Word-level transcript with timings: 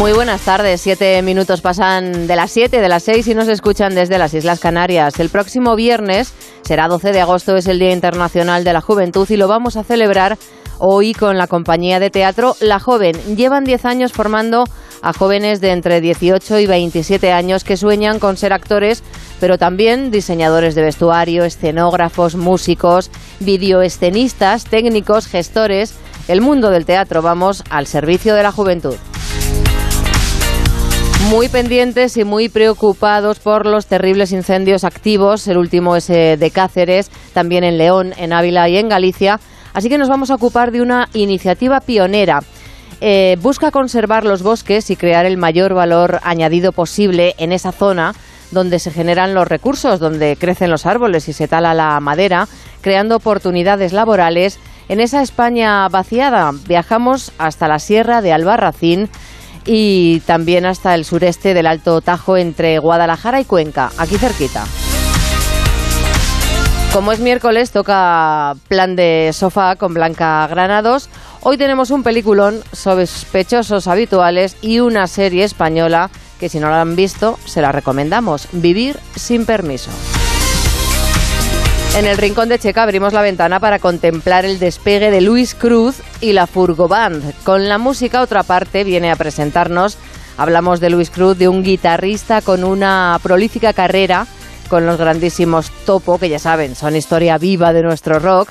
Muy 0.00 0.12
buenas 0.12 0.40
tardes, 0.40 0.80
siete 0.80 1.20
minutos 1.20 1.60
pasan 1.60 2.26
de 2.26 2.34
las 2.34 2.50
siete, 2.50 2.80
de 2.80 2.88
las 2.88 3.02
seis 3.02 3.28
y 3.28 3.34
nos 3.34 3.48
escuchan 3.48 3.94
desde 3.94 4.16
las 4.16 4.32
Islas 4.32 4.58
Canarias. 4.58 5.20
El 5.20 5.28
próximo 5.28 5.76
viernes 5.76 6.32
será 6.62 6.88
12 6.88 7.12
de 7.12 7.20
agosto, 7.20 7.54
es 7.54 7.66
el 7.66 7.78
Día 7.78 7.92
Internacional 7.92 8.64
de 8.64 8.72
la 8.72 8.80
Juventud 8.80 9.28
y 9.28 9.36
lo 9.36 9.46
vamos 9.46 9.76
a 9.76 9.84
celebrar 9.84 10.38
hoy 10.78 11.12
con 11.12 11.36
la 11.36 11.46
compañía 11.48 12.00
de 12.00 12.08
teatro 12.08 12.56
La 12.60 12.80
Joven. 12.80 13.14
Llevan 13.36 13.64
10 13.64 13.84
años 13.84 14.12
formando 14.12 14.64
a 15.02 15.12
jóvenes 15.12 15.60
de 15.60 15.72
entre 15.72 16.00
18 16.00 16.60
y 16.60 16.66
27 16.66 17.30
años 17.30 17.62
que 17.62 17.76
sueñan 17.76 18.20
con 18.20 18.38
ser 18.38 18.54
actores, 18.54 19.02
pero 19.38 19.58
también 19.58 20.10
diseñadores 20.10 20.74
de 20.74 20.82
vestuario, 20.82 21.44
escenógrafos, 21.44 22.36
músicos, 22.36 23.10
videoescenistas, 23.40 24.64
técnicos, 24.64 25.26
gestores. 25.26 25.92
El 26.26 26.40
mundo 26.40 26.70
del 26.70 26.86
teatro, 26.86 27.20
vamos, 27.20 27.62
al 27.68 27.86
servicio 27.86 28.34
de 28.34 28.44
la 28.44 28.50
juventud 28.50 28.96
muy 31.28 31.48
pendientes 31.48 32.16
y 32.16 32.24
muy 32.24 32.48
preocupados 32.48 33.38
por 33.38 33.66
los 33.66 33.86
terribles 33.86 34.32
incendios 34.32 34.84
activos, 34.84 35.46
el 35.48 35.58
último 35.58 35.96
es 35.96 36.06
de 36.08 36.50
Cáceres, 36.52 37.10
también 37.32 37.64
en 37.64 37.78
León, 37.78 38.12
en 38.16 38.32
Ávila 38.32 38.68
y 38.68 38.76
en 38.76 38.88
Galicia. 38.88 39.40
Así 39.72 39.88
que 39.88 39.98
nos 39.98 40.08
vamos 40.08 40.30
a 40.30 40.34
ocupar 40.34 40.72
de 40.72 40.80
una 40.80 41.08
iniciativa 41.12 41.80
pionera. 41.80 42.40
Eh, 43.00 43.36
busca 43.40 43.70
conservar 43.70 44.24
los 44.24 44.42
bosques 44.42 44.90
y 44.90 44.96
crear 44.96 45.26
el 45.26 45.36
mayor 45.36 45.74
valor 45.74 46.20
añadido 46.22 46.72
posible 46.72 47.34
en 47.38 47.52
esa 47.52 47.72
zona 47.72 48.14
donde 48.50 48.78
se 48.78 48.90
generan 48.90 49.34
los 49.34 49.48
recursos, 49.48 50.00
donde 50.00 50.36
crecen 50.36 50.70
los 50.70 50.86
árboles 50.86 51.28
y 51.28 51.32
se 51.32 51.48
tala 51.48 51.72
la 51.72 51.98
madera, 52.00 52.48
creando 52.80 53.16
oportunidades 53.16 53.92
laborales. 53.92 54.58
En 54.88 55.00
esa 55.00 55.22
España 55.22 55.88
vaciada 55.88 56.50
viajamos 56.66 57.32
hasta 57.38 57.68
la 57.68 57.78
sierra 57.78 58.22
de 58.22 58.32
Albarracín 58.32 59.08
y 59.64 60.20
también 60.20 60.66
hasta 60.66 60.94
el 60.94 61.04
sureste 61.04 61.54
del 61.54 61.66
Alto 61.66 62.00
Tajo 62.00 62.36
entre 62.36 62.78
Guadalajara 62.78 63.40
y 63.40 63.44
Cuenca, 63.44 63.90
aquí 63.98 64.16
cerquita. 64.16 64.64
Como 66.92 67.12
es 67.12 67.20
miércoles, 67.20 67.70
toca 67.70 68.56
plan 68.66 68.96
de 68.96 69.30
sofá 69.32 69.76
con 69.76 69.94
Blanca 69.94 70.46
Granados. 70.48 71.08
Hoy 71.40 71.56
tenemos 71.56 71.90
un 71.90 72.02
peliculón 72.02 72.62
sospechosos 72.72 73.86
habituales 73.86 74.56
y 74.60 74.80
una 74.80 75.06
serie 75.06 75.44
española 75.44 76.10
que 76.40 76.48
si 76.48 76.58
no 76.58 76.68
la 76.68 76.80
han 76.80 76.96
visto, 76.96 77.38
se 77.44 77.60
la 77.62 77.70
recomendamos, 77.70 78.48
Vivir 78.52 78.98
sin 79.14 79.46
permiso. 79.46 79.90
En 81.96 82.06
el 82.06 82.16
rincón 82.16 82.48
de 82.48 82.58
Checa 82.58 82.84
abrimos 82.84 83.12
la 83.12 83.20
ventana 83.20 83.58
para 83.58 83.80
contemplar 83.80 84.44
el 84.44 84.58
despegue 84.58 85.10
de 85.10 85.20
Luis 85.20 85.54
Cruz 85.54 85.96
y 86.20 86.32
la 86.32 86.46
Furgo 86.46 86.86
Band. 86.86 87.34
Con 87.42 87.68
la 87.68 87.78
música, 87.78 88.22
otra 88.22 88.44
parte 88.44 88.84
viene 88.84 89.10
a 89.10 89.16
presentarnos. 89.16 89.98
Hablamos 90.38 90.80
de 90.80 90.88
Luis 90.88 91.10
Cruz, 91.10 91.36
de 91.36 91.48
un 91.48 91.62
guitarrista 91.62 92.42
con 92.42 92.62
una 92.64 93.18
prolífica 93.22 93.72
carrera 93.72 94.26
con 94.68 94.86
los 94.86 94.98
grandísimos 94.98 95.72
Topo, 95.84 96.18
que 96.18 96.28
ya 96.28 96.38
saben, 96.38 96.76
son 96.76 96.94
historia 96.94 97.36
viva 97.38 97.72
de 97.72 97.82
nuestro 97.82 98.20
rock. 98.20 98.50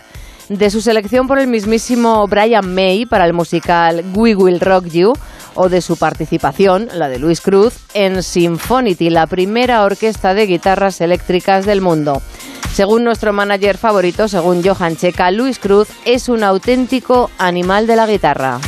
De 0.50 0.69
su 0.69 0.81
selección 0.81 1.28
por 1.28 1.40
el 1.40 1.47
mismísimo 1.47 2.28
Brian 2.28 2.74
May 2.75 3.06
para 3.06 3.25
el 3.25 3.34
musical 3.34 4.03
We 4.16 4.36
Will 4.36 4.59
Rock 4.59 4.88
You 4.88 5.13
o 5.56 5.69
de 5.69 5.81
su 5.81 5.96
participación, 5.96 6.90
la 6.94 7.08
de 7.08 7.19
Luis 7.19 7.40
Cruz, 7.40 7.75
en 7.94 8.22
Symphonity, 8.22 9.09
la 9.09 9.28
primera 9.28 9.84
orquesta 9.84 10.34
de 10.34 10.46
guitarras 10.46 11.02
eléctricas 11.02 11.66
del 11.66 11.81
mundo. 11.81 12.22
Según 12.74 13.03
nuestro 13.03 13.34
manager 13.34 13.78
favorito, 13.78 14.28
según 14.28 14.63
Johan 14.63 14.96
Checa, 14.96 15.31
Luis 15.31 15.59
Cruz 15.59 15.90
es 16.06 16.30
un 16.30 16.44
auténtico 16.44 17.30
animal 17.38 17.88
de 17.88 17.96
la 17.96 18.07
guitarra. 18.07 18.59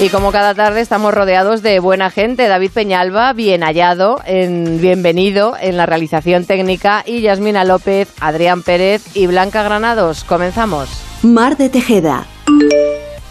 Y 0.00 0.08
como 0.08 0.32
cada 0.32 0.54
tarde 0.54 0.80
estamos 0.80 1.14
rodeados 1.14 1.62
de 1.62 1.78
buena 1.78 2.10
gente, 2.10 2.48
David 2.48 2.72
Peñalba, 2.72 3.32
bien 3.34 3.62
hallado, 3.62 4.20
en, 4.24 4.80
bienvenido 4.80 5.54
en 5.60 5.76
la 5.76 5.86
realización 5.86 6.44
técnica, 6.44 7.04
y 7.06 7.20
Yasmina 7.20 7.64
López, 7.64 8.08
Adrián 8.20 8.62
Pérez 8.62 9.02
y 9.14 9.28
Blanca 9.28 9.62
Granados. 9.62 10.24
Comenzamos. 10.24 10.88
Mar 11.22 11.56
de 11.56 11.68
Tejeda. 11.68 12.26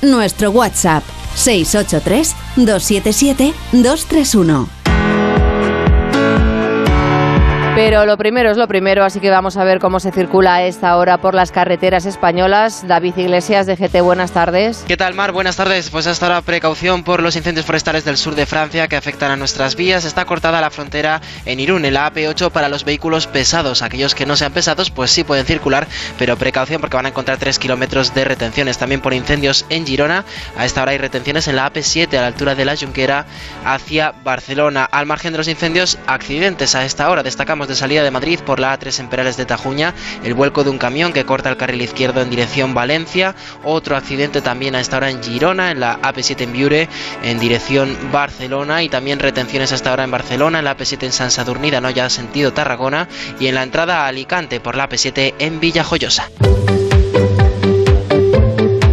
Nuestro 0.01 0.51
WhatsApp 0.51 1.03
683 1.35 2.35
277 2.55 3.53
231. 3.73 4.80
Pero 7.73 8.05
lo 8.05 8.17
primero 8.17 8.51
es 8.51 8.57
lo 8.57 8.67
primero, 8.67 9.05
así 9.05 9.21
que 9.21 9.29
vamos 9.29 9.55
a 9.55 9.63
ver 9.63 9.79
cómo 9.79 10.01
se 10.01 10.11
circula 10.11 10.55
a 10.55 10.63
esta 10.63 10.97
hora 10.97 11.19
por 11.19 11.33
las 11.33 11.51
carreteras 11.51 12.05
españolas. 12.05 12.85
David 12.85 13.15
Iglesias 13.15 13.65
de 13.65 13.77
GT, 13.77 14.01
buenas 14.01 14.31
tardes. 14.31 14.83
¿Qué 14.87 14.97
tal, 14.97 15.13
Mar? 15.13 15.31
Buenas 15.31 15.55
tardes. 15.55 15.89
Pues 15.89 16.05
hasta 16.05 16.25
ahora 16.25 16.41
precaución 16.41 17.03
por 17.03 17.23
los 17.23 17.37
incendios 17.37 17.65
forestales 17.65 18.03
del 18.03 18.17
sur 18.17 18.35
de 18.35 18.45
Francia 18.45 18.89
que 18.89 18.97
afectan 18.97 19.31
a 19.31 19.37
nuestras 19.37 19.77
vías. 19.77 20.03
Está 20.03 20.25
cortada 20.25 20.59
la 20.59 20.69
frontera 20.69 21.21
en 21.45 21.61
Irún, 21.61 21.85
en 21.85 21.93
la 21.93 22.11
AP8 22.11 22.51
para 22.51 22.67
los 22.67 22.83
vehículos 22.83 23.27
pesados. 23.27 23.81
Aquellos 23.81 24.15
que 24.15 24.25
no 24.25 24.35
sean 24.35 24.51
pesados, 24.51 24.91
pues 24.91 25.11
sí 25.11 25.23
pueden 25.23 25.45
circular, 25.45 25.87
pero 26.19 26.35
precaución 26.35 26.81
porque 26.81 26.97
van 26.97 27.05
a 27.05 27.09
encontrar 27.09 27.37
3 27.37 27.57
kilómetros 27.57 28.13
de 28.13 28.25
retenciones. 28.25 28.77
También 28.79 28.99
por 28.99 29.13
incendios 29.13 29.65
en 29.69 29.87
Girona. 29.87 30.25
A 30.57 30.65
esta 30.65 30.81
hora 30.81 30.91
hay 30.91 30.97
retenciones 30.97 31.47
en 31.47 31.55
la 31.55 31.71
AP7 31.71 32.17
a 32.17 32.21
la 32.21 32.27
altura 32.27 32.53
de 32.53 32.65
la 32.65 32.75
Junquera 32.75 33.25
hacia 33.63 34.11
Barcelona. 34.11 34.83
Al 34.83 35.05
margen 35.05 35.31
de 35.31 35.37
los 35.37 35.47
incendios, 35.47 35.97
accidentes 36.05 36.75
a 36.75 36.83
esta 36.83 37.09
hora. 37.09 37.23
Destacamos 37.23 37.60
de 37.67 37.75
salida 37.75 38.03
de 38.03 38.11
Madrid 38.11 38.39
por 38.45 38.59
la 38.59 38.77
A3 38.77 38.99
en 38.99 39.09
Perales 39.09 39.37
de 39.37 39.45
Tajuña, 39.45 39.93
el 40.23 40.33
vuelco 40.33 40.63
de 40.63 40.69
un 40.69 40.77
camión 40.77 41.13
que 41.13 41.25
corta 41.25 41.49
el 41.49 41.57
carril 41.57 41.81
izquierdo 41.81 42.21
en 42.21 42.29
dirección 42.29 42.73
Valencia, 42.73 43.35
otro 43.63 43.95
accidente 43.95 44.41
también 44.41 44.75
a 44.75 44.79
esta 44.79 44.97
hora 44.97 45.09
en 45.09 45.21
Girona, 45.23 45.71
en 45.71 45.79
la 45.79 45.99
AP7 46.01 46.41
en 46.41 46.53
Viure, 46.53 46.89
en 47.23 47.39
dirección 47.39 47.97
Barcelona 48.11 48.83
y 48.83 48.89
también 48.89 49.19
retenciones 49.19 49.71
a 49.71 49.75
esta 49.75 49.93
hora 49.93 50.03
en 50.03 50.11
Barcelona, 50.11 50.59
en 50.59 50.65
la 50.65 50.77
AP7 50.77 51.03
en 51.03 51.11
San 51.11 51.31
Sadurnida, 51.31 51.81
no 51.81 51.89
ya 51.89 52.09
sentido 52.09 52.53
Tarragona 52.53 53.07
y 53.39 53.47
en 53.47 53.55
la 53.55 53.63
entrada 53.63 54.05
a 54.05 54.07
Alicante 54.07 54.59
por 54.59 54.75
la 54.75 54.89
AP7 54.89 55.35
en 55.39 55.59
Villajoyosa. 55.59 56.29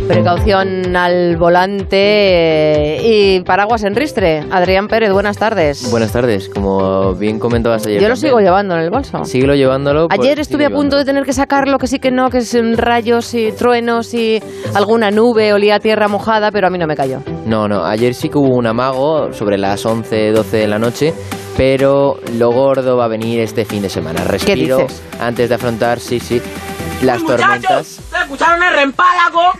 Precaución 0.08 0.96
al 0.96 1.36
volante 1.36 1.96
eh, 1.98 3.00
y 3.04 3.40
paraguas 3.40 3.84
en 3.84 3.94
ristre. 3.94 4.42
Adrián 4.50 4.88
Pérez, 4.88 5.12
buenas 5.12 5.36
tardes. 5.36 5.90
Buenas 5.90 6.12
tardes, 6.12 6.48
como 6.48 7.14
bien 7.14 7.38
comentabas 7.38 7.86
ayer. 7.86 8.00
Yo 8.00 8.08
lo 8.08 8.16
sigo 8.16 8.40
llevando 8.40 8.74
en 8.74 8.80
el 8.80 8.90
bolso. 8.90 9.22
Síguelo 9.24 9.54
llevándolo. 9.54 10.08
Ayer 10.08 10.40
estuve 10.40 10.64
a 10.64 10.70
punto 10.70 10.96
de 10.96 11.04
tener 11.04 11.24
que 11.24 11.34
sacarlo, 11.34 11.76
que 11.76 11.86
sí 11.86 11.98
que 11.98 12.10
no, 12.10 12.30
que 12.30 12.38
es 12.38 12.56
rayos 12.78 13.34
y 13.34 13.52
truenos 13.52 14.14
y 14.14 14.42
alguna 14.74 15.10
nube, 15.10 15.52
olía 15.52 15.74
a 15.74 15.80
tierra 15.80 16.08
mojada, 16.08 16.50
pero 16.50 16.68
a 16.68 16.70
mí 16.70 16.78
no 16.78 16.86
me 16.86 16.96
cayó. 16.96 17.20
No, 17.44 17.68
no, 17.68 17.84
ayer 17.84 18.14
sí 18.14 18.30
que 18.30 18.38
hubo 18.38 18.56
un 18.56 18.66
amago 18.66 19.34
sobre 19.34 19.58
las 19.58 19.84
11, 19.84 20.32
12 20.32 20.56
de 20.56 20.68
la 20.68 20.78
noche 20.78 21.12
pero 21.58 22.20
lo 22.38 22.52
gordo 22.52 22.96
va 22.96 23.06
a 23.06 23.08
venir 23.08 23.40
este 23.40 23.64
fin 23.64 23.82
de 23.82 23.88
semana. 23.88 24.22
Respiro 24.22 24.86
antes 25.18 25.48
de 25.48 25.54
afrontar, 25.56 25.98
sí, 25.98 26.20
sí, 26.20 26.40
las 27.02 27.24
tormentas. 27.24 28.00
escucharon 28.22 28.62
el 28.62 28.74
rempálago? 28.74 29.52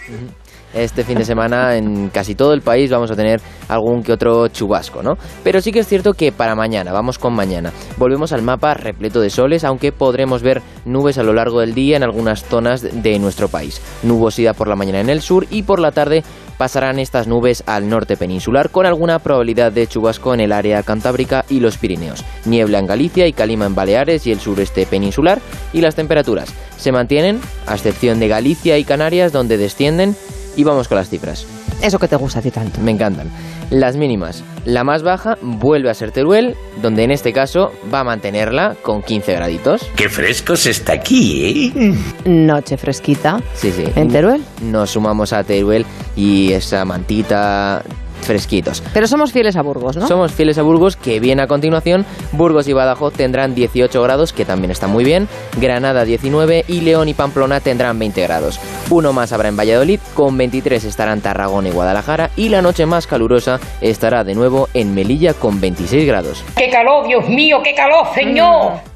Este 0.74 1.04
fin 1.04 1.18
de 1.18 1.24
semana 1.24 1.76
en 1.76 2.08
casi 2.10 2.34
todo 2.34 2.52
el 2.52 2.62
país 2.62 2.90
vamos 2.90 3.10
a 3.10 3.16
tener 3.16 3.40
algún 3.68 4.02
que 4.02 4.12
otro 4.12 4.48
chubasco, 4.48 5.02
¿no? 5.02 5.16
Pero 5.44 5.60
sí 5.60 5.72
que 5.72 5.80
es 5.80 5.86
cierto 5.86 6.14
que 6.14 6.32
para 6.32 6.54
mañana, 6.54 6.92
vamos 6.92 7.18
con 7.18 7.34
mañana, 7.34 7.72
volvemos 7.96 8.32
al 8.32 8.42
mapa 8.42 8.74
repleto 8.74 9.20
de 9.20 9.30
soles, 9.30 9.64
aunque 9.64 9.92
podremos 9.92 10.42
ver 10.42 10.62
nubes 10.84 11.18
a 11.18 11.22
lo 11.22 11.32
largo 11.32 11.60
del 11.60 11.74
día 11.74 11.96
en 11.96 12.02
algunas 12.02 12.44
zonas 12.44 12.82
de 12.82 13.18
nuestro 13.18 13.48
país. 13.48 13.80
Nubosidad 14.02 14.56
por 14.56 14.68
la 14.68 14.76
mañana 14.76 15.00
en 15.00 15.10
el 15.10 15.20
sur 15.20 15.46
y 15.50 15.62
por 15.62 15.80
la 15.80 15.92
tarde 15.92 16.22
pasarán 16.58 16.98
estas 16.98 17.28
nubes 17.28 17.62
al 17.66 17.88
norte 17.88 18.16
peninsular 18.16 18.70
con 18.70 18.84
alguna 18.84 19.20
probabilidad 19.20 19.72
de 19.72 19.86
chubasco 19.86 20.34
en 20.34 20.40
el 20.40 20.52
área 20.52 20.82
cantábrica 20.82 21.44
y 21.48 21.60
los 21.60 21.78
Pirineos. 21.78 22.24
Niebla 22.44 22.80
en 22.80 22.86
Galicia 22.86 23.26
y 23.26 23.32
calima 23.32 23.66
en 23.66 23.76
Baleares 23.76 24.26
y 24.26 24.32
el 24.32 24.40
sureste 24.40 24.84
peninsular 24.84 25.40
y 25.72 25.80
las 25.80 25.94
temperaturas 25.94 26.52
se 26.76 26.92
mantienen, 26.92 27.40
a 27.66 27.74
excepción 27.74 28.20
de 28.20 28.28
Galicia 28.28 28.78
y 28.78 28.84
Canarias 28.84 29.32
donde 29.32 29.56
descienden 29.56 30.16
y 30.58 30.64
vamos 30.64 30.88
con 30.88 30.96
las 30.96 31.08
cifras. 31.08 31.46
Eso 31.80 32.00
que 32.00 32.08
te 32.08 32.16
gusta 32.16 32.40
a 32.40 32.42
ti 32.42 32.50
tanto. 32.50 32.80
Me 32.80 32.90
encantan. 32.90 33.30
Las 33.70 33.96
mínimas. 33.96 34.42
La 34.64 34.82
más 34.82 35.04
baja 35.04 35.38
vuelve 35.40 35.88
a 35.88 35.94
ser 35.94 36.10
Teruel, 36.10 36.56
donde 36.82 37.04
en 37.04 37.12
este 37.12 37.32
caso 37.32 37.70
va 37.94 38.00
a 38.00 38.04
mantenerla 38.04 38.74
con 38.82 39.02
15 39.02 39.32
graditos. 39.34 39.88
Qué 39.94 40.08
fresco 40.08 40.56
se 40.56 40.70
está 40.70 40.94
aquí, 40.94 41.72
¿eh? 41.76 41.94
Noche 42.24 42.76
fresquita. 42.76 43.40
Sí, 43.54 43.70
sí. 43.70 43.84
¿En 43.94 44.08
Teruel? 44.08 44.42
Nos 44.62 44.90
sumamos 44.90 45.32
a 45.32 45.44
Teruel 45.44 45.86
y 46.16 46.52
esa 46.52 46.84
mantita 46.84 47.84
fresquitos. 48.20 48.82
Pero 48.92 49.06
somos 49.06 49.32
fieles 49.32 49.56
a 49.56 49.62
Burgos, 49.62 49.96
¿no? 49.96 50.06
Somos 50.06 50.32
fieles 50.32 50.58
a 50.58 50.62
Burgos, 50.62 50.96
que 50.96 51.20
viene 51.20 51.42
a 51.42 51.46
continuación. 51.46 52.04
Burgos 52.32 52.68
y 52.68 52.72
Badajoz 52.72 53.14
tendrán 53.14 53.54
18 53.54 54.02
grados, 54.02 54.32
que 54.32 54.44
también 54.44 54.70
está 54.70 54.86
muy 54.86 55.04
bien. 55.04 55.28
Granada 55.60 56.04
19 56.04 56.64
y 56.68 56.80
León 56.80 57.08
y 57.08 57.14
Pamplona 57.14 57.60
tendrán 57.60 57.98
20 57.98 58.22
grados. 58.22 58.60
Uno 58.90 59.12
más 59.12 59.32
habrá 59.32 59.48
en 59.48 59.56
Valladolid, 59.56 60.00
con 60.14 60.36
23 60.36 60.84
estarán 60.84 61.20
Tarragona 61.20 61.68
y 61.68 61.72
Guadalajara. 61.72 62.30
Y 62.36 62.48
la 62.48 62.62
noche 62.62 62.86
más 62.86 63.06
calurosa 63.06 63.60
estará 63.80 64.24
de 64.24 64.34
nuevo 64.34 64.68
en 64.74 64.94
Melilla 64.94 65.34
con 65.34 65.60
26 65.60 66.06
grados. 66.06 66.44
¡Qué 66.56 66.70
calor, 66.70 67.06
Dios 67.06 67.28
mío, 67.28 67.60
qué 67.62 67.74
calor, 67.74 68.06
señor! 68.14 68.87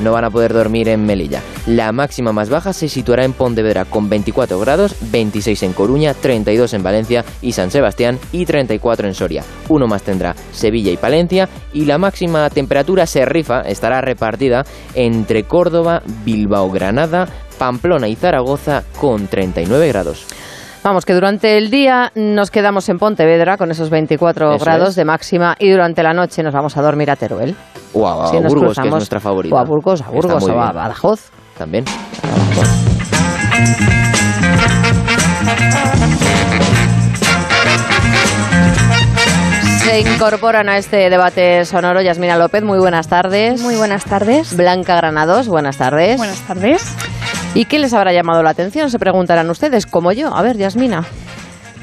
No 0.00 0.12
van 0.12 0.24
a 0.24 0.30
poder 0.30 0.52
dormir 0.52 0.88
en 0.88 1.04
Melilla. 1.04 1.42
La 1.66 1.92
máxima 1.92 2.32
más 2.32 2.50
baja 2.50 2.72
se 2.72 2.88
situará 2.88 3.24
en 3.24 3.32
Pontevedra 3.32 3.84
con 3.84 4.08
24 4.08 4.58
grados, 4.58 4.96
26 5.12 5.62
en 5.62 5.72
Coruña, 5.72 6.14
32 6.14 6.74
en 6.74 6.82
Valencia 6.82 7.24
y 7.42 7.52
San 7.52 7.70
Sebastián 7.70 8.18
y 8.32 8.46
34 8.46 9.08
en 9.08 9.14
Soria. 9.14 9.44
Uno 9.68 9.86
más 9.86 10.02
tendrá 10.02 10.34
Sevilla 10.52 10.90
y 10.92 10.96
Palencia 10.96 11.48
y 11.72 11.84
la 11.84 11.98
máxima 11.98 12.48
temperatura 12.50 13.06
se 13.06 13.24
rifa, 13.24 13.60
estará 13.62 14.00
repartida 14.00 14.64
entre 14.94 15.44
Córdoba, 15.44 16.02
Bilbao, 16.24 16.70
Granada, 16.70 17.28
Pamplona 17.58 18.08
y 18.08 18.16
Zaragoza 18.16 18.84
con 18.98 19.26
39 19.28 19.88
grados. 19.88 20.26
Vamos, 20.82 21.04
que 21.04 21.12
durante 21.12 21.58
el 21.58 21.70
día 21.70 22.10
nos 22.14 22.50
quedamos 22.50 22.88
en 22.88 22.98
Pontevedra 22.98 23.58
con 23.58 23.70
esos 23.70 23.90
24 23.90 24.54
Eso 24.54 24.64
grados 24.64 24.88
es. 24.90 24.94
de 24.96 25.04
máxima 25.04 25.54
y 25.58 25.70
durante 25.70 26.02
la 26.02 26.14
noche 26.14 26.42
nos 26.42 26.54
vamos 26.54 26.76
a 26.76 26.82
dormir 26.82 27.10
a 27.10 27.16
Teruel. 27.16 27.54
O 27.92 28.08
a, 28.08 28.28
Si 28.28 28.36
a 28.38 28.40
nos 28.40 28.54
Burgos, 28.54 28.78
que 28.78 28.86
es 28.88 28.90
nuestra 28.90 29.20
favorita. 29.20 29.54
O 29.54 29.58
a 29.58 29.64
Burgos, 29.64 30.00
a 30.00 30.08
Burgos, 30.08 30.42
o 30.48 30.58
a. 30.60 30.72
Badajoz. 30.72 31.30
También. 31.58 31.84
Se 39.82 40.00
incorporan 40.00 40.68
a 40.68 40.78
este 40.78 41.08
debate 41.10 41.64
sonoro 41.64 42.00
Yasmina 42.02 42.36
López, 42.36 42.62
muy 42.62 42.78
buenas 42.78 43.08
tardes. 43.08 43.60
Muy 43.60 43.76
buenas 43.76 44.04
tardes. 44.04 44.56
Blanca 44.56 44.94
Granados, 44.96 45.48
buenas 45.48 45.78
tardes. 45.78 46.16
Buenas 46.18 46.40
tardes. 46.46 46.94
¿Y 47.52 47.64
qué 47.64 47.80
les 47.80 47.92
habrá 47.94 48.12
llamado 48.12 48.42
la 48.44 48.50
atención? 48.50 48.90
Se 48.90 48.98
preguntarán 48.98 49.50
ustedes, 49.50 49.84
como 49.86 50.12
yo. 50.12 50.34
A 50.34 50.42
ver, 50.42 50.56
Yasmina. 50.56 51.04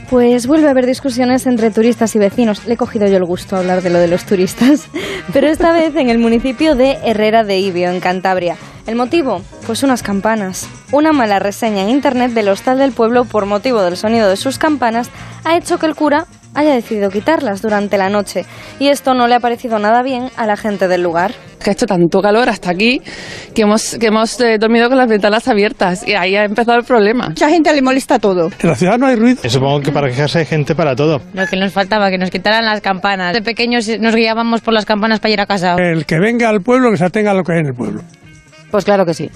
Pues 0.09 0.47
vuelve 0.47 0.67
a 0.67 0.71
haber 0.71 0.85
discusiones 0.85 1.45
entre 1.45 1.71
turistas 1.71 2.15
y 2.15 2.19
vecinos. 2.19 2.65
Le 2.65 2.75
he 2.75 2.77
cogido 2.77 3.05
yo 3.07 3.17
el 3.17 3.25
gusto 3.25 3.55
a 3.55 3.59
hablar 3.59 3.81
de 3.81 3.89
lo 3.89 3.99
de 3.99 4.07
los 4.07 4.23
turistas, 4.23 4.87
pero 5.33 5.47
esta 5.47 5.73
vez 5.73 5.93
en 5.97 6.09
el 6.09 6.19
municipio 6.19 6.75
de 6.75 6.97
Herrera 7.03 7.43
de 7.43 7.59
Ibio, 7.59 7.89
en 7.89 7.99
Cantabria. 7.99 8.55
¿El 8.85 8.95
motivo? 8.95 9.41
Pues 9.65 9.83
unas 9.83 10.03
campanas. 10.03 10.69
Una 10.93 11.11
mala 11.11 11.39
reseña 11.39 11.81
en 11.81 11.89
internet 11.89 12.31
del 12.31 12.47
hostal 12.47 12.77
del 12.77 12.93
pueblo 12.93 13.25
por 13.25 13.45
motivo 13.45 13.81
del 13.81 13.97
sonido 13.97 14.29
de 14.29 14.37
sus 14.37 14.57
campanas 14.57 15.09
ha 15.43 15.57
hecho 15.57 15.77
que 15.77 15.87
el 15.87 15.95
cura 15.95 16.25
haya 16.57 16.73
decidido 16.73 17.09
quitarlas 17.09 17.61
durante 17.61 17.97
la 17.97 18.09
noche. 18.09 18.45
Y 18.79 18.89
esto 18.89 19.13
no 19.13 19.27
le 19.27 19.35
ha 19.35 19.39
parecido 19.39 19.77
nada 19.79 20.01
bien 20.01 20.29
a 20.35 20.47
la 20.47 20.57
gente 20.57 20.87
del 20.87 21.03
lugar. 21.03 21.33
que 21.63 21.69
ha 21.69 21.73
hecho 21.73 21.85
tanto 21.85 22.21
calor 22.21 22.49
hasta 22.49 22.71
aquí 22.71 23.01
que 23.53 23.61
hemos, 23.63 23.97
que 23.99 24.07
hemos 24.07 24.39
eh, 24.41 24.57
dormido 24.59 24.89
con 24.89 24.97
las 24.97 25.07
ventanas 25.07 25.47
abiertas 25.47 26.07
y 26.07 26.13
ahí 26.13 26.35
ha 26.35 26.43
empezado 26.45 26.77
el 26.77 26.83
problema. 26.83 27.29
Mucha 27.29 27.49
gente 27.49 27.73
le 27.73 27.81
molesta 27.81 28.19
todo. 28.19 28.49
En 28.59 28.69
la 28.69 28.75
ciudad 28.75 28.97
no 28.97 29.05
hay 29.05 29.15
ruido. 29.15 29.47
Supongo 29.47 29.81
que 29.81 29.91
para 29.91 30.07
quejarse 30.07 30.39
hay 30.39 30.45
gente 30.45 30.75
para 30.75 30.95
todo. 30.95 31.21
Lo 31.33 31.45
que 31.45 31.57
nos 31.57 31.71
faltaba, 31.71 32.09
que 32.09 32.17
nos 32.17 32.31
quitaran 32.31 32.65
las 32.65 32.81
campanas. 32.81 33.33
De 33.33 33.41
pequeños 33.41 33.87
nos 33.99 34.15
guiábamos 34.15 34.61
por 34.61 34.73
las 34.73 34.85
campanas 34.85 35.19
para 35.19 35.33
ir 35.33 35.41
a 35.41 35.45
casa. 35.45 35.75
El 35.75 36.05
que 36.05 36.19
venga 36.19 36.49
al 36.49 36.61
pueblo, 36.61 36.89
que 36.91 36.97
se 36.97 37.05
atenga 37.05 37.31
a 37.31 37.33
lo 37.35 37.43
que 37.43 37.53
hay 37.53 37.59
en 37.59 37.67
el 37.67 37.73
pueblo. 37.73 38.01
Pues 38.71 38.83
claro 38.83 39.05
que 39.05 39.13
sí. 39.13 39.29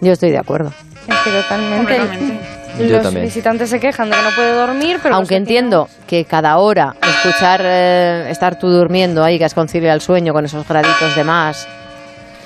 Yo 0.00 0.12
estoy 0.12 0.30
de 0.30 0.38
acuerdo. 0.38 0.72
Es 1.08 1.16
que 1.24 1.30
totalmente. 1.30 2.65
Yo 2.78 2.86
Los 2.96 3.02
también. 3.02 3.24
visitantes 3.26 3.70
se 3.70 3.80
quejan 3.80 4.10
de 4.10 4.16
que 4.16 4.22
no 4.22 4.30
puede 4.30 4.52
dormir, 4.52 4.98
pero 5.02 5.14
Aunque 5.14 5.34
vecinos- 5.34 5.48
entiendo 5.48 5.88
que 6.06 6.24
cada 6.24 6.58
hora 6.58 6.94
escuchar 7.02 7.60
eh, 7.64 8.26
estar 8.30 8.58
tú 8.58 8.68
durmiendo 8.68 9.24
ahí, 9.24 9.38
que 9.38 9.44
has 9.44 9.54
conciliado 9.54 9.94
el 9.94 10.00
sueño 10.02 10.32
con 10.32 10.44
esos 10.44 10.66
graditos 10.68 11.16
de 11.16 11.24
más. 11.24 11.66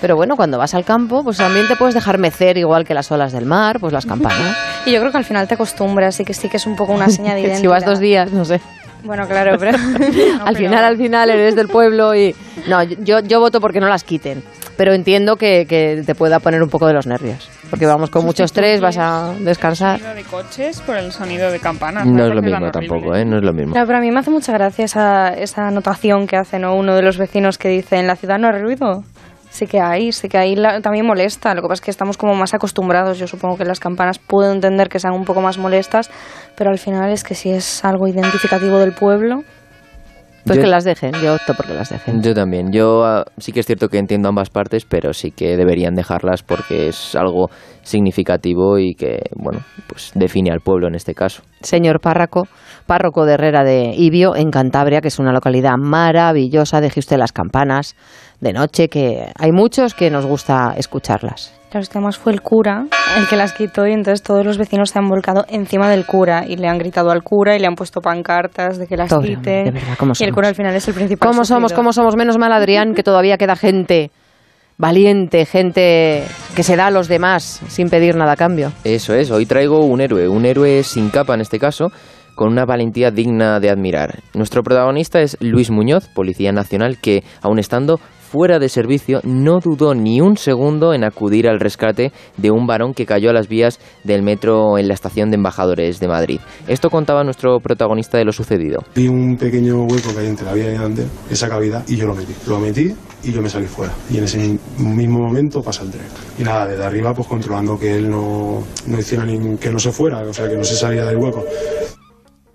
Pero 0.01 0.17
bueno, 0.17 0.35
cuando 0.37 0.57
vas 0.57 0.73
al 0.75 0.85
campo, 0.85 1.23
pues 1.23 1.37
también 1.37 1.69
te 1.69 1.77
puedes 1.77 1.95
dejar 1.95 2.17
mecer 2.17 2.57
igual 2.57 2.87
que 2.87 2.95
las 2.95 3.11
olas 3.13 3.33
del 3.33 3.45
mar, 3.45 3.81
pues 3.81 3.93
las 3.93 4.07
campanas. 4.07 4.57
Y 4.87 4.93
yo 4.93 5.01
creo 5.01 5.13
que 5.13 5.19
al 5.19 5.27
final 5.27 5.47
te 5.47 5.53
acostumbras 5.55 6.19
y 6.21 6.25
que 6.25 6.33
sí 6.33 6.49
que 6.49 6.57
es 6.57 6.67
un 6.67 6.75
poco 6.75 6.95
una 6.95 7.11
seña 7.11 7.35
de 7.35 7.41
identidad. 7.41 7.61
si 7.61 7.67
vas 7.67 7.85
dos 7.85 7.99
días, 7.99 8.33
no 8.33 8.47
sé. 8.47 8.61
Bueno, 9.05 9.27
claro, 9.27 9.57
pero... 9.59 9.79
al 10.45 10.57
final, 10.57 10.85
al 10.85 10.97
final 10.97 11.31
eres 11.31 11.57
del 11.57 11.69
pueblo 11.69 12.15
y... 12.15 12.35
No, 12.69 12.83
yo, 12.83 13.21
yo 13.21 13.41
voto 13.41 13.61
porque 13.61 13.81
no 13.81 13.89
las 13.89 14.05
quiten. 14.05 14.43
Pero 14.77 14.95
entiendo 14.95 15.37
que, 15.37 15.67
que 15.69 16.03
te 16.07 16.15
pueda 16.15 16.41
poner 16.41 16.63
un 16.63 16.71
poco 16.71 16.87
de 16.87 16.95
los 16.95 17.07
nervios. 17.07 17.51
Porque 17.69 17.87
vamos 17.87 18.11
con 18.11 18.25
mucho 18.25 18.45
estrés, 18.45 18.81
vas 18.81 18.97
a 18.99 19.35
descansar. 19.39 20.01
de 20.01 20.25
coches 20.25 20.81
por 20.81 20.97
el 20.97 21.13
sonido 21.13 21.51
de 21.51 21.61
campanas. 21.61 22.07
No 22.07 22.27
es 22.27 22.35
lo 22.35 22.43
mismo 22.43 22.71
tampoco, 22.71 23.15
¿eh? 23.15 23.25
No 23.25 23.37
es 23.37 23.45
lo 23.45 23.53
mismo. 23.53 23.73
Claro, 23.73 23.87
pero 23.87 23.99
a 23.99 24.01
mí 24.01 24.11
me 24.11 24.21
hace 24.21 24.31
mucha 24.31 24.53
gracia 24.53 24.87
esa, 24.87 25.29
esa 25.29 25.69
anotación 25.69 26.27
que 26.27 26.37
hace 26.37 26.59
¿no? 26.59 26.75
uno 26.75 26.95
de 26.95 27.03
los 27.03 27.19
vecinos 27.19 27.59
que 27.59 27.69
dice, 27.69 27.97
en 27.97 28.07
la 28.07 28.17
ciudad 28.17 28.39
no 28.39 28.49
hay 28.49 28.61
ruido. 28.61 29.05
Sí 29.61 29.67
que 29.67 29.79
hay, 29.79 30.11
sí 30.11 30.27
que 30.31 30.39
hay, 30.39 30.57
la- 30.57 30.81
también 30.81 31.05
molesta. 31.05 31.55
Lo 31.55 31.61
que 31.61 31.69
pasa 31.69 31.75
es 31.75 31.85
que 31.85 31.91
estamos 31.91 32.17
como 32.17 32.35
más 32.35 32.55
acostumbrados. 32.55 33.19
Yo 33.19 33.27
supongo 33.27 33.59
que 33.59 33.67
las 33.67 33.79
campanas 33.79 34.19
puedo 34.19 34.51
entender 34.51 34.89
que 34.89 34.99
sean 34.99 35.13
un 35.13 35.27
poco 35.27 35.43
más 35.43 35.59
molestas, 35.59 36.11
pero 36.57 36.71
al 36.71 36.79
final 36.79 37.11
es 37.13 37.23
que 37.25 37.35
si 37.35 37.51
es 37.51 37.85
algo 37.85 38.09
identificativo 38.09 38.79
del 38.79 38.93
pueblo... 38.93 39.43
Pues 40.47 40.57
Yo- 40.57 40.63
que 40.65 40.71
las 40.71 40.85
dejen, 40.85 41.13
yo 41.23 41.35
opto 41.35 41.53
porque 41.55 41.75
las 41.75 41.91
dejen. 41.91 42.23
Yo 42.23 42.33
también. 42.33 42.73
Yo 42.73 43.05
ah, 43.05 43.25
sí 43.37 43.53
que 43.53 43.61
es 43.61 43.67
cierto 43.67 43.89
que 43.89 43.99
entiendo 43.99 44.31
ambas 44.31 44.49
partes, 44.49 44.87
pero 44.87 45.13
sí 45.13 45.31
que 45.33 45.55
deberían 45.59 45.95
dejarlas 45.95 46.43
porque 46.43 46.89
es 46.89 47.15
algo 47.15 47.51
significativo 47.83 48.79
y 48.79 48.95
que, 48.95 49.19
bueno, 49.37 49.61
pues 49.87 50.13
define 50.15 50.51
al 50.51 50.61
pueblo 50.61 50.89
en 50.89 50.95
este 50.95 51.13
caso. 51.13 51.43
Señor 51.61 52.01
párroco, 52.01 52.45
párroco 52.87 53.27
de 53.27 53.35
Herrera 53.35 53.65
de 53.65 53.93
Ibio, 53.95 54.35
en 54.35 54.51
Cantabria, 54.51 55.03
que 55.03 55.09
es 55.09 55.19
una 55.19 55.33
localidad 55.35 55.75
maravillosa, 55.77 56.81
deje 56.81 57.01
usted 57.01 57.19
las 57.19 57.33
campanas 57.33 57.95
de 58.41 58.53
noche, 58.53 58.89
que 58.89 59.33
hay 59.39 59.53
muchos 59.53 59.95
que 59.95 60.11
nos 60.11 60.27
gusta 60.27 60.75
escucharlas. 60.77 61.53
Claro, 61.71 61.83
es 61.83 61.89
que 61.89 61.99
además 61.99 62.19
fue 62.19 62.33
el 62.33 62.43
cura 62.43 62.87
el 63.17 63.29
que 63.29 63.37
las 63.37 63.53
quitó 63.53 63.87
y 63.87 63.93
entonces 63.93 64.23
todos 64.23 64.45
los 64.45 64.59
vecinos 64.59 64.91
se 64.91 64.99
han 64.99 65.09
volcado 65.09 65.45
encima 65.49 65.89
del 65.89 66.05
cura 66.05 66.45
y 66.47 66.57
le 66.57 66.67
han 66.67 66.79
gritado 66.79 67.11
al 67.11 67.23
cura 67.23 67.55
y 67.55 67.61
le 67.61 67.67
han 67.67 67.77
puesto 67.77 68.01
pancartas 68.01 68.79
de 68.79 68.87
que 68.89 68.97
las 68.97 69.13
hombre, 69.13 69.37
de 69.37 69.71
verdad, 69.71 69.95
¿cómo 69.97 70.11
y 70.11 70.13
el 70.13 70.17
somos? 70.17 70.35
cura 70.35 70.49
al 70.49 70.55
final 70.55 70.75
es 70.75 70.89
el 70.89 70.95
principal 70.95 71.29
¿Cómo 71.29 71.45
somos, 71.45 71.73
cómo 71.73 71.93
somos? 71.93 72.17
Menos 72.17 72.39
mal, 72.39 72.53
Adrián, 72.53 72.95
que 72.95 73.03
todavía 73.05 73.37
queda 73.39 73.55
gente 73.55 74.11
valiente, 74.79 75.45
gente 75.45 76.25
que 76.57 76.63
se 76.63 76.75
da 76.75 76.87
a 76.87 76.91
los 76.91 77.07
demás 77.07 77.61
sin 77.69 77.89
pedir 77.89 78.17
nada 78.17 78.33
a 78.33 78.37
cambio. 78.37 78.73
Eso 78.83 79.15
es, 79.15 79.31
hoy 79.31 79.47
traigo 79.47 79.85
un 79.85 80.01
héroe, 80.01 80.27
un 80.27 80.47
héroe 80.47 80.83
sin 80.83 81.11
capa 81.11 81.35
en 81.35 81.43
este 81.43 81.59
caso, 81.59 81.93
con 82.35 82.49
una 82.49 82.65
valentía 82.65 83.11
digna 83.11 83.61
de 83.61 83.71
admirar. 83.71 84.21
Nuestro 84.35 84.63
protagonista 84.63 85.21
es 85.21 85.37
Luis 85.41 85.71
Muñoz, 85.71 86.09
policía 86.09 86.51
nacional, 86.51 86.99
que, 86.99 87.23
aun 87.43 87.59
estando 87.59 88.01
fuera 88.31 88.59
de 88.61 88.69
servicio, 88.69 89.21
no 89.25 89.59
dudó 89.59 89.95
ni 89.95 90.21
un 90.21 90.37
segundo 90.37 90.95
en 90.95 91.03
acudir 91.05 91.49
al 91.49 91.59
rescate 91.59 92.13
de 92.37 92.51
un 92.53 92.67
varón 92.67 92.95
que 92.95 93.05
cayó 93.07 93.31
a 93.31 93.33
las 93.33 93.49
vías 93.49 93.81
del 94.05 94.23
metro 94.23 94.79
en 94.79 94.87
la 94.87 94.95
estación 94.95 95.31
de 95.31 95.37
embajadores 95.37 95.99
de 95.99 96.07
Madrid. 96.07 96.41
Esto 96.69 96.91
contaba 96.91 97.25
nuestro 97.25 97.59
protagonista 97.59 98.19
de 98.19 98.25
lo 98.25 98.33
sucedido. 98.33 98.85
Vi 98.95 99.09
un 99.09 99.37
pequeño 99.37 99.83
hueco 99.85 100.13
que 100.15 100.21
hay 100.21 100.27
entre 100.29 100.47
la 100.47 100.53
vía 100.55 100.71
y 100.71 100.75
el 100.77 100.83
andén, 100.83 101.09
esa 101.29 101.49
cavidad, 101.49 101.83
y 101.89 101.97
yo 101.97 102.07
lo 102.07 102.15
metí. 102.15 102.33
Lo 102.47 102.61
metí 102.61 102.95
y 103.25 103.33
yo 103.33 103.43
me 103.43 103.49
salí 103.51 103.67
fuera. 103.67 103.93
Y 104.11 104.19
en 104.19 104.25
ese 104.25 104.39
mi- 104.39 104.59
mismo 104.95 105.19
momento 105.19 105.61
pasa 105.63 105.83
el 105.83 105.91
tren. 105.91 106.05
Y 106.39 106.43
nada, 106.45 106.67
desde 106.69 106.85
arriba, 106.85 107.13
pues 107.13 107.27
controlando 107.27 107.79
que 107.79 107.97
él 107.97 108.09
no, 108.09 108.63
no 108.87 108.99
hiciera 108.99 109.25
ni 109.25 109.57
que 109.57 109.71
no 109.71 109.79
se 109.81 109.91
fuera, 109.91 110.21
o 110.21 110.33
sea, 110.33 110.49
que 110.49 110.57
no 110.57 110.63
se 110.65 110.77
salía 110.77 111.05
del 111.05 111.17
hueco. 111.17 111.45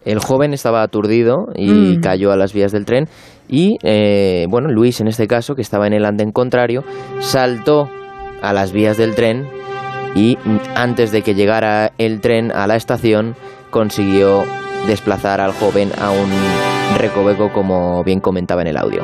El 0.05 0.19
joven 0.19 0.53
estaba 0.53 0.81
aturdido 0.83 1.47
y 1.55 1.97
Mm. 1.97 2.01
cayó 2.01 2.31
a 2.31 2.38
las 2.38 2.53
vías 2.53 2.71
del 2.71 2.85
tren 2.85 3.07
y, 3.50 3.77
eh, 3.83 4.45
bueno, 4.50 4.69
Luis 4.69 5.01
en 5.01 5.07
este 5.07 5.27
caso, 5.27 5.55
que 5.55 5.62
estaba 5.62 5.88
en 5.88 5.93
el 5.93 6.05
andén 6.05 6.31
contrario, 6.31 6.83
saltó 7.19 7.89
a 8.41 8.53
las 8.53 8.71
vías 8.71 8.97
del 8.97 9.15
tren 9.15 9.47
y 10.15 10.38
mm, 10.43 10.57
antes 10.75 11.12
de 11.12 11.21
que 11.24 11.33
llegara 11.35 11.91
el 11.97 12.21
tren 12.21 12.51
a 12.51 12.67
la 12.67 12.75
estación 12.75 13.35
consiguió 13.71 14.43
desplazar 14.88 15.41
al 15.41 15.51
joven 15.51 15.89
a 16.00 16.12
un 16.12 16.29
recoveco 17.00 17.51
como 17.51 18.03
bien 18.03 18.19
comentaba 18.19 18.62
en 18.62 18.67
el 18.67 18.77
audio. 18.77 19.01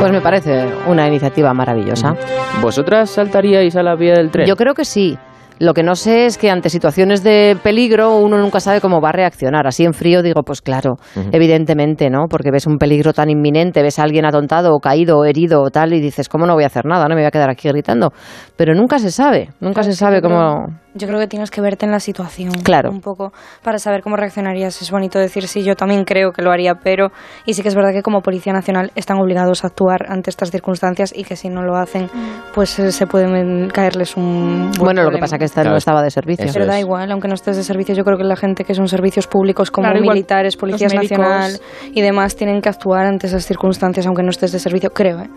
Pues 0.00 0.12
me 0.12 0.20
parece 0.20 0.66
una 0.86 1.06
iniciativa 1.08 1.52
maravillosa. 1.52 2.14
¿Vosotras 2.62 3.10
saltaríais 3.10 3.74
a 3.76 3.82
la 3.82 3.94
vía 3.96 4.14
del 4.14 4.30
tren? 4.30 4.46
Yo 4.46 4.56
creo 4.56 4.74
que 4.74 4.84
sí. 4.84 5.18
Lo 5.58 5.72
que 5.72 5.82
no 5.82 5.94
sé 5.94 6.26
es 6.26 6.36
que 6.36 6.50
ante 6.50 6.68
situaciones 6.68 7.22
de 7.22 7.56
peligro 7.62 8.18
uno 8.18 8.36
nunca 8.36 8.60
sabe 8.60 8.80
cómo 8.80 9.00
va 9.00 9.08
a 9.08 9.12
reaccionar. 9.12 9.66
Así 9.66 9.84
en 9.84 9.94
frío 9.94 10.22
digo, 10.22 10.42
pues 10.42 10.60
claro, 10.60 10.96
evidentemente, 11.32 12.10
¿no? 12.10 12.26
Porque 12.28 12.50
ves 12.50 12.66
un 12.66 12.76
peligro 12.76 13.12
tan 13.12 13.30
inminente, 13.30 13.82
ves 13.82 13.98
a 13.98 14.02
alguien 14.02 14.26
atontado 14.26 14.74
o 14.74 14.80
caído 14.80 15.18
o 15.18 15.24
herido 15.24 15.62
o 15.62 15.70
tal 15.70 15.94
y 15.94 16.00
dices, 16.00 16.28
¿cómo 16.28 16.46
no 16.46 16.54
voy 16.54 16.64
a 16.64 16.66
hacer 16.66 16.84
nada? 16.84 17.04
No 17.04 17.14
me 17.14 17.22
voy 17.22 17.28
a 17.28 17.30
quedar 17.30 17.50
aquí 17.50 17.68
gritando. 17.68 18.12
Pero 18.56 18.74
nunca 18.74 18.98
se 18.98 19.10
sabe, 19.10 19.50
nunca 19.60 19.82
se 19.82 19.94
sabe 19.94 20.20
cómo... 20.20 20.66
Yo 20.96 21.06
creo 21.06 21.20
que 21.20 21.26
tienes 21.26 21.50
que 21.50 21.60
verte 21.60 21.84
en 21.86 21.92
la 21.92 22.00
situación. 22.00 22.52
Claro. 22.62 22.90
Un 22.90 23.00
poco 23.00 23.32
para 23.62 23.78
saber 23.78 24.02
cómo 24.02 24.16
reaccionarías. 24.16 24.80
Es 24.80 24.90
bonito 24.90 25.18
decir 25.18 25.46
sí, 25.46 25.62
yo 25.62 25.74
también 25.76 26.04
creo 26.04 26.32
que 26.32 26.42
lo 26.42 26.50
haría, 26.50 26.74
pero. 26.74 27.08
Y 27.44 27.54
sí 27.54 27.62
que 27.62 27.68
es 27.68 27.74
verdad 27.74 27.92
que 27.92 28.02
como 28.02 28.20
Policía 28.22 28.52
Nacional 28.52 28.90
están 28.94 29.18
obligados 29.18 29.64
a 29.64 29.68
actuar 29.68 30.06
ante 30.10 30.30
estas 30.30 30.50
circunstancias 30.50 31.12
y 31.14 31.24
que 31.24 31.36
si 31.36 31.48
no 31.48 31.62
lo 31.62 31.76
hacen, 31.76 32.08
pues 32.54 32.78
eh, 32.78 32.92
se 32.92 33.06
puede 33.06 33.26
men- 33.28 33.68
caerles 33.70 34.16
un. 34.16 34.70
buen 34.72 34.84
Bueno, 34.84 35.02
lo 35.04 35.10
que 35.10 35.18
pasa 35.18 35.36
es 35.36 35.40
que 35.40 35.44
esta 35.46 35.64
no 35.64 35.76
estaba 35.76 36.02
de 36.02 36.10
servicio. 36.10 36.46
Pero 36.52 36.66
da 36.66 36.80
igual, 36.80 37.10
aunque 37.12 37.28
no 37.28 37.34
estés 37.34 37.56
de 37.56 37.62
servicio, 37.62 37.94
yo 37.94 38.04
creo 38.04 38.16
que 38.16 38.24
la 38.24 38.36
gente 38.36 38.64
que 38.64 38.74
son 38.74 38.88
servicios 38.88 39.26
públicos 39.26 39.70
como 39.70 39.86
Claro, 39.88 40.00
igual 40.00 40.14
militares, 40.14 40.56
policías 40.56 40.94
nacional 40.94 41.52
y 41.92 42.00
demás 42.00 42.36
tienen 42.36 42.60
que 42.60 42.68
actuar 42.68 43.06
ante 43.06 43.26
esas 43.26 43.44
circunstancias 43.44 44.06
aunque 44.06 44.22
no 44.22 44.30
estés 44.30 44.52
de 44.52 44.58
servicio, 44.58 44.90
creo, 44.90 45.20
¿eh? 45.20 45.28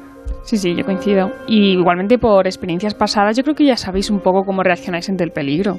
Sí, 0.44 0.58
sí, 0.58 0.76
yo 0.76 0.84
coincido. 0.84 1.32
Y 1.48 1.74
igualmente 1.74 2.18
por 2.18 2.48
experiencias 2.48 2.94
pasadas, 2.94 3.38
yo 3.38 3.44
creo 3.44 3.56
que 3.56 3.66
ya 3.66 3.78
sabéis 3.78 4.10
un 4.10 4.20
poco 4.20 4.44
cómo 4.46 4.64
reaccionáis 4.64 5.08
ante 5.10 5.24
el 5.24 5.32
peligro. 5.32 5.78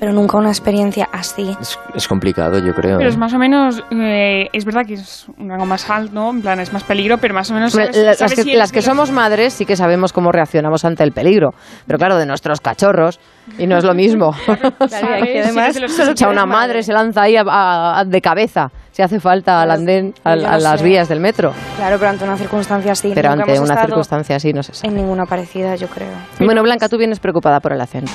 Pero 0.00 0.12
nunca 0.12 0.36
una 0.36 0.48
experiencia 0.48 1.08
así. 1.12 1.54
Es, 1.60 1.78
es 1.94 2.08
complicado, 2.08 2.58
yo 2.58 2.72
creo. 2.74 2.96
Pero 2.98 3.08
¿eh? 3.08 3.12
es 3.12 3.16
más 3.16 3.32
o 3.34 3.38
menos, 3.38 3.84
eh, 3.92 4.48
es 4.52 4.64
verdad 4.64 4.82
que 4.84 4.94
es 4.94 5.26
un 5.38 5.48
rango 5.48 5.64
más 5.64 5.88
alto, 5.90 6.12
¿no? 6.12 6.30
En 6.30 6.42
plan, 6.42 6.58
es 6.58 6.72
más 6.72 6.82
peligro, 6.82 7.18
pero 7.18 7.34
más 7.34 7.48
o 7.52 7.54
menos... 7.54 7.72
Sabes- 7.72 7.96
la- 7.96 8.14
sabes 8.14 8.20
las 8.20 8.34
que, 8.34 8.42
si 8.42 8.52
las 8.56 8.72
que 8.72 8.82
somos 8.82 9.12
madres 9.12 9.52
sí 9.52 9.64
que 9.64 9.76
sabemos 9.76 10.12
cómo 10.12 10.32
reaccionamos 10.32 10.84
ante 10.84 11.04
el 11.04 11.12
peligro. 11.12 11.50
Pero 11.86 11.98
claro, 12.00 12.16
de 12.16 12.26
nuestros 12.26 12.60
cachorros, 12.60 13.20
y 13.58 13.66
no 13.66 13.76
es 13.78 13.84
lo 13.84 13.94
mismo. 13.94 14.32
Claro, 14.46 14.72
que 15.24 15.40
además 15.42 15.76
O 16.08 16.16
sea, 16.16 16.28
una 16.28 16.46
madre 16.46 16.82
se 16.82 16.92
lanza 16.92 17.22
ahí 17.22 17.36
a- 17.36 17.42
a- 17.46 18.00
a- 18.00 18.04
de 18.04 18.20
cabeza, 18.20 18.68
si 18.90 19.02
hace 19.02 19.18
falta 19.20 19.60
al 19.62 19.68
Pero 19.68 19.80
andén, 19.80 20.14
a, 20.24 20.36
las 20.36 20.80
sé. 20.80 20.86
vías 20.86 21.08
del 21.08 21.20
metro. 21.20 21.52
Claro, 21.76 21.96
pero 21.98 22.10
ante 22.10 22.24
una 22.24 22.36
circunstancia 22.36 22.92
así. 22.92 23.12
Pero 23.14 23.30
ante 23.30 23.58
una 23.60 23.80
circunstancia 23.80 24.36
así 24.36 24.52
no 24.52 24.62
se 24.62 24.74
sabe. 24.74 24.88
En 24.88 24.96
ninguna 24.96 25.24
parecida, 25.26 25.74
yo 25.76 25.88
creo. 25.88 26.10
Bueno, 26.38 26.62
Blanca, 26.62 26.88
tú 26.88 26.98
vienes 26.98 27.20
preocupada 27.20 27.60
por 27.60 27.72
el 27.72 27.80
acento. 27.80 28.12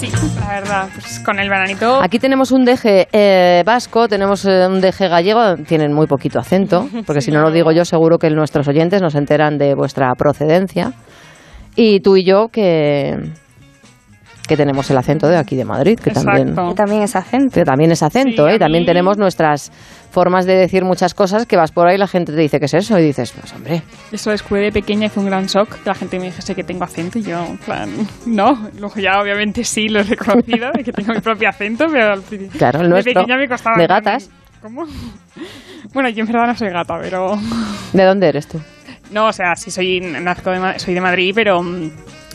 Sí, 0.00 0.10
la 0.40 0.48
verdad, 0.60 0.88
pues 0.94 1.20
con 1.20 1.38
el 1.38 1.48
veranito... 1.48 2.00
Aquí 2.02 2.18
tenemos 2.18 2.50
un 2.52 2.64
deje 2.64 3.08
eh, 3.12 3.62
vasco, 3.64 4.08
tenemos 4.08 4.44
eh, 4.44 4.66
un 4.66 4.80
deje 4.80 5.08
gallego, 5.08 5.56
tienen 5.66 5.92
muy 5.92 6.06
poquito 6.06 6.38
acento, 6.38 6.88
porque 7.06 7.20
si 7.20 7.30
no 7.30 7.40
lo 7.42 7.50
digo 7.50 7.70
yo, 7.72 7.84
seguro 7.84 8.18
que 8.18 8.28
nuestros 8.30 8.66
oyentes 8.68 9.00
nos 9.02 9.14
enteran 9.14 9.56
de 9.58 9.74
vuestra 9.74 10.12
procedencia. 10.16 10.92
Y 11.76 12.00
tú 12.00 12.16
y 12.16 12.24
yo, 12.24 12.48
que, 12.48 13.16
que 14.46 14.56
tenemos 14.56 14.90
el 14.90 14.98
acento 14.98 15.26
de 15.28 15.36
aquí 15.38 15.56
de 15.56 15.64
Madrid, 15.64 15.98
que 15.98 16.10
también, 16.10 16.48
Exacto. 16.50 16.70
Y 16.70 16.74
también 16.74 17.02
es 17.02 17.16
acento. 17.16 17.54
que 17.54 17.64
también 17.64 17.90
es 17.92 18.02
acento, 18.02 18.46
Sí, 18.48 18.54
¿eh? 18.54 18.58
También 18.58 18.84
tenemos 18.84 19.16
nuestras 19.16 19.72
formas 20.10 20.44
de 20.46 20.54
decir 20.54 20.84
muchas 20.84 21.14
cosas 21.14 21.46
que 21.46 21.56
vas 21.56 21.72
por 21.72 21.88
ahí 21.88 21.94
y 21.96 21.98
la 21.98 22.06
gente 22.06 22.32
te 22.32 22.40
dice, 22.40 22.58
¿qué 22.60 22.66
es 22.66 22.74
eso? 22.74 22.98
Y 22.98 23.02
dices, 23.02 23.32
pues 23.32 23.52
hombre, 23.54 23.82
Eso 24.12 24.30
descubrí 24.30 24.62
de 24.64 24.72
pequeña 24.72 25.06
y 25.06 25.08
fue 25.08 25.22
un 25.22 25.30
gran 25.30 25.46
shock. 25.46 25.82
Que 25.82 25.88
la 25.88 25.94
gente 25.94 26.18
me 26.18 26.26
dijese 26.26 26.54
que 26.54 26.62
tengo 26.62 26.84
acento 26.84 27.18
y 27.18 27.22
yo, 27.22 27.44
en 27.44 27.58
plan, 27.58 27.90
no. 28.26 28.68
Luego 28.78 28.94
ya 28.96 29.20
obviamente 29.20 29.64
sí 29.64 29.88
lo 29.88 30.00
he 30.00 30.02
reconocido, 30.04 30.70
de 30.72 30.84
que 30.84 30.92
tengo 30.92 31.12
mi 31.14 31.20
propio 31.20 31.48
acento, 31.48 31.86
pero 31.90 32.12
al 32.12 32.22
principio... 32.22 32.58
claro, 32.58 32.80
el 32.80 32.84
de 32.86 32.90
nuestro, 32.90 33.14
pequeña 33.14 33.36
me 33.38 33.48
costaba. 33.48 33.76
de 33.78 33.86
gatas. 33.86 34.30
¿Cómo? 34.60 34.84
Bueno, 35.92 36.08
yo 36.10 36.20
en 36.24 36.26
verdad 36.26 36.46
no 36.48 36.54
soy 36.56 36.68
gata, 36.70 36.98
pero... 37.00 37.38
¿De 37.92 38.04
dónde 38.04 38.28
eres 38.28 38.46
tú? 38.46 38.60
No, 39.10 39.26
o 39.28 39.32
sea, 39.32 39.54
sí 39.56 39.70
soy, 39.70 40.00
nazco 40.00 40.50
de, 40.50 40.58
Ma- 40.58 40.78
soy 40.78 40.94
de 40.94 41.00
Madrid, 41.00 41.32
pero 41.34 41.62
mm, 41.62 41.90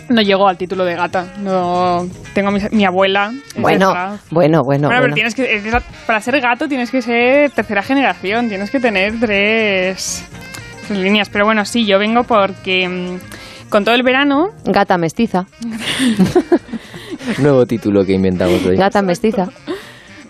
no 0.10 0.22
llego 0.22 0.48
al 0.48 0.58
título 0.58 0.86
de 0.86 0.96
gata. 0.96 1.34
No 1.40 2.08
tengo 2.34 2.52
mi, 2.52 2.60
mi 2.72 2.86
abuela. 2.86 3.32
Bueno, 3.58 3.94
bueno, 3.94 4.20
bueno, 4.32 4.64
Bueno, 4.64 4.64
bueno. 4.64 4.90
pero 4.90 5.14
tienes 5.14 5.36
que, 5.36 5.56
es 5.56 5.64
de 5.64 5.72
la- 5.72 5.84
para 6.08 6.20
ser 6.22 6.40
gato 6.42 6.68
tienes 6.68 6.92
que 6.92 7.02
ser 7.02 7.52
tercera 7.52 7.82
generación, 7.84 8.50
tienes 8.50 8.70
que 8.72 8.80
tener 8.80 9.20
tres, 9.20 10.24
tres 10.88 11.00
líneas. 11.00 11.30
Pero 11.30 11.46
bueno, 11.46 11.66
sí, 11.66 11.86
yo 11.86 12.00
vengo 12.00 12.24
porque 12.24 12.88
mm, 12.90 13.70
con 13.70 13.84
todo 13.86 13.96
el 13.96 14.04
verano, 14.04 14.50
Gata 14.66 14.98
mestiza, 14.98 15.46
Nuevo 17.38 17.66
título 17.66 18.06
que 18.06 18.14
inventamos 18.14 18.66
hoy. 18.66 18.76
gata 18.76 19.02
mestiza. 19.02 19.48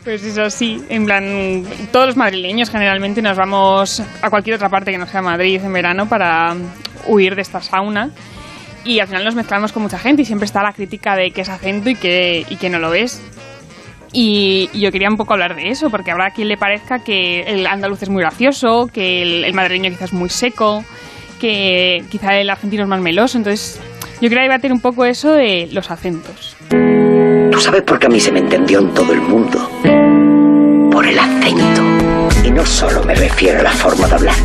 pues 0.04 0.24
eso 0.24 0.50
sí, 0.50 0.84
en 0.90 1.06
plan, 1.06 1.64
todos 1.92 2.08
los 2.08 2.18
madrileños 2.18 2.70
generalmente 2.70 3.22
nos 3.22 3.38
vamos 3.38 4.02
a 4.22 4.30
cualquier 4.30 4.56
otra 4.56 4.70
parte 4.70 4.92
que 4.92 4.98
no 4.98 5.08
sea 5.08 5.22
Madrid 5.22 5.62
en 5.64 5.72
verano 5.72 6.10
para 6.10 6.56
huir 7.08 7.36
de 7.36 7.42
esta 7.42 7.62
sauna. 7.62 8.10
Y 8.86 9.00
al 9.00 9.08
final 9.08 9.26
nos 9.26 9.36
mezclamos 9.36 9.72
con 9.72 9.84
mucha 9.84 10.00
gente 10.00 10.22
y 10.22 10.26
siempre 10.26 10.46
está 10.46 10.64
la 10.64 10.74
crítica 10.74 11.16
de 11.16 11.32
que 11.32 11.42
es 11.42 11.50
acento 11.50 11.90
y 11.90 11.96
que, 11.96 12.46
y 12.50 12.56
que 12.56 12.70
no 12.70 12.80
lo 12.80 12.94
es. 12.94 13.22
Y, 14.12 14.70
y 14.74 14.80
yo 14.80 14.92
quería 14.92 15.10
un 15.10 15.18
poco 15.18 15.34
hablar 15.34 15.56
de 15.56 15.70
eso, 15.70 15.90
porque 15.90 16.12
habrá 16.12 16.32
quien 16.32 16.48
le 16.48 16.58
parezca 16.58 17.00
que 17.00 17.42
el 17.42 17.68
andaluz 17.68 18.02
es 18.02 18.10
muy 18.10 18.22
gracioso, 18.22 18.90
que 18.92 19.22
el, 19.22 19.44
el 19.44 19.54
madrileño 19.54 19.90
quizás 19.90 20.10
es 20.10 20.14
muy 20.14 20.30
seco, 20.30 20.84
que 21.40 22.04
quizá 22.10 22.36
el 22.40 22.50
argentino 22.50 22.84
es 22.84 22.90
más 22.90 23.02
meloso. 23.02 23.38
Entonces, 23.38 23.80
yo 24.22 24.30
quería 24.30 24.44
debatir 24.44 24.74
un 24.74 24.82
poco 24.82 25.06
eso 25.06 25.32
de 25.34 25.70
los 25.72 25.92
acentos. 25.92 26.58
¿Tú 27.52 27.60
sabes 27.60 27.84
por 27.84 28.00
qué 28.00 28.08
a 28.08 28.10
mí 28.10 28.20
se 28.20 28.32
me 28.32 28.40
entendió 28.40 28.80
en 28.80 28.94
todo 28.94 29.14
el 29.14 29.22
mundo? 29.22 29.70
Por 30.92 31.06
el 31.06 31.20
acento. 31.20 31.84
Y 32.44 32.52
no 32.52 32.66
solo 32.66 33.04
me 33.04 33.14
refiero 33.16 33.60
a 33.60 33.64
la 33.64 33.72
forma 33.72 34.08
de 34.08 34.14
hablar, 34.16 34.36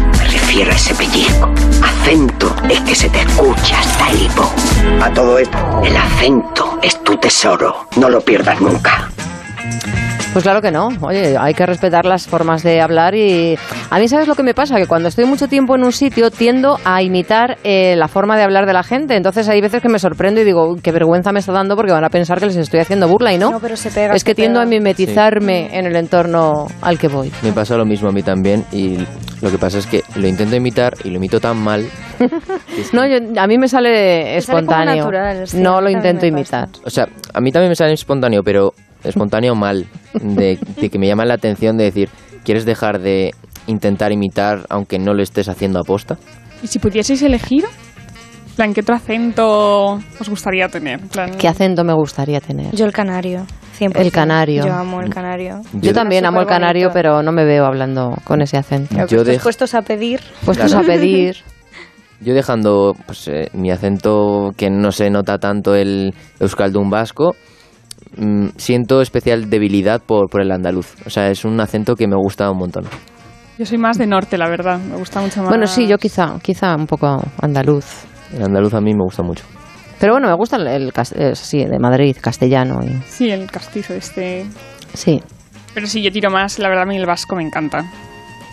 refiero 0.46 0.72
a 0.72 0.74
ese 0.74 0.94
pellizco. 0.94 1.48
Acento 1.82 2.54
es 2.68 2.80
que 2.80 2.94
se 2.94 3.08
te 3.08 3.20
escucha 3.20 3.80
hasta 3.80 4.10
el 4.10 4.22
hipo. 4.22 4.52
A 5.00 5.10
todo 5.10 5.38
esto, 5.38 5.58
el 5.82 5.96
acento 5.96 6.78
es 6.82 7.02
tu 7.02 7.16
tesoro. 7.16 7.88
No 7.96 8.10
lo 8.10 8.20
pierdas 8.20 8.60
nunca. 8.60 9.10
Pues 10.34 10.42
claro 10.42 10.60
que 10.60 10.72
no. 10.72 10.88
Oye, 11.00 11.36
hay 11.38 11.54
que 11.54 11.64
respetar 11.64 12.04
las 12.04 12.26
formas 12.26 12.64
de 12.64 12.80
hablar 12.80 13.14
y 13.14 13.56
a 13.88 13.98
mí 14.00 14.08
sabes 14.08 14.26
lo 14.26 14.34
que 14.34 14.42
me 14.42 14.52
pasa 14.52 14.76
que 14.78 14.86
cuando 14.88 15.08
estoy 15.08 15.26
mucho 15.26 15.46
tiempo 15.46 15.76
en 15.76 15.84
un 15.84 15.92
sitio 15.92 16.32
tiendo 16.32 16.76
a 16.84 17.02
imitar 17.02 17.56
eh, 17.62 17.94
la 17.96 18.08
forma 18.08 18.36
de 18.36 18.42
hablar 18.42 18.66
de 18.66 18.72
la 18.72 18.82
gente. 18.82 19.14
Entonces 19.14 19.48
hay 19.48 19.60
veces 19.60 19.80
que 19.80 19.88
me 19.88 20.00
sorprendo 20.00 20.40
y 20.40 20.44
digo 20.44 20.66
"Uy, 20.68 20.80
qué 20.80 20.90
vergüenza 20.90 21.30
me 21.30 21.38
está 21.38 21.52
dando 21.52 21.76
porque 21.76 21.92
van 21.92 22.02
a 22.02 22.08
pensar 22.08 22.40
que 22.40 22.46
les 22.46 22.56
estoy 22.56 22.80
haciendo 22.80 23.06
burla 23.06 23.32
y 23.32 23.38
no. 23.38 23.52
No, 23.52 23.60
pero 23.60 23.76
se 23.76 23.90
pega. 23.92 24.12
es 24.12 24.24
que 24.24 24.34
tiendo 24.34 24.60
a 24.60 24.64
mimetizarme 24.64 25.78
en 25.78 25.86
el 25.86 25.94
entorno 25.94 26.66
al 26.82 26.98
que 26.98 27.06
voy. 27.06 27.30
Me 27.42 27.52
pasa 27.52 27.76
lo 27.76 27.84
mismo 27.86 28.08
a 28.08 28.12
mí 28.12 28.24
también 28.24 28.64
y 28.72 28.98
lo 29.40 29.50
que 29.52 29.58
pasa 29.58 29.78
es 29.78 29.86
que 29.86 30.02
lo 30.16 30.26
intento 30.26 30.56
imitar 30.56 30.94
y 31.04 31.10
lo 31.10 31.16
imito 31.18 31.38
tan 31.40 31.56
mal. 31.58 31.86
No, 32.92 33.06
yo- 33.06 33.18
a 33.40 33.46
mí 33.46 33.56
me 33.58 33.68
sale 33.68 34.34
Te 34.34 34.40
sale 34.40 34.66
como 34.66 34.72
espontáneo. 34.72 35.04
natural, 35.04 35.46
sí, 35.48 35.58
no 35.58 35.80
lo 35.80 35.88
intento 35.90 36.26
imitar. 36.26 36.68
O 36.84 36.90
sea, 36.90 37.06
a 37.32 37.40
mí 37.40 37.52
también 37.52 37.70
me 37.70 37.76
sale 37.76 37.92
espontáneo, 37.92 38.42
pero 38.44 38.72
espontáneo 39.04 39.54
mal. 39.54 39.86
De, 40.14 40.58
de 40.80 40.90
que 40.90 40.98
me 40.98 41.06
llama 41.06 41.24
la 41.24 41.34
atención 41.34 41.76
de 41.76 41.84
decir, 41.84 42.08
¿quieres 42.44 42.64
dejar 42.64 43.00
de 43.00 43.32
intentar 43.66 44.12
imitar 44.12 44.66
aunque 44.68 44.98
no 44.98 45.14
lo 45.14 45.22
estés 45.22 45.48
haciendo 45.48 45.80
aposta? 45.80 46.16
Y 46.62 46.66
si 46.66 46.78
pudieseis 46.78 47.22
elegir, 47.22 47.64
en 47.64 48.54
plan, 48.56 48.74
¿qué 48.74 48.80
otro 48.82 48.94
acento 48.94 49.94
os 50.20 50.28
gustaría 50.28 50.68
tener? 50.68 51.00
Plan, 51.08 51.32
¿Qué 51.36 51.48
acento 51.48 51.82
me 51.84 51.92
gustaría 51.94 52.40
tener? 52.40 52.74
Yo 52.74 52.86
el 52.86 52.92
canario, 52.92 53.44
100%. 53.78 53.96
El 53.96 54.12
canario. 54.12 54.64
Yo 54.66 54.72
amo 54.72 55.00
el 55.00 55.10
canario. 55.10 55.60
Yo, 55.72 55.92
también 55.92 56.24
amo 56.24 56.40
el 56.40 56.46
canario, 56.46 56.90
pero 56.92 57.22
no 57.22 57.32
me 57.32 57.44
veo 57.44 57.64
hablando 57.66 58.14
con 58.24 58.40
ese 58.42 58.56
acento. 58.56 58.94
Yo 59.08 59.20
estés 59.22 59.38
dej- 59.38 59.42
puestos 59.42 59.74
a 59.74 59.82
pedir. 59.82 60.20
Puestos 60.44 60.70
Claro. 60.70 60.84
a 60.84 60.86
pedir. 60.86 61.36
Yo 62.20 62.32
dejando 62.32 62.94
pues, 63.06 63.26
eh, 63.28 63.48
mi 63.52 63.70
acento 63.72 64.52
que 64.56 64.70
no 64.70 64.92
se 64.92 65.10
nota 65.10 65.38
tanto 65.38 65.74
el 65.74 66.14
euskaldun 66.38 66.88
vasco, 66.88 67.34
mm, 68.16 68.48
siento 68.56 69.00
especial 69.00 69.50
debilidad 69.50 70.02
por, 70.02 70.28
por 70.28 70.40
el 70.40 70.50
andaluz. 70.52 70.94
O 71.06 71.10
sea, 71.10 71.30
es 71.30 71.44
un 71.44 71.60
acento 71.60 71.94
que 71.94 72.06
me 72.06 72.16
gusta 72.16 72.50
un 72.50 72.58
montón. 72.58 72.84
Yo 73.58 73.64
soy 73.66 73.78
más 73.78 73.98
de 73.98 74.06
norte, 74.06 74.36
la 74.36 74.48
verdad. 74.48 74.78
Me 74.80 74.96
gusta 74.96 75.20
mucho 75.20 75.40
más. 75.40 75.48
Bueno, 75.48 75.66
sí, 75.66 75.86
yo 75.86 75.96
quizá, 75.98 76.38
quizá 76.42 76.74
un 76.74 76.86
poco 76.86 77.22
andaluz. 77.40 77.84
El 78.32 78.42
andaluz 78.42 78.74
a 78.74 78.80
mí 78.80 78.92
me 78.92 79.04
gusta 79.04 79.22
mucho. 79.22 79.44
Pero 80.00 80.14
bueno, 80.14 80.28
me 80.28 80.34
gusta 80.34 80.56
el, 80.56 80.66
el 80.66 80.92
eh, 81.14 81.34
sí, 81.34 81.64
de 81.64 81.78
Madrid, 81.78 82.16
castellano. 82.20 82.80
Y, 82.82 83.00
Sí, 83.08 83.30
el 83.30 83.50
castizo 83.50 83.94
este. 83.94 84.44
sí. 84.92 85.20
Pero 85.72 85.86
sí, 85.88 86.02
yo 86.02 86.12
tiro 86.12 86.30
más, 86.30 86.58
la 86.60 86.68
verdad, 86.68 86.84
a 86.84 86.86
mí 86.86 86.96
el 86.96 87.06
vasco 87.06 87.34
me 87.34 87.42
encanta. 87.42 87.84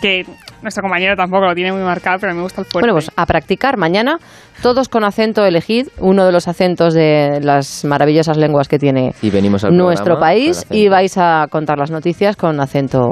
Que 0.00 0.24
nuestro 0.62 0.82
compañero 0.82 1.14
tampoco 1.16 1.46
lo 1.46 1.54
tiene 1.54 1.72
muy 1.72 1.82
marcado, 1.82 2.18
pero 2.20 2.34
me 2.34 2.42
gusta 2.42 2.60
el 2.62 2.66
fuerte. 2.66 2.80
Bueno, 2.86 2.94
pues 2.94 3.10
a 3.16 3.26
practicar 3.26 3.76
mañana, 3.76 4.18
todos 4.62 4.88
con 4.88 5.04
acento 5.04 5.44
elegid, 5.44 5.88
uno 5.98 6.24
de 6.24 6.32
los 6.32 6.48
acentos 6.48 6.94
de 6.94 7.40
las 7.42 7.84
maravillosas 7.84 8.36
lenguas 8.36 8.68
que 8.68 8.78
tiene 8.78 9.14
Y 9.22 9.30
venimos 9.30 9.64
al 9.64 9.76
nuestro 9.76 10.18
país 10.18 10.64
y 10.70 10.88
vais 10.88 11.16
a 11.18 11.46
contar 11.50 11.78
las 11.78 11.90
noticias 11.90 12.36
con 12.36 12.60
acento 12.60 13.10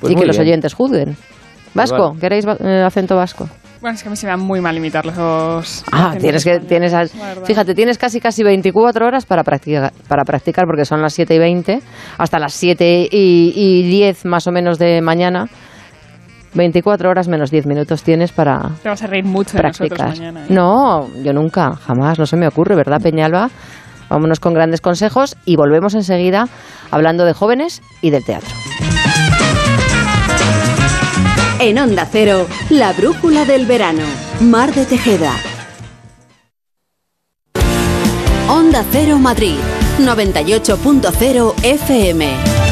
Pues 0.00 0.12
y 0.12 0.16
que 0.16 0.26
los 0.26 0.36
bien. 0.36 0.48
oyentes 0.48 0.74
juzguen. 0.74 1.16
Vasco, 1.74 2.08
vale. 2.08 2.20
¿queréis 2.20 2.44
eh, 2.60 2.82
acento 2.84 3.16
vasco? 3.16 3.48
Bueno, 3.80 3.96
es 3.96 4.02
que 4.02 4.08
a 4.08 4.10
mí 4.10 4.16
se 4.16 4.26
me 4.26 4.30
da 4.30 4.36
muy 4.36 4.60
mal 4.60 4.76
imitar 4.76 5.04
los 5.04 5.84
Ah, 5.90 6.10
acentos 6.10 6.22
tienes 6.22 6.44
que, 6.44 6.60
tienes, 6.60 6.92
al- 6.94 7.10
fíjate, 7.44 7.74
tienes 7.74 7.98
casi 7.98 8.20
casi 8.20 8.44
24 8.44 9.06
horas 9.06 9.26
para 9.26 9.42
practicar, 9.42 9.92
para 10.06 10.22
practicar 10.24 10.66
porque 10.66 10.84
son 10.84 11.02
las 11.02 11.14
7 11.14 11.34
y 11.34 11.38
20, 11.38 11.80
hasta 12.18 12.38
las 12.38 12.52
7 12.52 13.08
y, 13.10 13.52
y 13.56 13.82
10 13.88 14.24
más 14.26 14.46
o 14.46 14.52
menos 14.52 14.78
de 14.78 15.00
mañana. 15.00 15.46
24 16.54 17.08
horas 17.10 17.28
menos 17.28 17.50
10 17.50 17.66
minutos 17.66 18.02
tienes 18.02 18.32
para 18.32 18.70
Te 18.82 18.88
vas 18.88 19.02
a 19.02 19.06
reír 19.06 19.24
mucho 19.24 19.52
de 19.56 19.58
practicar. 19.60 20.08
mañana. 20.08 20.42
¿eh? 20.42 20.46
No, 20.50 21.08
yo 21.22 21.32
nunca, 21.32 21.74
jamás, 21.76 22.18
no 22.18 22.26
se 22.26 22.36
me 22.36 22.46
ocurre, 22.46 22.74
¿verdad, 22.74 23.00
Peñalba? 23.00 23.50
Vámonos 24.10 24.40
con 24.40 24.52
grandes 24.52 24.80
consejos 24.82 25.36
y 25.46 25.56
volvemos 25.56 25.94
enseguida 25.94 26.48
hablando 26.90 27.24
de 27.24 27.32
jóvenes 27.32 27.80
y 28.02 28.10
del 28.10 28.24
teatro. 28.24 28.50
En 31.60 31.78
Onda 31.78 32.06
Cero, 32.10 32.46
la 32.70 32.92
brújula 32.92 33.44
del 33.44 33.66
verano. 33.66 34.02
Mar 34.40 34.74
de 34.74 34.84
Tejeda. 34.84 35.32
Onda 38.48 38.84
Cero 38.90 39.18
Madrid, 39.18 39.56
98.0 40.00 41.54
FM. 41.64 42.71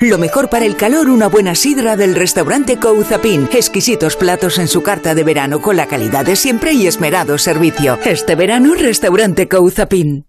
Lo 0.00 0.16
mejor 0.16 0.48
para 0.48 0.64
el 0.64 0.76
calor, 0.76 1.10
una 1.10 1.26
buena 1.26 1.56
sidra 1.56 1.96
del 1.96 2.14
restaurante 2.14 2.78
Couzapin. 2.78 3.48
Exquisitos 3.52 4.14
platos 4.14 4.60
en 4.60 4.68
su 4.68 4.80
carta 4.80 5.12
de 5.12 5.24
verano 5.24 5.60
con 5.60 5.76
la 5.76 5.88
calidad 5.88 6.24
de 6.24 6.36
siempre 6.36 6.72
y 6.72 6.86
esmerado 6.86 7.36
servicio. 7.36 7.98
Este 8.04 8.36
verano, 8.36 8.74
restaurante 8.74 9.48
Couzapin. 9.48 10.24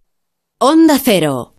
Onda 0.58 0.98
Cero. 0.98 1.59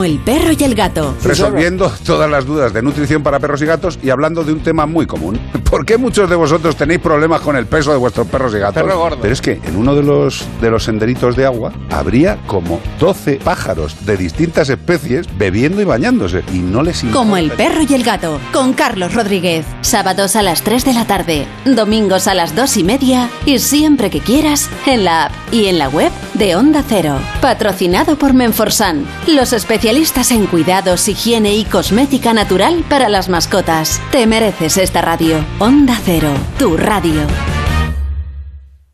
El 0.00 0.20
perro 0.20 0.52
y 0.56 0.62
el 0.62 0.76
gato. 0.76 1.16
Resolviendo 1.24 1.92
todas 2.06 2.30
las 2.30 2.46
dudas 2.46 2.72
de 2.72 2.82
nutrición 2.82 3.24
para 3.24 3.40
perros 3.40 3.60
y 3.62 3.66
gatos 3.66 3.98
y 4.00 4.10
hablando 4.10 4.44
de 4.44 4.52
un 4.52 4.60
tema 4.60 4.86
muy 4.86 5.06
común. 5.06 5.40
¿Por 5.68 5.84
qué 5.84 5.98
muchos 5.98 6.30
de 6.30 6.36
vosotros 6.36 6.76
tenéis 6.76 7.00
problemas 7.00 7.40
con 7.40 7.56
el 7.56 7.66
peso 7.66 7.90
de 7.90 7.98
vuestros 7.98 8.28
perros 8.28 8.54
y 8.54 8.60
gatos? 8.60 8.80
Perro 8.80 8.96
gordo. 8.96 9.18
Pero 9.20 9.32
es 9.32 9.42
que 9.42 9.60
en 9.64 9.74
uno 9.74 9.96
de 9.96 10.04
los, 10.04 10.46
de 10.60 10.70
los 10.70 10.84
senderitos 10.84 11.34
de 11.34 11.46
agua 11.46 11.72
habría 11.90 12.38
como 12.46 12.80
12 13.00 13.40
pájaros 13.42 14.06
de 14.06 14.16
distintas 14.16 14.70
especies 14.70 15.26
bebiendo 15.36 15.82
y 15.82 15.84
bañándose 15.84 16.44
y 16.54 16.58
no 16.58 16.84
les 16.84 17.02
importa. 17.02 17.18
Como 17.18 17.36
el 17.36 17.50
perro 17.50 17.80
y 17.82 17.92
el 17.92 18.04
gato, 18.04 18.38
con 18.52 18.74
Carlos 18.74 19.14
Rodríguez. 19.14 19.66
Sábados 19.80 20.36
a 20.36 20.42
las 20.42 20.62
3 20.62 20.84
de 20.84 20.92
la 20.92 21.08
tarde, 21.08 21.44
domingos 21.64 22.28
a 22.28 22.34
las 22.34 22.54
2 22.54 22.76
y 22.76 22.84
media 22.84 23.28
y 23.46 23.58
siempre 23.58 24.10
que 24.10 24.20
quieras 24.20 24.70
en 24.86 25.02
la 25.02 25.24
app 25.24 25.32
y 25.50 25.66
en 25.66 25.78
la 25.78 25.88
web 25.88 26.12
de 26.34 26.54
Onda 26.54 26.84
Cero. 26.88 27.18
Patrocinado 27.40 28.16
por 28.16 28.32
Menforsan, 28.32 29.04
los 29.26 29.52
especialistas 29.52 29.87
en 29.88 30.46
cuidados, 30.46 31.08
higiene 31.08 31.56
y 31.56 31.64
cosmética 31.64 32.34
natural 32.34 32.84
para 32.90 33.08
las 33.08 33.30
mascotas. 33.30 34.02
Te 34.10 34.26
mereces 34.26 34.76
esta 34.76 35.00
radio. 35.00 35.42
Onda 35.58 35.98
Cero, 36.04 36.30
tu 36.58 36.76
radio. 36.76 37.22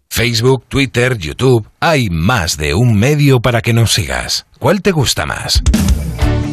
Facebook, 0.08 0.64
Twitter, 0.68 1.18
YouTube. 1.18 1.66
Hay 1.80 2.10
más 2.10 2.56
de 2.56 2.74
un 2.74 2.94
medio 2.94 3.40
para 3.40 3.60
que 3.60 3.72
nos 3.72 3.92
sigas. 3.92 4.46
¿Cuál 4.60 4.82
te 4.82 4.92
gusta 4.92 5.26
más? 5.26 5.62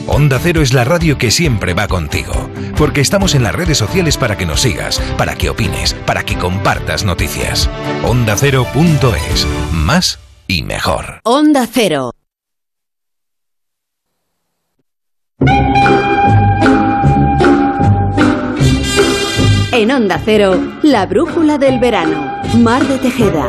Onda 0.08 0.40
Cero 0.42 0.64
es 0.64 0.74
la 0.74 0.86
radio 0.86 1.20
que 1.20 1.30
siempre 1.30 1.76
va 1.76 1.88
contigo, 1.88 2.50
porque 2.78 3.02
estamos 3.02 3.36
en 3.36 3.44
las 3.44 3.54
redes 3.54 3.78
sociales 3.78 4.18
para 4.18 4.38
que 4.38 4.48
nos 4.48 4.62
sigas, 4.62 5.00
para 5.18 5.36
que 5.36 5.52
opines, 5.52 5.94
para 6.08 6.24
que 6.24 6.36
compartas 6.36 7.06
noticias. 7.06 7.70
OndaCero.es. 8.04 9.48
Más 9.72 10.18
y 10.48 10.64
mejor. 10.64 11.22
Onda 11.24 11.68
Cero. 11.72 12.12
En 19.74 19.90
Onda 19.90 20.20
Cero, 20.24 20.56
la 20.84 21.08
brújula 21.08 21.58
del 21.58 21.80
verano. 21.80 22.40
Mar 22.60 22.84
de 22.84 23.00
Tejeda. 23.00 23.48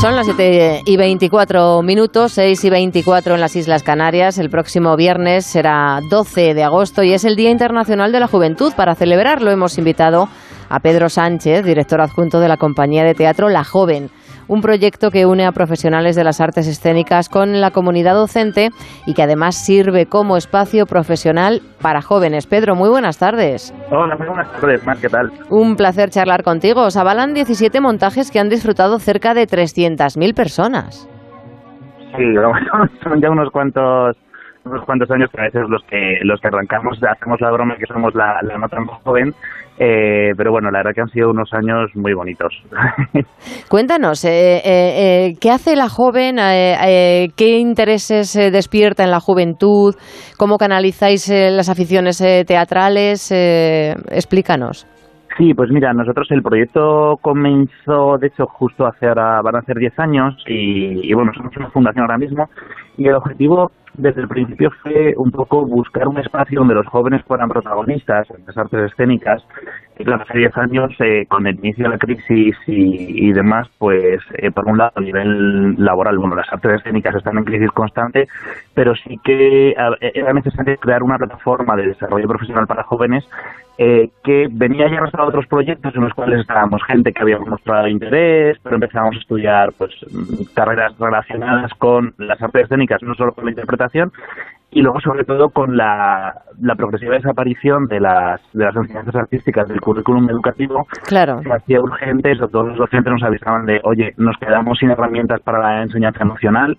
Son 0.00 0.16
las 0.16 0.26
7 0.26 0.82
y 0.84 0.96
24 0.96 1.82
minutos, 1.82 2.32
6 2.32 2.64
y 2.64 2.70
24 2.70 3.36
en 3.36 3.40
las 3.40 3.54
Islas 3.54 3.84
Canarias. 3.84 4.38
El 4.38 4.50
próximo 4.50 4.96
viernes 4.96 5.46
será 5.46 6.00
12 6.10 6.54
de 6.54 6.64
agosto 6.64 7.04
y 7.04 7.12
es 7.12 7.24
el 7.24 7.36
Día 7.36 7.50
Internacional 7.50 8.10
de 8.10 8.18
la 8.18 8.26
Juventud. 8.26 8.72
Para 8.74 8.96
celebrarlo 8.96 9.52
hemos 9.52 9.78
invitado 9.78 10.28
a 10.68 10.80
Pedro 10.80 11.08
Sánchez, 11.08 11.64
director 11.64 12.00
adjunto 12.00 12.40
de 12.40 12.48
la 12.48 12.56
compañía 12.56 13.04
de 13.04 13.14
teatro 13.14 13.48
La 13.48 13.62
Joven 13.62 14.10
un 14.52 14.60
proyecto 14.60 15.10
que 15.10 15.24
une 15.24 15.46
a 15.46 15.52
profesionales 15.52 16.14
de 16.14 16.24
las 16.24 16.38
artes 16.40 16.68
escénicas 16.68 17.30
con 17.30 17.62
la 17.62 17.70
comunidad 17.70 18.14
docente 18.14 18.68
y 19.06 19.14
que 19.14 19.22
además 19.22 19.64
sirve 19.64 20.04
como 20.04 20.36
espacio 20.36 20.84
profesional 20.84 21.60
para 21.80 22.02
jóvenes. 22.02 22.46
Pedro, 22.46 22.74
muy 22.74 22.90
buenas 22.90 23.18
tardes. 23.18 23.72
Hola, 23.90 24.14
muy 24.16 24.26
buenas 24.28 24.52
tardes, 24.52 24.86
Mar, 24.86 24.98
¿qué 25.00 25.08
tal? 25.08 25.32
Un 25.48 25.76
placer 25.76 26.10
charlar 26.10 26.42
contigo. 26.42 26.82
Os 26.82 26.98
avalan 26.98 27.32
17 27.32 27.80
montajes 27.80 28.30
que 28.30 28.40
han 28.40 28.50
disfrutado 28.50 28.98
cerca 28.98 29.32
de 29.32 29.46
300.000 29.46 30.34
personas. 30.34 31.08
Sí, 32.14 32.22
son 33.02 33.22
ya 33.22 33.30
unos 33.30 33.50
cuantos 33.50 34.16
unos 34.64 34.84
cuantos 34.84 35.10
años 35.10 35.30
que 35.30 35.40
a 35.40 35.44
veces 35.44 35.62
los 35.68 35.82
que 35.84 36.18
los 36.22 36.40
que 36.40 36.48
arrancamos 36.48 36.98
hacemos 37.02 37.40
la 37.40 37.50
broma 37.50 37.76
que 37.76 37.86
somos 37.86 38.14
la, 38.14 38.40
la 38.42 38.58
nota 38.58 38.80
más 38.80 39.02
joven 39.02 39.34
eh, 39.78 40.32
pero 40.36 40.52
bueno, 40.52 40.70
la 40.70 40.78
verdad 40.80 40.92
que 40.94 41.00
han 41.00 41.08
sido 41.08 41.30
unos 41.30 41.52
años 41.54 41.90
muy 41.94 42.12
bonitos. 42.12 42.52
Cuéntanos, 43.68 44.24
eh, 44.24 44.60
eh, 44.64 45.34
¿qué 45.40 45.50
hace 45.50 45.76
la 45.76 45.88
joven? 45.88 46.36
¿Qué 46.36 47.58
intereses 47.58 48.34
despierta 48.34 49.02
en 49.02 49.10
la 49.10 49.20
juventud? 49.20 49.94
¿Cómo 50.38 50.58
canalizáis 50.58 51.28
las 51.28 51.68
aficiones 51.68 52.18
teatrales? 52.46 53.32
explícanos. 53.32 54.86
Sí, 55.38 55.54
pues 55.54 55.70
mira, 55.70 55.92
nosotros 55.94 56.28
el 56.30 56.42
proyecto 56.42 57.16
comenzó, 57.22 58.18
de 58.20 58.26
hecho, 58.26 58.44
justo 58.46 58.86
hace 58.86 59.06
ahora, 59.08 59.40
van 59.42 59.56
a 59.56 59.62
ser 59.62 59.78
10 59.78 59.98
años 59.98 60.36
y, 60.46 61.10
y 61.10 61.14
bueno, 61.14 61.32
somos 61.34 61.56
una 61.56 61.70
fundación 61.70 62.02
ahora 62.02 62.18
mismo 62.18 62.50
y 62.98 63.08
el 63.08 63.14
objetivo 63.14 63.70
desde 63.94 64.22
el 64.22 64.28
principio 64.28 64.70
fue 64.82 65.14
un 65.16 65.30
poco 65.30 65.66
buscar 65.66 66.08
un 66.08 66.18
espacio 66.18 66.60
donde 66.60 66.74
los 66.74 66.86
jóvenes 66.86 67.22
fueran 67.26 67.48
protagonistas 67.48 68.28
en 68.30 68.46
las 68.46 68.56
artes 68.56 68.90
escénicas. 68.90 69.42
Y 69.98 70.04
claro, 70.04 70.22
hace 70.22 70.38
10 70.38 70.56
años, 70.56 70.90
eh, 71.00 71.26
con 71.28 71.46
el 71.46 71.56
inicio 71.58 71.84
de 71.84 71.90
la 71.90 71.98
crisis 71.98 72.56
y, 72.66 73.28
y 73.28 73.32
demás, 73.32 73.68
pues 73.78 74.20
eh, 74.38 74.50
por 74.50 74.66
un 74.66 74.78
lado 74.78 74.92
a 74.96 75.00
nivel 75.00 75.74
laboral, 75.76 76.18
bueno, 76.18 76.34
las 76.34 76.50
artes 76.52 76.80
escénicas 76.80 77.14
están 77.14 77.36
en 77.38 77.44
crisis 77.44 77.70
constante, 77.72 78.26
pero 78.74 78.94
sí 78.94 79.18
que 79.22 79.72
era 79.72 80.32
necesario 80.32 80.76
crear 80.78 81.02
una 81.02 81.18
plataforma 81.18 81.76
de 81.76 81.88
desarrollo 81.88 82.26
profesional 82.28 82.66
para 82.66 82.82
jóvenes 82.84 83.24
eh, 83.78 84.10
que 84.22 84.48
venía 84.50 84.86
ya 84.88 85.00
a 85.00 85.24
otros 85.24 85.46
proyectos 85.46 85.94
en 85.96 86.02
los 86.02 86.12
cuales 86.12 86.40
estábamos 86.40 86.82
gente 86.86 87.12
que 87.12 87.22
había 87.22 87.38
mostrado 87.38 87.88
interés, 87.88 88.58
pero 88.62 88.76
empezábamos 88.76 89.16
a 89.16 89.18
estudiar 89.18 89.70
pues 89.76 89.90
carreras 90.54 90.92
relacionadas 90.98 91.72
con 91.78 92.14
las 92.18 92.40
artes 92.42 92.64
escénicas, 92.64 93.02
no 93.02 93.14
solo 93.14 93.32
con 93.32 93.46
la 93.46 93.50
interpretación, 93.50 93.81
y 94.70 94.80
luego 94.80 95.00
sobre 95.00 95.24
todo 95.24 95.50
con 95.50 95.76
la, 95.76 96.32
la 96.60 96.74
progresiva 96.74 97.14
desaparición 97.14 97.86
de 97.88 98.00
las, 98.00 98.40
de 98.54 98.64
las 98.64 98.74
enseñanzas 98.74 99.14
artísticas 99.14 99.68
del 99.68 99.80
currículum 99.80 100.30
educativo, 100.30 100.86
claro. 101.06 101.42
se 101.42 101.52
hacía 101.52 101.80
urgente, 101.80 102.34
todos 102.36 102.68
los 102.68 102.78
docentes 102.78 103.12
nos 103.12 103.22
avisaban 103.22 103.66
de, 103.66 103.80
oye, 103.84 104.14
nos 104.16 104.36
quedamos 104.38 104.78
sin 104.78 104.90
herramientas 104.90 105.40
para 105.42 105.58
la 105.58 105.82
enseñanza 105.82 106.22
emocional, 106.22 106.76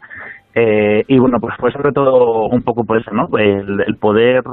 Eh, 0.56 1.04
y 1.08 1.18
bueno, 1.18 1.39
pues 1.39 1.56
fue 1.58 1.72
sobre 1.72 1.92
todo 1.92 2.46
un 2.46 2.62
poco 2.62 2.84
por 2.84 3.00
eso, 3.00 3.12
¿no? 3.12 3.28
El, 3.39 3.82
el 3.88 3.96
poder 3.96 4.44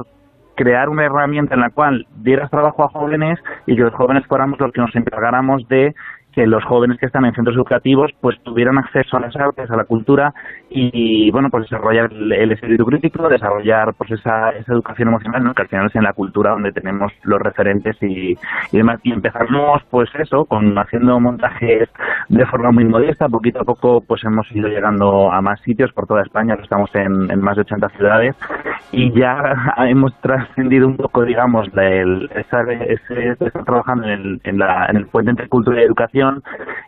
crear 0.55 0.89
una 0.89 1.05
herramienta 1.05 1.53
en 1.53 1.61
la 1.61 1.69
cual 1.69 2.07
dieras 2.23 2.49
trabajo 2.49 2.83
a 2.83 2.89
jóvenes 2.89 3.37
y 3.67 3.75
que 3.75 3.83
los 3.83 3.93
jóvenes 3.93 4.25
fuéramos 4.25 4.59
los 4.59 4.71
que 4.71 4.81
nos 4.81 4.95
encargáramos 4.95 5.67
de 5.67 5.93
que 6.33 6.47
los 6.47 6.63
jóvenes 6.63 6.97
que 6.97 7.05
están 7.05 7.25
en 7.25 7.33
centros 7.33 7.55
educativos 7.55 8.11
pues 8.21 8.37
tuvieran 8.43 8.77
acceso 8.77 9.17
a 9.17 9.19
las 9.19 9.35
artes, 9.35 9.69
a 9.69 9.75
la 9.75 9.85
cultura 9.85 10.33
y, 10.69 11.29
bueno, 11.31 11.49
pues 11.49 11.63
desarrollar 11.63 12.11
el, 12.11 12.51
espíritu 12.51 12.85
crítico, 12.85 13.27
desarrollar 13.27 13.93
pues 13.97 14.11
esa, 14.11 14.51
esa 14.51 14.73
educación 14.73 15.09
emocional, 15.09 15.43
¿no? 15.43 15.53
que 15.53 15.63
al 15.63 15.67
final 15.67 15.87
es 15.87 15.95
en 15.95 16.03
la 16.03 16.13
cultura 16.13 16.51
donde 16.51 16.71
tenemos 16.71 17.11
los 17.23 17.41
referentes 17.41 17.97
y, 18.01 18.31
y 18.71 18.77
demás. 18.77 18.99
Y 19.03 19.11
empezamos 19.11 19.83
pues 19.89 20.09
eso, 20.15 20.45
con 20.45 20.77
haciendo 20.77 21.19
montajes 21.19 21.89
de 22.29 22.45
forma 22.45 22.71
muy 22.71 22.85
modesta, 22.85 23.27
poquito 23.27 23.61
a 23.61 23.65
poco 23.65 24.01
pues 24.01 24.23
hemos 24.23 24.49
ido 24.51 24.69
llegando 24.69 25.31
a 25.31 25.41
más 25.41 25.59
sitios 25.61 25.91
por 25.91 26.07
toda 26.07 26.21
España, 26.21 26.55
estamos 26.61 26.89
en, 26.95 27.41
más 27.41 27.55
de 27.55 27.61
80 27.61 27.89
ciudades 27.89 28.35
y 28.91 29.11
ya 29.19 29.73
hemos 29.87 30.13
trascendido 30.21 30.87
un 30.87 30.97
poco, 30.97 31.23
digamos, 31.23 31.67
el, 31.75 32.29
ese, 32.35 33.29
estar 33.31 33.65
trabajando 33.65 34.05
en 34.05 34.11
el, 34.11 34.41
en, 34.43 34.57
la, 34.57 34.85
en 34.87 34.97
el 34.97 35.07
puente 35.07 35.31
entre 35.31 35.49
cultura 35.49 35.81
y 35.81 35.85
educación 35.85 36.20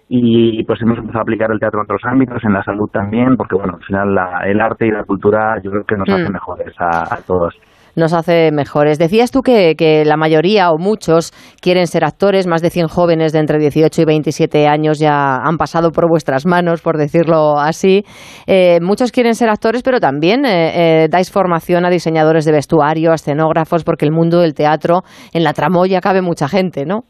y 0.10 0.64
pues 0.66 0.82
hemos 0.82 0.98
empezado 0.98 1.20
a 1.20 1.24
aplicar 1.24 1.50
el 1.52 1.60
teatro 1.60 1.80
en 1.80 1.86
otros 1.86 2.02
ámbitos, 2.06 2.44
en 2.44 2.54
la 2.54 2.64
salud 2.64 2.90
también, 2.92 3.36
porque 3.38 3.56
bueno, 3.56 3.74
al 3.80 3.84
final 3.86 4.14
la, 4.14 4.42
el 4.46 4.60
arte 4.62 4.88
y 4.88 4.92
la 4.92 5.04
cultura 5.04 5.56
yo 5.64 5.72
creo 5.72 5.84
que 5.86 5.96
nos 5.98 6.10
hace 6.10 6.30
Mm. 6.30 6.34
mejores 6.34 6.74
a, 6.80 7.16
a 7.16 7.18
todos. 7.26 7.54
nos 7.96 8.12
hace 8.14 8.50
mejores. 8.52 8.98
Decías 8.98 9.30
tú 9.30 9.42
que, 9.42 9.76
que 9.78 10.04
la 10.04 10.18
mayoría 10.18 10.72
o 10.72 10.80
muchos 10.80 11.32
quieren 11.62 11.86
ser 11.86 12.04
actores, 12.04 12.48
más 12.48 12.64
de 12.64 12.72
100 12.72 12.88
jóvenes 12.88 13.34
de 13.34 13.40
entre 13.40 13.60
18 13.60 14.02
y 14.02 14.06
27 14.06 14.68
años 14.68 14.98
ya 14.98 15.36
han 15.44 15.58
pasado 15.58 15.92
por 15.92 16.10
vuestras 16.10 16.48
manos, 16.48 16.82
por 16.82 16.98
decirlo 16.98 17.60
así. 17.60 18.04
Eh, 18.48 18.80
muchos 18.82 19.12
quieren 19.12 19.36
ser 19.36 19.50
actores, 19.50 19.84
pero 19.84 20.00
también 20.00 20.44
eh, 20.44 21.04
eh, 21.04 21.08
dais 21.08 21.30
formación 21.32 21.86
a 21.86 21.92
diseñadores 21.92 22.46
de 22.46 22.52
vestuario, 22.54 23.12
a 23.12 23.14
escenógrafos, 23.16 23.84
porque 23.84 24.06
el 24.06 24.12
mundo 24.12 24.40
del 24.40 24.56
teatro, 24.56 25.04
en 25.32 25.44
la 25.44 25.54
tramoya 25.54 26.02
cabe 26.02 26.24
mucha 26.24 26.48
gente, 26.48 26.86
¿no? 26.88 27.02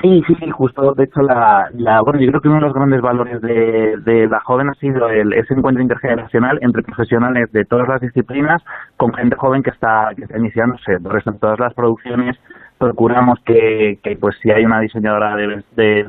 Sí, 0.00 0.22
sí, 0.26 0.50
justo. 0.50 0.94
De 0.94 1.04
hecho, 1.04 1.20
la, 1.22 1.68
la, 1.74 2.00
bueno, 2.02 2.20
yo 2.20 2.28
creo 2.28 2.40
que 2.40 2.48
uno 2.48 2.58
de 2.58 2.66
los 2.66 2.74
grandes 2.74 3.00
valores 3.00 3.40
de, 3.40 4.28
la 4.30 4.40
joven 4.40 4.68
ha 4.68 4.74
sido 4.74 5.08
el, 5.08 5.32
ese 5.32 5.54
encuentro 5.54 5.82
intergeneracional 5.82 6.58
entre 6.62 6.82
profesionales 6.82 7.50
de 7.52 7.64
todas 7.64 7.88
las 7.88 8.00
disciplinas 8.00 8.62
con 8.96 9.12
gente 9.14 9.36
joven 9.36 9.62
que 9.62 9.70
está, 9.70 10.10
que 10.16 10.24
está 10.24 10.38
iniciándose. 10.38 10.98
Por 11.00 11.16
eso, 11.16 11.30
en 11.30 11.38
todas 11.38 11.58
las 11.58 11.74
producciones 11.74 12.36
procuramos 12.78 13.40
que, 13.44 13.98
pues 14.20 14.36
si 14.40 14.50
hay 14.50 14.64
una 14.64 14.80
diseñadora 14.80 15.34
de, 15.36 15.64
de, 15.74 16.08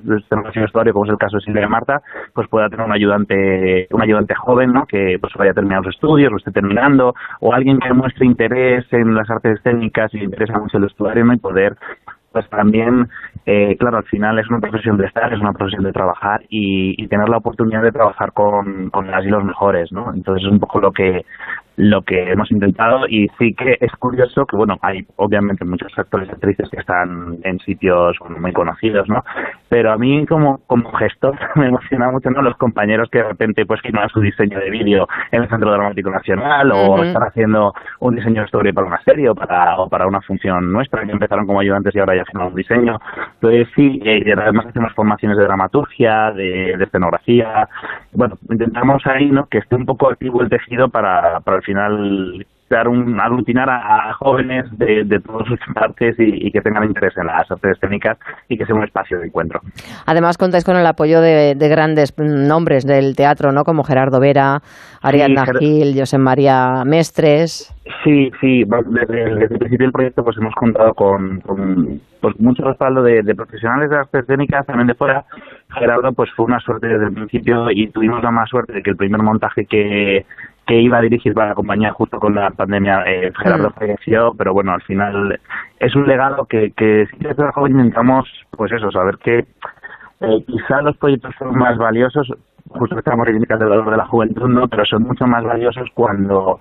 vestuario, 0.56 0.94
como 0.94 1.06
es 1.06 1.12
el 1.12 1.18
caso 1.18 1.38
de 1.38 1.44
Silvia 1.44 1.68
Marta, 1.68 2.02
pues 2.34 2.48
pueda 2.48 2.70
tener 2.70 2.86
un 2.86 2.94
ayudante, 2.94 3.88
un 3.92 4.02
ayudante 4.02 4.36
joven, 4.36 4.72
¿no? 4.72 4.86
Que 4.86 5.18
pues 5.20 5.34
vaya 5.34 5.52
a 5.52 5.56
terminar 5.56 5.84
los 5.84 5.96
estudios, 5.96 6.32
lo 6.32 6.38
esté 6.38 6.52
terminando, 6.52 7.16
o 7.40 7.54
alguien 7.54 7.80
que 7.80 7.92
muestre 7.94 8.26
interés 8.26 8.86
en 8.92 9.16
las 9.16 9.30
artes 9.30 9.58
escénicas 9.58 10.14
y 10.14 10.20
le 10.20 10.26
interesa 10.26 10.60
mucho 10.60 10.78
el 10.78 10.84
vestuario, 10.84 11.26
¿no? 11.26 11.34
Y 11.34 11.38
poder 11.38 11.76
pues 12.32 12.48
también, 12.50 13.08
eh, 13.46 13.76
claro, 13.80 13.98
al 13.98 14.06
final 14.06 14.38
es 14.40 14.50
una 14.50 14.60
profesión 14.60 14.98
de 14.98 15.06
estar, 15.08 15.34
es 15.34 15.40
una 15.40 15.54
profesión 15.54 15.84
de 15.84 15.92
trabajar 15.92 16.42
y, 16.50 17.02
y 17.02 17.08
tener 17.08 17.28
la 17.30 17.38
oportunidad 17.38 17.82
de 17.82 17.92
trabajar 17.92 18.34
con, 18.34 18.90
con 18.90 19.10
las 19.10 19.26
y 19.26 19.30
los 19.30 19.44
mejores, 19.44 19.92
¿no? 19.92 20.14
Entonces 20.14 20.46
es 20.46 20.52
un 20.52 20.60
poco 20.60 20.80
lo 20.80 20.92
que 20.92 21.26
lo 21.80 22.02
que 22.02 22.30
hemos 22.30 22.52
intentado 22.52 23.08
y 23.08 23.30
sí 23.40 23.54
que 23.54 23.78
es 23.80 23.92
curioso 23.94 24.46
que, 24.46 24.58
bueno, 24.58 24.78
hay 24.82 25.06
obviamente 25.16 25.64
muchos 25.64 25.98
actores 25.98 26.28
y 26.28 26.32
actrices 26.34 26.70
que 26.70 26.78
están 26.78 27.38
en 27.44 27.58
sitios 27.60 28.18
muy 28.38 28.52
conocidos, 28.52 29.08
¿no? 29.08 29.24
Pero 29.70 29.94
a 29.94 29.98
mí 29.98 30.26
como, 30.26 30.60
como 30.68 30.92
gestor 30.92 31.40
me 31.56 31.68
emociona 31.68 32.12
mucho, 32.12 32.30
¿no? 32.32 32.42
Los 32.42 32.58
compañeros 32.58 33.08
que 33.10 33.20
de 33.20 33.30
repente 33.30 33.66
pues 33.66 33.80
firman 33.82 34.10
su 34.10 34.20
diseño 34.20 34.60
de 34.60 34.70
vídeo 34.70 35.08
en 35.32 35.44
el 35.44 35.50
Centro 35.50 35.72
Dramático 35.72 36.10
Nacional 36.10 36.70
o 36.74 37.02
están 37.02 37.24
haciendo 37.24 37.74
un 38.02 38.16
diseño 38.16 38.42
de 38.42 38.46
historia 38.46 38.74
para 38.74 38.88
una 38.88 39.02
serie 39.04 39.30
o 39.30 39.36
para, 39.36 39.80
o 39.80 39.88
para 39.88 40.06
una 40.06 40.20
función 40.20 40.74
nuestra 40.74 41.06
que 41.06 41.14
empezaron 41.14 41.48
como 41.48 41.62
ayudantes 41.62 41.96
y 41.96 42.00
ahora 42.00 42.18
ya 42.18 42.26
firman 42.26 42.48
un 42.50 42.56
diseño. 42.56 43.00
Entonces 43.36 43.70
sí, 43.74 44.02
eh, 44.04 44.22
y 44.26 44.32
además 44.32 44.66
hacemos 44.66 44.94
formaciones 44.94 45.38
de 45.38 45.46
dramaturgia, 45.46 46.32
de, 46.32 46.76
de 46.78 46.84
escenografía. 46.84 47.70
Bueno, 48.12 48.36
intentamos 48.50 49.02
ahí, 49.08 49.32
¿no? 49.32 49.46
Que 49.46 49.60
esté 49.60 49.78
un 49.78 49.86
poco 49.86 50.10
activo 50.10 50.42
el 50.42 50.50
tejido 50.50 50.90
para, 50.90 51.40
para 51.40 51.60
al 51.60 51.64
final 51.74 52.46
dar 52.70 52.88
un, 52.88 53.20
aglutinar 53.20 53.68
a, 53.68 54.10
a 54.12 54.14
jóvenes 54.14 54.66
de, 54.78 55.04
de 55.04 55.20
todas 55.20 55.48
sus 55.48 55.58
partes 55.74 56.16
y, 56.20 56.48
y 56.48 56.52
que 56.52 56.62
tengan 56.62 56.84
interés 56.84 57.18
en 57.18 57.26
las 57.26 57.50
artes 57.50 57.72
escénicas 57.72 58.16
y 58.48 58.58
que 58.60 58.66
sea 58.68 58.76
un 58.76 58.84
espacio 58.84 59.18
de 59.20 59.26
encuentro. 59.26 59.60
Además 60.06 60.38
contáis 60.38 60.64
con 60.64 60.76
el 60.78 60.86
apoyo 60.86 61.20
de, 61.20 61.56
de 61.56 61.68
grandes 61.68 62.14
nombres 62.20 62.86
del 62.86 63.16
teatro, 63.16 63.52
¿no? 63.52 63.64
Como 63.64 63.84
Gerardo 63.84 64.20
Vera, 64.20 64.62
Ariadna 65.02 65.46
Ger- 65.46 65.58
Gil, 65.58 65.96
José 65.98 66.20
María 66.20 66.84
Mestres. 66.86 67.74
Sí, 68.04 68.32
sí, 68.40 68.64
desde, 68.66 69.24
el- 69.24 69.40
desde 69.40 69.54
el 69.56 69.60
principio 69.60 69.86
del 69.88 69.92
proyecto 69.92 70.24
pues 70.24 70.38
hemos 70.38 70.54
contado 70.54 70.94
con, 70.94 71.40
con, 71.42 72.00
pues 72.22 72.40
mucho 72.40 72.64
respaldo 72.66 73.02
de, 73.02 73.24
de 73.24 73.34
profesionales 73.34 73.90
de 73.90 73.98
artes 73.98 74.22
escénicas 74.22 74.68
también 74.68 74.86
de 74.88 74.94
fuera. 74.94 75.26
Gerardo 75.74 76.12
pues 76.14 76.30
fue 76.36 76.46
una 76.46 76.60
suerte 76.60 76.88
desde 76.88 77.06
el 77.08 77.14
principio 77.14 77.72
y 77.72 77.88
tuvimos 77.90 78.22
la 78.22 78.30
más 78.30 78.48
suerte 78.48 78.74
de 78.74 78.84
que 78.84 78.92
el 78.92 78.96
primer 78.96 79.24
montaje 79.24 79.66
que, 79.66 80.26
que 80.70 80.80
iba 80.80 81.00
a 81.00 81.02
dirigir 81.02 81.34
para 81.34 81.50
la 81.50 81.56
compañía 81.56 81.92
justo 81.94 82.20
con 82.20 82.36
la 82.36 82.52
pandemia 82.52 83.02
eh, 83.08 83.32
Gerardo 83.42 83.70
Mm. 83.70 83.74
falleció, 83.74 84.34
pero 84.38 84.54
bueno, 84.54 84.72
al 84.74 84.84
final 84.84 85.40
es 85.80 85.96
un 85.96 86.06
legado 86.06 86.46
que, 86.46 86.72
que 86.78 87.08
que 87.20 87.28
desde 87.28 87.52
joven 87.54 87.72
intentamos 87.72 88.30
pues 88.52 88.72
eso, 88.72 88.92
saber 88.92 89.18
que 89.18 89.40
eh, 89.40 90.44
quizá 90.46 90.84
los 90.84 90.96
proyectos 90.98 91.34
son 91.40 91.58
más 91.58 91.76
valiosos, 91.76 92.32
justo 92.68 93.00
estamos 93.00 93.26
reivindicando 93.26 93.66
el 93.66 93.72
valor 93.72 93.90
de 93.90 93.98
la 93.98 94.06
juventud, 94.06 94.48
¿no? 94.48 94.68
pero 94.68 94.86
son 94.86 95.02
mucho 95.04 95.26
más 95.26 95.44
valiosos 95.44 95.90
cuando 95.96 96.60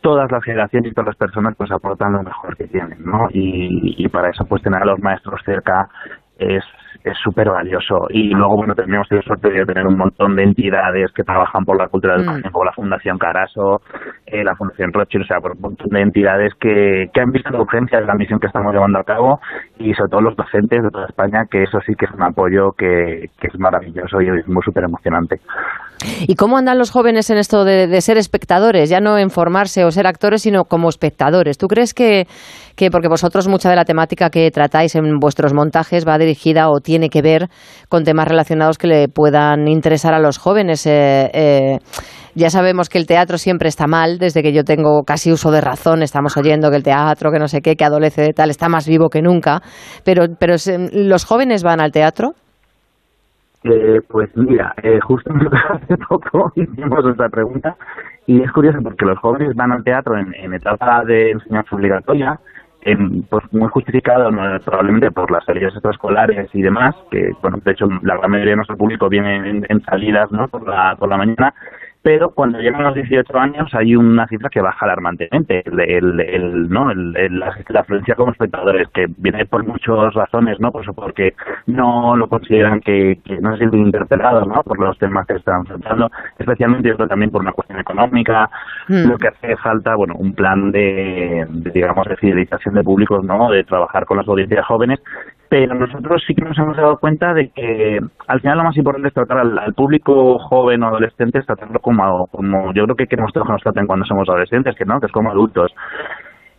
todas 0.00 0.30
las 0.30 0.44
generaciones 0.44 0.92
y 0.92 0.94
todas 0.94 1.08
las 1.08 1.16
personas 1.16 1.56
pues 1.56 1.72
aportan 1.72 2.12
lo 2.12 2.22
mejor 2.22 2.56
que 2.56 2.68
tienen, 2.68 3.04
¿no? 3.04 3.26
Y, 3.32 3.96
y 3.98 4.08
para 4.08 4.30
eso 4.30 4.44
pues 4.44 4.62
tener 4.62 4.80
a 4.80 4.86
los 4.86 5.00
maestros 5.00 5.40
cerca 5.44 5.88
es 6.38 6.62
es 7.04 7.16
súper 7.24 7.48
valioso 7.48 8.06
y 8.10 8.28
luego 8.30 8.56
bueno 8.56 8.74
tenemos 8.74 9.06
la 9.10 9.22
suerte 9.22 9.50
de 9.50 9.64
tener 9.64 9.86
un 9.86 9.96
montón 9.96 10.36
de 10.36 10.42
entidades 10.44 11.10
que 11.14 11.22
trabajan 11.22 11.64
por 11.64 11.78
la 11.78 11.88
cultura 11.88 12.14
de 12.14 12.18
la 12.20 12.24
Mm. 12.24 12.28
educación 12.34 12.52
como 12.52 12.64
la 12.64 12.72
Fundación 12.72 13.18
Caraso, 13.18 13.80
eh, 14.26 14.44
la 14.44 14.54
Fundación 14.56 14.92
Rothschild, 14.92 15.24
o 15.24 15.26
sea 15.26 15.40
por 15.40 15.52
un 15.52 15.60
montón 15.60 15.88
de 15.90 16.00
entidades 16.02 16.52
que, 16.60 17.06
que 17.12 17.20
han 17.20 17.30
visto 17.30 17.50
la 17.50 17.60
urgencia 17.62 18.00
de 18.00 18.06
la 18.06 18.14
misión 18.14 18.38
que 18.38 18.46
estamos 18.46 18.72
llevando 18.72 18.98
a 18.98 19.04
cabo 19.04 19.40
y 19.78 19.94
sobre 19.94 20.10
todo 20.10 20.20
los 20.20 20.36
docentes 20.36 20.82
de 20.82 20.90
toda 20.90 21.06
España 21.06 21.44
que 21.50 21.62
eso 21.62 21.78
sí 21.86 21.94
que 21.98 22.04
es 22.06 22.12
un 22.12 22.22
apoyo 22.22 22.72
que, 22.76 23.26
que 23.40 23.46
es 23.48 23.58
maravilloso 23.58 24.20
y 24.20 24.28
es 24.28 24.46
muy 24.48 24.62
súper 24.62 24.84
emocionante. 24.84 25.36
¿Y 26.26 26.34
cómo 26.34 26.56
andan 26.56 26.78
los 26.78 26.90
jóvenes 26.90 27.28
en 27.30 27.36
esto 27.38 27.64
de, 27.64 27.86
de 27.86 28.00
ser 28.00 28.16
espectadores? 28.16 28.88
Ya 28.88 29.00
no 29.00 29.18
en 29.18 29.28
formarse 29.30 29.84
o 29.84 29.90
ser 29.90 30.06
actores, 30.06 30.42
sino 30.42 30.64
como 30.64 30.88
espectadores. 30.88 31.58
¿Tú 31.58 31.66
crees 31.66 31.92
que, 31.92 32.24
que, 32.76 32.90
porque 32.90 33.08
vosotros 33.08 33.48
mucha 33.48 33.70
de 33.70 33.76
la 33.76 33.84
temática 33.84 34.30
que 34.30 34.50
tratáis 34.50 34.94
en 34.96 35.18
vuestros 35.18 35.52
montajes 35.54 36.06
va 36.06 36.18
dirigida 36.18 36.68
o 36.70 36.80
tiene 36.80 37.08
que 37.08 37.22
ver 37.22 37.48
con 37.88 38.04
temas 38.04 38.28
relacionados 38.28 38.78
que 38.78 38.86
le 38.86 39.08
puedan 39.08 39.68
interesar 39.68 40.14
a 40.14 40.18
los 40.20 40.38
jóvenes? 40.38 40.86
Eh, 40.86 41.30
eh, 41.32 41.78
ya 42.34 42.48
sabemos 42.50 42.88
que 42.88 42.98
el 42.98 43.06
teatro 43.06 43.38
siempre 43.38 43.68
está 43.68 43.86
mal, 43.86 44.18
desde 44.18 44.42
que 44.42 44.52
yo 44.52 44.62
tengo 44.64 45.02
casi 45.04 45.32
uso 45.32 45.50
de 45.50 45.60
razón, 45.60 46.02
estamos 46.02 46.36
oyendo 46.36 46.70
que 46.70 46.76
el 46.76 46.82
teatro, 46.84 47.30
que 47.32 47.38
no 47.40 47.48
sé 47.48 47.60
qué, 47.60 47.74
que 47.74 47.84
adolece 47.84 48.22
de 48.22 48.32
tal, 48.32 48.50
está 48.50 48.68
más 48.68 48.86
vivo 48.86 49.08
que 49.08 49.20
nunca, 49.20 49.60
pero, 50.04 50.26
pero 50.38 50.56
se- 50.58 50.78
¿los 50.92 51.24
jóvenes 51.24 51.62
van 51.64 51.80
al 51.80 51.90
teatro? 51.90 52.34
Eh, 53.62 54.00
pues 54.08 54.30
mira, 54.36 54.72
eh, 54.82 54.98
justo 55.06 55.30
hace 55.74 55.94
poco 56.08 56.50
hicimos 56.54 57.04
esta 57.10 57.28
pregunta 57.28 57.76
y 58.26 58.40
es 58.42 58.50
curioso 58.52 58.78
porque 58.82 59.04
los 59.04 59.18
jóvenes 59.18 59.54
van 59.54 59.72
al 59.72 59.84
teatro 59.84 60.14
en 60.16 60.54
etapa 60.54 61.02
de 61.04 61.32
enseñanza 61.32 61.76
obligatoria, 61.76 62.38
en, 62.82 63.22
pues 63.24 63.44
muy 63.52 63.68
justificado 63.68 64.30
¿no? 64.30 64.58
probablemente 64.60 65.10
por 65.10 65.30
las 65.30 65.44
salidas 65.44 65.72
extraescolares 65.74 66.48
y 66.54 66.62
demás, 66.62 66.94
que 67.10 67.32
bueno, 67.42 67.58
de 67.64 67.72
hecho 67.72 67.86
la 68.02 68.16
gran 68.16 68.30
mayoría 68.30 68.52
de 68.52 68.56
nuestro 68.56 68.76
público 68.76 69.08
viene 69.08 69.36
en, 69.36 69.66
en 69.68 69.82
salidas 69.82 70.30
¿no? 70.32 70.48
por, 70.48 70.66
la, 70.66 70.96
por 70.96 71.08
la 71.08 71.16
mañana, 71.16 71.54
pero 72.02 72.30
cuando 72.30 72.58
llegan 72.58 72.82
los 72.82 72.94
18 72.94 73.38
años 73.38 73.74
hay 73.74 73.94
una 73.94 74.26
cifra 74.26 74.48
que 74.48 74.60
baja 74.60 74.86
alarmantemente, 74.86 75.62
el, 75.66 75.80
el, 75.80 76.20
el, 76.20 76.68
¿no? 76.70 76.90
el, 76.90 77.12
la, 77.38 77.54
la 77.68 77.80
afluencia 77.80 78.14
como 78.14 78.32
espectadores, 78.32 78.88
que 78.94 79.06
viene 79.18 79.44
por 79.46 79.64
muchas 79.66 80.14
razones, 80.14 80.58
¿no? 80.60 80.72
Pues 80.72 80.86
porque 80.94 81.34
no 81.66 82.16
lo 82.16 82.28
consideran 82.28 82.80
que, 82.80 83.18
que 83.24 83.40
no 83.40 83.52
se 83.52 83.58
sienten 83.58 83.86
interpelados, 83.86 84.46
¿no? 84.46 84.62
Por 84.62 84.78
los 84.78 84.98
temas 84.98 85.26
que 85.26 85.34
están 85.34 85.60
enfrentando, 85.60 86.10
especialmente 86.38 86.88
yo 86.88 86.96
creo 86.96 87.08
también 87.08 87.30
por 87.30 87.42
una 87.42 87.52
cuestión 87.52 87.78
económica, 87.80 88.48
Mm. 88.88 89.08
lo 89.08 89.18
que 89.18 89.28
hace 89.28 89.56
falta, 89.56 89.94
bueno, 89.94 90.14
un 90.18 90.34
plan 90.34 90.72
de, 90.72 91.46
de, 91.48 91.70
digamos, 91.70 92.06
de 92.08 92.16
fidelización 92.16 92.74
de 92.74 92.82
públicos, 92.82 93.24
¿no? 93.24 93.50
De 93.50 93.62
trabajar 93.64 94.04
con 94.04 94.16
las 94.16 94.26
audiencias 94.26 94.66
jóvenes, 94.66 95.00
pero 95.50 95.74
nosotros 95.74 96.22
sí 96.24 96.32
que 96.32 96.44
nos 96.44 96.56
hemos 96.56 96.76
dado 96.76 96.96
cuenta 96.98 97.34
de 97.34 97.48
que 97.48 97.98
al 98.28 98.40
final 98.40 98.58
lo 98.58 98.64
más 98.64 98.76
importante 98.76 99.08
es 99.08 99.14
tratar 99.14 99.38
al, 99.38 99.74
público 99.74 100.38
joven 100.38 100.84
o 100.84 100.86
adolescente, 100.86 101.40
es 101.40 101.46
tratarlo 101.46 101.80
como, 101.80 102.28
como 102.28 102.72
yo 102.72 102.84
creo 102.84 102.94
que 102.94 103.08
queremos 103.08 103.32
que 103.32 103.40
nos 103.40 103.60
traten 103.60 103.88
cuando 103.88 104.06
somos 104.06 104.28
adolescentes, 104.28 104.76
que 104.76 104.84
no, 104.84 105.00
que 105.00 105.06
es 105.06 105.12
como 105.12 105.28
adultos. 105.28 105.72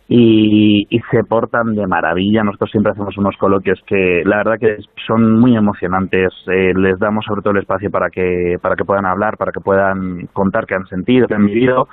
y, 0.08 0.86
y 0.90 1.00
se 1.10 1.24
portan 1.24 1.74
de 1.74 1.86
maravilla. 1.86 2.44
Nosotros 2.44 2.70
siempre 2.70 2.92
hacemos 2.92 3.16
unos 3.16 3.34
coloquios 3.38 3.80
que 3.86 4.22
la 4.26 4.36
verdad 4.36 4.58
que 4.60 4.76
son 5.06 5.40
muy 5.40 5.56
emocionantes. 5.56 6.28
Eh, 6.48 6.74
les 6.76 6.98
damos 6.98 7.24
sobre 7.24 7.40
todo 7.40 7.54
el 7.54 7.60
espacio 7.60 7.90
para 7.90 8.10
que, 8.10 8.56
para 8.60 8.76
que 8.76 8.84
puedan 8.84 9.06
hablar, 9.06 9.38
para 9.38 9.52
que 9.52 9.60
puedan 9.60 10.26
contar 10.34 10.66
qué 10.66 10.74
han 10.74 10.86
sentido, 10.86 11.28
qué 11.28 11.34
han 11.34 11.46
vivido. 11.46 11.88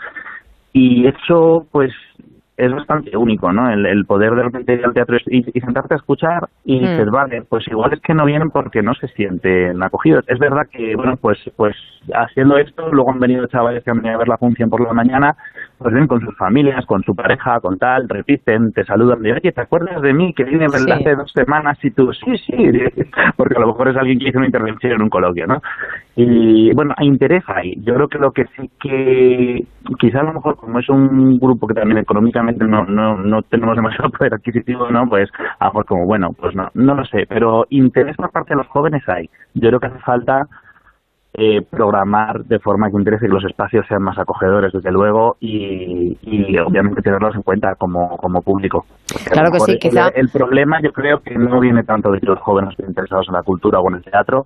Y 0.74 1.08
eso, 1.08 1.66
pues, 1.72 1.94
es 2.60 2.72
bastante 2.74 3.16
único, 3.16 3.52
¿no? 3.54 3.70
El, 3.72 3.86
el 3.86 4.06
poder 4.06 4.36
de 4.36 4.44
repente 4.44 4.74
ir 4.74 4.86
al 4.86 4.94
teatro 4.94 5.18
y, 5.28 5.46
y 5.58 5.62
sentarte 5.62 5.94
a 5.94 5.98
escuchar 5.98 6.48
y 6.66 6.78
Mm. 6.78 6.82
dices, 6.82 7.10
vale, 7.10 7.42
pues 7.50 7.68
igual 7.68 7.94
es 7.94 8.00
que 8.02 8.14
no 8.14 8.26
vienen 8.26 8.50
porque 8.52 8.82
no 8.82 8.94
se 8.94 9.08
sienten 9.10 9.82
acogidos. 9.82 10.26
Es 10.28 10.38
verdad 10.40 10.64
que, 10.72 10.96
bueno, 10.96 11.16
pues, 11.22 11.38
pues 11.56 11.76
haciendo 12.14 12.58
esto, 12.58 12.90
luego 12.92 13.12
han 13.12 13.20
venido 13.20 13.46
chavales 13.48 13.84
que 13.84 13.92
han 13.92 13.98
venido 13.98 14.16
a 14.16 14.20
ver 14.20 14.28
la 14.28 14.38
función 14.38 14.70
por 14.70 14.82
la 14.82 14.94
mañana, 14.94 15.36
pues 15.78 15.94
ven 15.94 16.08
con 16.08 16.20
sus 16.22 16.36
familias, 16.38 16.86
con 16.86 17.02
su 17.04 17.16
pareja, 17.16 17.60
con 17.62 17.78
tal, 17.78 18.08
repiten, 18.10 18.72
te 18.74 18.84
saludan 18.86 19.22
de, 19.22 19.34
oye, 19.34 19.52
¿te 19.52 19.62
acuerdas 19.62 20.02
de 20.02 20.14
mí 20.14 20.34
que 20.34 20.44
vine 20.44 20.68
Sí. 20.70 20.92
hace 20.92 21.16
dos 21.16 21.32
semanas? 21.34 21.78
Y 21.84 21.92
tú, 21.92 22.12
sí, 22.14 22.38
sí, 22.38 22.54
porque 23.38 23.56
a 23.56 23.60
lo 23.60 23.68
mejor 23.68 23.88
es 23.90 23.98
alguien 23.98 24.20
que 24.20 24.30
hizo 24.30 24.38
una 24.38 24.48
intervención 24.48 24.94
en 24.94 25.02
un 25.02 25.10
coloquio, 25.10 25.48
¿no? 25.48 25.62
Y 26.16 26.74
bueno, 26.74 26.94
hay 26.98 27.08
interés 27.08 27.44
ahí. 27.48 27.74
Yo 27.84 27.94
creo 27.96 28.08
que 28.10 28.18
lo 28.18 28.32
que 28.32 28.46
sí 28.58 28.70
que 28.82 29.64
quizá 30.00 30.20
a 30.20 30.24
lo 30.24 30.34
mejor 30.34 30.56
como 30.58 30.80
es 30.80 30.90
un 30.90 31.38
grupo 31.40 31.68
que 31.68 31.74
también 31.74 31.98
económicamente 32.00 32.49
no, 32.58 32.86
no, 32.86 33.18
no 33.18 33.42
tenemos 33.44 33.76
demasiado 33.76 34.10
poder 34.18 34.34
adquisitivo, 34.34 34.90
¿no? 34.90 35.08
Pues 35.08 35.30
a 35.60 35.66
lo 35.66 35.70
mejor 35.72 35.86
como, 35.86 36.06
bueno, 36.06 36.30
pues 36.40 36.56
no, 36.56 36.70
no 36.74 36.96
lo 36.96 37.06
sé, 37.06 37.26
pero 37.28 37.66
interés 37.70 38.16
por 38.18 38.32
parte 38.32 38.52
de 38.54 38.58
los 38.58 38.68
jóvenes 38.68 39.04
hay. 39.08 39.30
Yo 39.54 39.70
creo 39.70 39.80
que 39.80 39.88
hace 39.88 40.00
falta 40.00 40.48
eh, 41.34 41.62
programar 41.62 42.44
de 42.46 42.60
forma 42.60 42.90
que 42.90 42.98
interese 42.98 43.28
que 43.28 43.32
los 43.34 43.46
espacios 43.46 43.86
sean 43.88 44.02
más 44.02 44.18
acogedores, 44.18 44.74
desde 44.74 44.92
luego, 44.92 45.38
y, 45.40 46.18
y 46.24 46.58
obviamente 46.58 47.02
tenerlos 47.04 47.36
en 47.36 47.44
cuenta 47.44 47.76
como, 47.76 48.18
como 48.18 48.42
público. 48.42 48.86
Porque 49.12 49.30
Claro 49.30 49.52
que 49.52 49.60
sí, 49.60 49.72
el- 49.74 49.80
quizá- 49.80 50.10
El, 50.16 50.30
problema 50.30 50.82
yo 50.82 50.92
creo 50.92 51.22
que 51.22 51.36
no 51.38 51.60
viene 51.60 51.84
tanto 51.84 52.12
de 52.12 52.20
que 52.20 52.26
los 52.26 52.40
jóvenes 52.40 52.72
estén 52.72 52.88
interesados 52.88 53.28
en 53.28 53.36
la 53.36 53.44
cultura 53.44 53.80
o 53.80 53.88
en 53.90 53.98
el 53.98 54.04
teatro, 54.04 54.46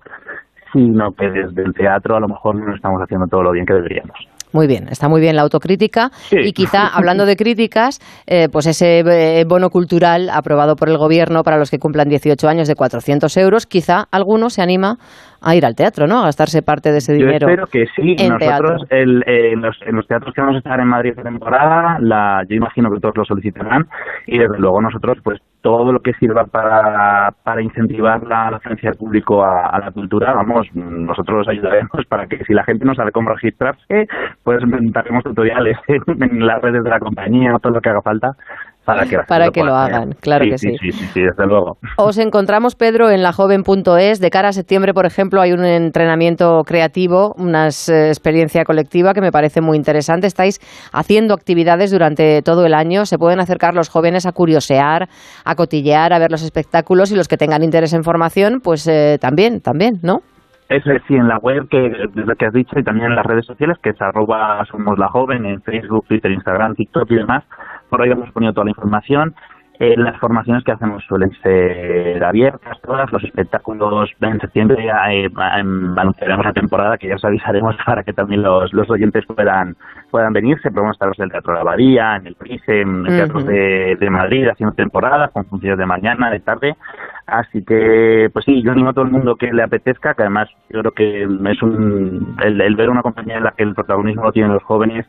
sino 0.72 1.12
que 1.12 1.30
desde 1.30 1.62
el 1.62 1.72
teatro 1.72 2.16
a 2.16 2.20
lo 2.20 2.28
mejor 2.28 2.56
no 2.56 2.74
estamos 2.74 3.00
haciendo 3.00 3.26
todo 3.28 3.42
lo 3.42 3.52
bien 3.52 3.64
que 3.64 3.74
deberíamos. 3.74 4.16
Muy 4.54 4.68
bien, 4.68 4.86
está 4.88 5.08
muy 5.08 5.20
bien 5.20 5.34
la 5.34 5.42
autocrítica 5.42 6.10
y 6.30 6.52
quizá 6.52 6.86
hablando 6.86 7.26
de 7.26 7.34
críticas, 7.34 7.98
eh, 8.28 8.46
pues 8.52 8.68
ese 8.68 9.00
eh, 9.00 9.44
bono 9.44 9.68
cultural 9.68 10.30
aprobado 10.30 10.76
por 10.76 10.88
el 10.88 10.96
gobierno 10.96 11.42
para 11.42 11.58
los 11.58 11.72
que 11.72 11.80
cumplan 11.80 12.08
18 12.08 12.48
años 12.48 12.68
de 12.68 12.76
400 12.76 13.36
euros, 13.36 13.66
quizá 13.66 14.04
alguno 14.12 14.50
se 14.50 14.62
anima 14.62 14.94
a 15.42 15.56
ir 15.56 15.66
al 15.66 15.74
teatro, 15.74 16.06
¿no? 16.06 16.20
A 16.20 16.26
gastarse 16.26 16.62
parte 16.62 16.92
de 16.92 16.98
ese 16.98 17.18
Yo 17.18 17.26
dinero. 17.26 17.48
espero 17.48 17.66
que 17.66 17.86
sí. 17.96 18.14
en. 18.16 18.34
Nosotros, 18.34 18.82
el, 18.90 19.24
eh, 19.26 19.54
en, 19.54 19.60
los, 19.60 19.76
en 19.84 19.96
los 19.96 20.06
teatros 20.06 20.32
que 20.32 20.40
vamos 20.40 20.54
a 20.54 20.58
estar 20.58 20.78
en 20.78 20.86
Madrid 20.86 21.10
esta 21.10 21.24
temporada, 21.24 21.98
la, 22.00 22.44
yo 22.48 22.54
imagino 22.54 22.92
que 22.92 23.00
todos 23.00 23.16
lo 23.16 23.24
solicitarán 23.24 23.88
y 24.28 24.38
desde 24.38 24.58
luego 24.58 24.80
nosotros, 24.80 25.18
pues 25.24 25.40
todo 25.64 25.92
lo 25.92 26.00
que 26.00 26.12
sirva 26.20 26.44
para, 26.44 27.32
para 27.42 27.62
incentivar 27.62 28.22
la, 28.24 28.50
la 28.50 28.60
del 28.60 28.96
público 28.98 29.42
a, 29.42 29.78
la 29.78 29.90
cultura, 29.92 30.34
vamos, 30.34 30.68
nosotros 30.74 31.48
ayudaremos 31.48 32.04
para 32.06 32.26
que 32.26 32.44
si 32.44 32.52
la 32.52 32.64
gente 32.64 32.84
no 32.84 32.94
sabe 32.94 33.12
cómo 33.12 33.30
registrarse, 33.30 34.06
pues 34.42 34.62
inventaremos 34.62 35.24
tutoriales 35.24 35.78
en 35.88 36.46
las 36.46 36.60
redes 36.60 36.84
de 36.84 36.90
la 36.90 37.00
compañía, 37.00 37.56
todo 37.62 37.72
lo 37.72 37.80
que 37.80 37.88
haga 37.88 38.02
falta 38.02 38.32
para 38.84 39.06
que, 39.06 39.18
Para 39.26 39.48
que 39.48 39.62
lo 39.62 39.74
hagan, 39.74 40.12
claro 40.20 40.44
Sí, 40.44 40.50
que 40.50 40.58
sí. 40.58 40.68
Sí, 40.80 40.92
sí, 40.92 41.06
sí, 41.14 41.20
desde 41.22 41.46
luego. 41.46 41.78
Os 41.96 42.18
encontramos, 42.18 42.74
Pedro, 42.74 43.10
en 43.10 43.22
lajoven.es. 43.22 44.20
De 44.20 44.30
cara 44.30 44.48
a 44.48 44.52
septiembre, 44.52 44.92
por 44.92 45.06
ejemplo, 45.06 45.40
hay 45.40 45.52
un 45.52 45.64
entrenamiento 45.64 46.62
creativo, 46.64 47.34
una 47.38 47.68
eh, 47.68 48.08
experiencia 48.08 48.64
colectiva 48.64 49.14
que 49.14 49.20
me 49.20 49.32
parece 49.32 49.60
muy 49.60 49.76
interesante. 49.76 50.26
Estáis 50.26 50.60
haciendo 50.92 51.34
actividades 51.34 51.90
durante 51.90 52.42
todo 52.42 52.66
el 52.66 52.74
año. 52.74 53.06
Se 53.06 53.18
pueden 53.18 53.40
acercar 53.40 53.74
los 53.74 53.88
jóvenes 53.88 54.26
a 54.26 54.32
curiosear, 54.32 55.08
a 55.44 55.54
cotillear, 55.54 56.12
a 56.12 56.18
ver 56.18 56.30
los 56.30 56.42
espectáculos 56.42 57.10
y 57.10 57.16
los 57.16 57.28
que 57.28 57.36
tengan 57.36 57.62
interés 57.62 57.92
en 57.94 58.04
formación, 58.04 58.60
pues 58.62 58.86
eh, 58.86 59.18
también, 59.20 59.60
también, 59.60 60.00
¿no? 60.02 60.20
Eso 60.68 60.92
es, 60.92 61.02
sí, 61.06 61.14
en 61.14 61.28
la 61.28 61.36
web 61.38 61.68
que, 61.68 61.92
desde 62.14 62.36
que 62.36 62.46
has 62.46 62.52
dicho 62.52 62.78
y 62.78 62.82
también 62.82 63.08
en 63.08 63.16
las 63.16 63.26
redes 63.26 63.44
sociales, 63.44 63.76
que 63.82 63.90
es 63.90 64.00
arroba 64.00 64.64
somos 64.64 64.98
la 64.98 65.08
joven, 65.08 65.44
en 65.44 65.60
Facebook, 65.62 66.06
Twitter, 66.06 66.30
Instagram, 66.30 66.74
TikTok 66.74 67.10
y 67.10 67.16
demás. 67.16 67.44
Por 67.90 68.00
ahí 68.00 68.10
hemos 68.10 68.30
ponido 68.32 68.52
toda 68.54 68.64
la 68.64 68.70
información. 68.70 69.34
Eh, 69.80 69.96
las 69.96 70.16
formaciones 70.20 70.62
que 70.62 70.70
hacemos 70.70 71.02
suelen 71.08 71.32
ser 71.42 72.22
abiertas 72.22 72.80
todas, 72.80 73.10
los 73.10 73.24
espectáculos 73.24 74.08
en 74.20 74.38
septiembre 74.38 74.86
eh, 74.86 75.24
em, 75.24 75.98
anunciaremos 75.98 76.44
la 76.44 76.52
temporada 76.52 76.96
que 76.96 77.08
ya 77.08 77.16
os 77.16 77.24
avisaremos 77.24 77.74
para 77.84 78.04
que 78.04 78.12
también 78.12 78.42
los, 78.42 78.72
los 78.72 78.88
oyentes 78.88 79.24
puedan 79.26 79.76
puedan 80.12 80.32
venirse, 80.32 80.70
pero 80.70 80.82
vamos 80.82 80.94
a 81.00 81.06
estar 81.06 81.12
en 81.18 81.24
el 81.24 81.30
Teatro 81.32 81.52
de 81.52 81.56
la 81.56 81.60
Abadía, 81.62 82.16
en 82.16 82.28
el 82.28 82.36
Prise, 82.36 82.82
en 82.82 83.04
el 83.04 83.16
Teatro 83.16 83.42
de, 83.42 83.96
de 83.98 84.10
Madrid 84.10 84.46
haciendo 84.48 84.76
temporadas 84.76 85.32
con 85.32 85.44
funciones 85.46 85.76
de 85.76 85.86
mañana, 85.86 86.30
de 86.30 86.38
tarde, 86.38 86.76
así 87.26 87.64
que 87.64 88.30
pues 88.32 88.44
sí, 88.44 88.62
yo 88.62 88.70
animo 88.70 88.90
a 88.90 88.92
todo 88.92 89.06
el 89.06 89.10
mundo 89.10 89.34
que 89.34 89.52
le 89.52 89.64
apetezca, 89.64 90.14
que 90.14 90.22
además 90.22 90.48
yo 90.70 90.82
creo 90.82 90.92
que 90.92 91.22
es 91.24 91.62
un 91.62 92.36
el, 92.44 92.60
el 92.60 92.76
ver 92.76 92.90
una 92.90 93.02
compañía 93.02 93.38
en 93.38 93.44
la 93.44 93.50
que 93.50 93.64
el 93.64 93.74
protagonismo 93.74 94.22
lo 94.22 94.32
tienen 94.32 94.52
los 94.52 94.62
jóvenes 94.62 95.04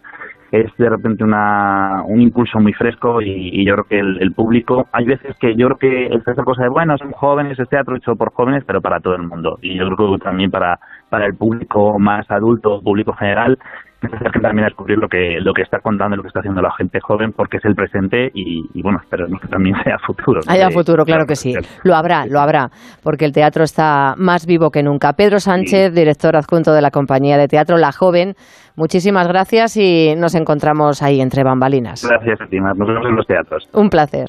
es 0.61 0.71
de 0.77 0.89
repente 0.89 1.23
una, 1.23 2.03
un 2.05 2.21
impulso 2.21 2.59
muy 2.59 2.73
fresco 2.73 3.21
y, 3.21 3.49
y 3.53 3.65
yo 3.65 3.73
creo 3.73 3.85
que 3.85 3.99
el, 3.99 4.21
el 4.21 4.31
público, 4.33 4.87
hay 4.91 5.05
veces 5.05 5.35
que 5.39 5.55
yo 5.55 5.67
creo 5.67 5.77
que 5.77 6.15
esta 6.15 6.43
cosa 6.43 6.63
de, 6.63 6.69
bueno, 6.69 6.97
son 6.97 7.11
jóvenes, 7.11 7.59
es 7.59 7.69
teatro 7.69 7.95
hecho 7.95 8.15
por 8.15 8.33
jóvenes, 8.33 8.63
pero 8.65 8.81
para 8.81 8.99
todo 8.99 9.15
el 9.15 9.23
mundo. 9.23 9.57
Y 9.61 9.77
yo 9.77 9.85
creo 9.95 10.13
que 10.13 10.23
también 10.23 10.51
para, 10.51 10.79
para 11.09 11.25
el 11.25 11.35
público 11.35 11.97
más 11.99 12.29
adulto, 12.29 12.81
público 12.81 13.13
general, 13.13 13.57
que 14.01 14.39
también 14.39 14.65
a 14.65 14.67
descubrir 14.67 14.97
lo 14.97 15.07
que, 15.07 15.39
lo 15.41 15.53
que 15.53 15.61
está 15.61 15.79
contando, 15.79 16.15
lo 16.15 16.21
que 16.21 16.27
está 16.27 16.39
haciendo 16.39 16.61
la 16.61 16.71
gente 16.77 16.99
joven, 17.01 17.31
porque 17.31 17.57
es 17.57 17.65
el 17.65 17.75
presente 17.75 18.29
y, 18.33 18.63
y 18.73 18.81
bueno, 18.81 18.99
esperemos 19.01 19.39
que 19.41 19.47
también 19.47 19.75
sea 19.83 19.97
futuro. 20.05 20.41
¿no? 20.45 20.51
Haya 20.51 20.69
futuro, 20.69 21.05
claro 21.05 21.25
que 21.25 21.35
sí. 21.35 21.53
Lo 21.83 21.95
habrá, 21.95 22.25
lo 22.25 22.39
habrá, 22.39 22.69
porque 23.03 23.25
el 23.25 23.31
teatro 23.31 23.63
está 23.63 24.13
más 24.17 24.45
vivo 24.45 24.69
que 24.69 24.83
nunca. 24.83 25.13
Pedro 25.13 25.39
Sánchez, 25.39 25.93
director 25.93 26.35
adjunto 26.35 26.73
de 26.73 26.81
la 26.81 26.91
compañía 26.91 27.37
de 27.37 27.47
teatro 27.47 27.77
La 27.77 27.91
Joven, 27.91 28.33
muchísimas 28.75 29.27
gracias 29.27 29.77
y 29.77 30.15
nos 30.15 30.35
encontramos 30.35 31.01
ahí 31.01 31.21
entre 31.21 31.43
bambalinas. 31.43 32.07
Gracias 32.07 32.41
a 32.41 32.45
ti. 32.47 32.57
Nos 32.59 32.77
vemos 32.77 33.05
en 33.07 33.15
los 33.15 33.27
teatros. 33.27 33.69
Un 33.73 33.89
placer. 33.89 34.27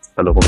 Hasta 0.00 0.22
luego. 0.22 0.40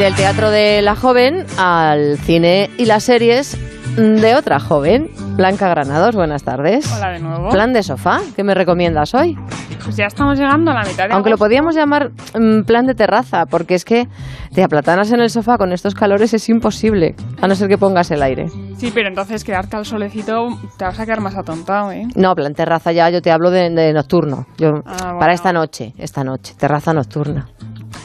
Del 0.00 0.14
teatro 0.14 0.50
de 0.50 0.80
la 0.80 0.96
joven 0.96 1.44
al 1.58 2.16
cine 2.18 2.70
y 2.78 2.86
las 2.86 3.04
series 3.04 3.58
de 3.96 4.34
otra 4.34 4.58
joven, 4.58 5.10
Blanca 5.36 5.68
Granados. 5.68 6.14
Buenas 6.16 6.42
tardes. 6.42 6.90
Hola 6.96 7.10
de 7.10 7.18
nuevo. 7.18 7.50
Plan 7.50 7.74
de 7.74 7.82
sofá, 7.82 8.20
¿qué 8.34 8.42
me 8.42 8.54
recomiendas 8.54 9.14
hoy? 9.14 9.36
Pues 9.84 9.96
ya 9.96 10.06
estamos 10.06 10.38
llegando 10.38 10.70
a 10.70 10.74
la 10.74 10.84
mitad 10.84 11.06
de 11.06 11.12
Aunque 11.14 11.28
lo 11.28 11.36
podíamos 11.36 11.74
llamar 11.74 12.12
mm, 12.34 12.62
plan 12.62 12.86
de 12.86 12.94
terraza, 12.94 13.44
porque 13.44 13.74
es 13.74 13.84
que 13.84 14.08
te 14.54 14.62
aplatanas 14.62 15.12
en 15.12 15.20
el 15.20 15.28
sofá 15.28 15.58
con 15.58 15.70
estos 15.72 15.94
calores 15.94 16.32
es 16.32 16.48
imposible, 16.48 17.14
a 17.42 17.46
no 17.46 17.54
ser 17.54 17.68
que 17.68 17.76
pongas 17.76 18.10
el 18.10 18.22
aire. 18.22 18.46
Sí, 18.78 18.90
pero 18.94 19.08
entonces 19.08 19.44
quedarte 19.44 19.76
al 19.76 19.84
solecito 19.84 20.48
te 20.78 20.84
vas 20.84 20.98
a 20.98 21.04
quedar 21.04 21.20
más 21.20 21.36
atontado, 21.36 21.92
¿eh? 21.92 22.06
No, 22.14 22.34
plan 22.34 22.54
terraza 22.54 22.92
ya, 22.92 23.10
yo 23.10 23.20
te 23.20 23.30
hablo 23.30 23.50
de, 23.50 23.68
de 23.68 23.92
nocturno. 23.92 24.46
Yo, 24.56 24.82
Ah, 24.86 24.96
bueno. 25.02 25.18
Para 25.18 25.34
esta 25.34 25.52
noche, 25.52 25.92
esta 25.98 26.24
noche, 26.24 26.54
terraza 26.58 26.94
nocturna. 26.94 27.48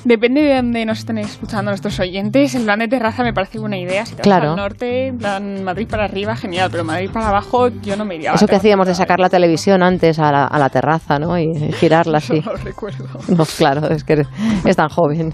Depende 0.05 0.41
de 0.41 0.55
dónde 0.55 0.85
nos 0.85 0.99
estén 0.99 1.17
escuchando 1.17 1.71
nuestros 1.71 1.99
oyentes. 1.99 2.53
El 2.53 2.63
plan 2.63 2.77
de 2.77 2.87
terraza 2.87 3.23
me 3.23 3.33
parece 3.33 3.57
buena 3.57 3.77
idea. 3.79 4.05
Si 4.05 4.13
te 4.15 4.21
Claro. 4.21 4.49
vas 4.49 4.51
al 4.51 4.55
norte, 4.57 5.07
en 5.07 5.17
plan 5.17 5.63
Madrid 5.63 5.87
para 5.89 6.05
arriba, 6.05 6.35
genial. 6.35 6.69
Pero 6.71 6.83
Madrid 6.83 7.09
para 7.11 7.29
abajo, 7.29 7.69
yo 7.81 7.97
no 7.97 8.05
me 8.05 8.15
iría. 8.15 8.31
a 8.31 8.35
Eso 8.35 8.45
que 8.45 8.55
hacíamos 8.55 8.85
de 8.85 8.93
sacar 8.93 9.19
la 9.19 9.29
televisión 9.29 9.81
antes 9.81 10.19
a 10.19 10.31
la, 10.31 10.45
a 10.45 10.59
la 10.59 10.69
terraza, 10.69 11.17
¿no? 11.17 11.37
Y 11.39 11.53
girarla 11.79 12.19
así. 12.19 12.39
No 12.39 12.51
lo 12.53 12.57
recuerdo. 12.57 13.05
No, 13.29 13.45
claro, 13.57 13.89
es 13.89 14.03
que 14.03 14.13
eres- 14.13 14.27
es 14.63 14.75
tan 14.75 14.89
joven. 14.89 15.33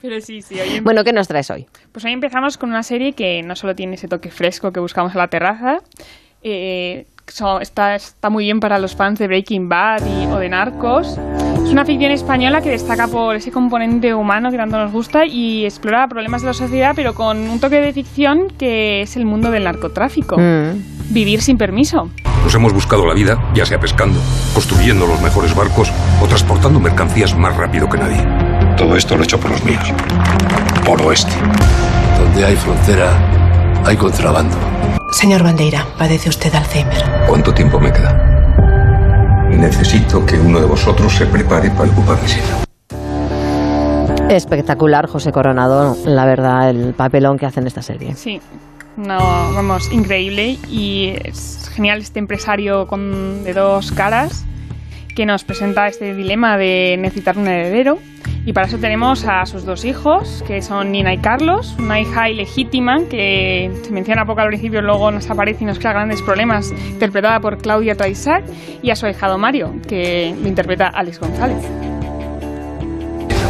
Pero 0.00 0.20
sí, 0.20 0.40
sí. 0.42 0.60
Hoy 0.60 0.78
Bueno, 0.80 1.02
¿qué 1.02 1.12
nos 1.12 1.26
traes 1.26 1.50
hoy? 1.50 1.66
Pues 1.90 2.04
hoy 2.04 2.12
empezamos 2.12 2.58
con 2.58 2.70
una 2.70 2.84
serie 2.84 3.14
que 3.14 3.42
no 3.42 3.56
solo 3.56 3.74
tiene 3.74 3.94
ese 3.94 4.06
toque 4.06 4.30
fresco 4.30 4.70
que 4.70 4.78
buscamos 4.78 5.12
en 5.12 5.18
la 5.18 5.26
terraza, 5.26 5.78
eh, 6.42 7.06
so- 7.28 7.60
está, 7.60 7.94
está 7.94 8.30
muy 8.30 8.44
bien 8.44 8.60
para 8.60 8.78
los 8.78 8.94
fans 8.96 9.18
de 9.18 9.26
Breaking 9.26 9.68
Bad 9.68 10.02
y- 10.06 10.26
o 10.26 10.38
de 10.38 10.48
Narcos. 10.48 11.18
Es 11.64 11.72
una 11.72 11.84
ficción 11.84 12.12
española 12.12 12.60
que 12.60 12.70
destaca 12.70 13.08
por 13.08 13.34
ese 13.36 13.50
componente 13.50 14.14
humano 14.14 14.50
que 14.52 14.56
tanto 14.56 14.78
nos 14.78 14.92
gusta 14.92 15.26
y 15.26 15.64
explora 15.64 16.06
problemas 16.06 16.42
de 16.42 16.46
la 16.48 16.54
sociedad, 16.54 16.92
pero 16.94 17.14
con 17.14 17.38
un 17.50 17.58
toque 17.58 17.80
de 17.80 17.92
ficción 17.92 18.48
que 18.56 19.02
es 19.02 19.16
el 19.16 19.24
mundo 19.26 19.50
del 19.50 19.64
narcotráfico. 19.64 20.36
Mm. 20.38 20.94
Vivir 21.10 21.40
sin 21.42 21.58
permiso. 21.58 22.08
Nos 22.44 22.54
hemos 22.54 22.72
buscado 22.72 23.04
la 23.06 23.14
vida, 23.14 23.38
ya 23.54 23.66
sea 23.66 23.80
pescando, 23.80 24.20
construyendo 24.54 25.06
los 25.06 25.20
mejores 25.20 25.54
barcos 25.56 25.92
o 26.22 26.26
transportando 26.26 26.78
mercancías 26.78 27.36
más 27.36 27.56
rápido 27.56 27.88
que 27.88 27.98
nadie. 27.98 28.24
Todo 28.76 28.96
esto 28.96 29.16
lo 29.16 29.22
he 29.22 29.24
hecho 29.24 29.40
por 29.40 29.50
los 29.50 29.64
míos. 29.64 29.92
Por 30.84 31.02
oeste. 31.02 31.32
Donde 32.18 32.44
hay 32.44 32.54
frontera, 32.56 33.10
hay 33.84 33.96
contrabando. 33.96 34.56
Señor 35.12 35.42
Bandeira, 35.42 35.86
padece 35.98 36.28
usted 36.28 36.54
Alzheimer. 36.54 37.02
¿Cuánto 37.26 37.52
tiempo 37.52 37.80
me 37.80 37.92
queda? 37.92 38.12
Necesito 39.50 40.24
que 40.26 40.38
uno 40.38 40.60
de 40.60 40.66
vosotros 40.66 41.12
se 41.14 41.26
prepare 41.26 41.70
para 41.70 41.90
ocupar 41.90 42.20
mi 42.20 42.28
sitio. 42.28 42.54
Espectacular, 44.28 45.06
José 45.06 45.32
Coronado, 45.32 45.96
la 46.04 46.26
verdad, 46.26 46.70
el 46.70 46.94
papelón 46.94 47.38
que 47.38 47.46
hace 47.46 47.60
en 47.60 47.66
esta 47.66 47.80
serie. 47.80 48.14
Sí, 48.16 48.40
no, 48.96 49.18
vamos, 49.18 49.92
increíble 49.92 50.58
y 50.68 51.14
es 51.22 51.70
genial 51.74 52.00
este 52.00 52.18
empresario 52.18 52.86
con, 52.86 53.44
de 53.44 53.52
dos 53.52 53.92
caras 53.92 54.44
que 55.16 55.26
nos 55.26 55.42
presenta 55.42 55.88
este 55.88 56.14
dilema 56.14 56.56
de 56.56 56.96
necesitar 57.00 57.36
un 57.36 57.48
heredero 57.48 57.98
y 58.46 58.52
para 58.52 58.68
eso 58.68 58.78
tenemos 58.78 59.24
a 59.24 59.44
sus 59.44 59.64
dos 59.64 59.84
hijos, 59.84 60.44
que 60.46 60.62
son 60.62 60.92
Nina 60.92 61.12
y 61.12 61.18
Carlos, 61.18 61.74
una 61.80 62.00
hija 62.00 62.30
ilegítima 62.30 63.00
que 63.10 63.72
se 63.82 63.90
menciona 63.90 64.24
poco 64.24 64.40
al 64.40 64.48
principio, 64.48 64.80
luego 64.82 65.10
nos 65.10 65.28
aparece 65.28 65.64
y 65.64 65.66
nos 65.66 65.80
crea 65.80 65.92
grandes 65.92 66.22
problemas, 66.22 66.72
interpretada 66.90 67.40
por 67.40 67.58
Claudia 67.58 67.96
Taisac, 67.96 68.44
y 68.82 68.90
a 68.90 68.96
su 68.96 69.06
ahijado 69.06 69.36
Mario, 69.36 69.74
que 69.88 70.32
lo 70.40 70.46
interpreta 70.46 70.86
Alex 70.86 71.18
González. 71.18 71.58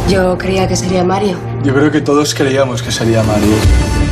Yo 0.09 0.35
creía 0.35 0.67
que 0.67 0.75
sería 0.75 1.03
Mario. 1.03 1.37
Yo 1.63 1.75
creo 1.75 1.91
que 1.91 2.01
todos 2.01 2.33
creíamos 2.33 2.81
que 2.81 2.91
sería 2.91 3.21
Mario. 3.21 3.53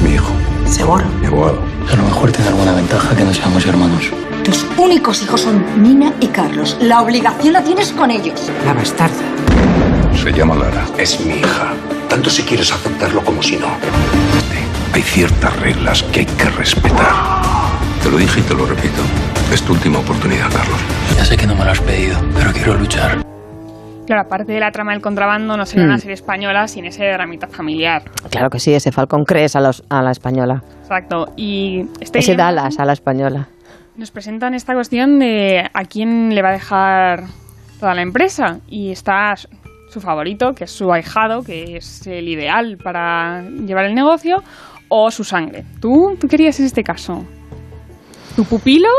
Mi 0.04 0.14
hijo. 0.14 0.32
¿Seguro? 0.66 1.04
Abogado. 1.26 1.58
A 1.92 1.96
lo 1.96 2.04
mejor 2.04 2.32
tiene 2.32 2.50
alguna 2.50 2.74
ventaja 2.74 3.16
que 3.16 3.24
no 3.24 3.34
seamos 3.34 3.66
hermanos. 3.66 4.12
Tus 4.46 4.66
únicos 4.78 5.22
hijos 5.24 5.42
son 5.42 5.64
Nina 5.82 6.14
y 6.20 6.28
Carlos. 6.28 6.78
La 6.80 7.02
obligación 7.02 7.54
la 7.54 7.64
tienes 7.64 7.92
con 7.92 8.12
ellos. 8.12 8.52
La 8.66 8.74
bastarda. 8.74 9.16
Se 10.16 10.32
llama 10.32 10.56
Lara. 10.56 10.86
Es 10.98 11.20
mi 11.26 11.34
hija. 11.36 11.74
Tanto 12.10 12.30
si 12.30 12.44
quieres 12.44 12.72
aceptarlo 12.72 13.22
como 13.24 13.42
si 13.42 13.58
no. 13.58 13.68
Hay 14.94 15.02
ciertas 15.02 15.60
reglas 15.60 16.04
que 16.04 16.22
hay 16.22 16.26
que 16.26 16.50
respetar. 16.52 17.14
Te 18.04 18.10
lo 18.12 18.18
dije 18.18 18.40
y 18.40 18.44
te 18.44 18.54
lo 18.54 18.66
repito. 18.66 19.02
Es 19.52 19.62
tu 19.64 19.74
última 19.74 20.00
oportunidad, 20.00 20.50
Carlos. 20.52 20.80
Ya 21.18 21.26
sé 21.26 21.36
que 21.38 21.48
no 21.48 21.56
me 21.56 21.66
lo 21.66 21.72
has 21.72 21.82
pedido, 21.82 22.18
pero 22.38 22.52
quiero 22.54 22.76
luchar. 22.76 23.24
Claro, 24.06 24.22
aparte 24.22 24.52
de 24.54 24.60
la 24.60 24.72
trama 24.72 24.92
del 24.92 25.02
contrabando, 25.02 25.58
no 25.58 25.66
sería 25.66 25.86
Hmm. 25.86 25.90
una 25.90 25.98
serie 26.00 26.14
española 26.14 26.68
sin 26.68 26.86
ese 26.86 27.06
dramita 27.12 27.48
familiar. 27.48 28.04
Claro 28.30 28.52
que 28.52 28.60
sí, 28.60 28.72
ese 28.74 28.92
Falcon 28.92 29.26
Crest 29.26 29.56
a, 29.56 29.62
los- 29.62 29.84
a 29.90 30.04
la 30.04 30.12
española. 30.12 30.64
Exacto. 30.84 31.34
Y 31.36 31.88
este 32.00 32.20
ese 32.20 32.36
Dallas 32.36 32.78
a 32.80 32.86
la 32.86 32.94
española. 32.94 33.48
Nos 33.98 34.12
presentan 34.12 34.54
esta 34.54 34.74
cuestión 34.74 35.20
de 35.20 35.70
a 35.74 35.86
quién 35.86 36.34
le 36.36 36.42
va 36.42 36.50
a 36.50 36.54
dejar 36.54 37.24
toda 37.80 37.94
la 37.94 38.02
empresa. 38.02 38.60
Y 38.68 38.92
está 38.92 39.36
su 39.90 40.02
favorito, 40.02 40.54
que 40.54 40.66
es 40.66 40.72
su 40.72 40.92
ahijado, 40.92 41.44
que 41.44 41.78
es 41.78 42.06
el 42.08 42.28
ideal 42.28 42.78
para 42.84 43.44
llevar 43.44 43.86
el 43.86 43.96
negocio, 43.96 44.44
o 44.90 45.10
su 45.12 45.24
sangre. 45.24 45.66
¿Tú, 45.80 46.18
tú 46.20 46.28
querías 46.28 46.60
en 46.60 46.66
este 46.66 46.84
caso? 46.84 47.26
¿Tu 48.36 48.44
pupilo 48.44 48.90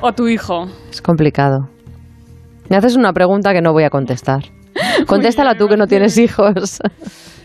o 0.00 0.12
tu 0.12 0.28
hijo? 0.28 0.68
Es 0.90 1.00
complicado. 1.00 1.68
Me 2.68 2.76
haces 2.76 2.96
una 2.96 3.12
pregunta 3.12 3.52
que 3.52 3.62
no 3.62 3.72
voy 3.72 3.84
a 3.84 3.90
contestar. 3.90 4.44
Contéstala 5.06 5.56
tú 5.56 5.68
que 5.68 5.76
no 5.76 5.86
tienes 5.86 6.18
hijos. 6.18 6.80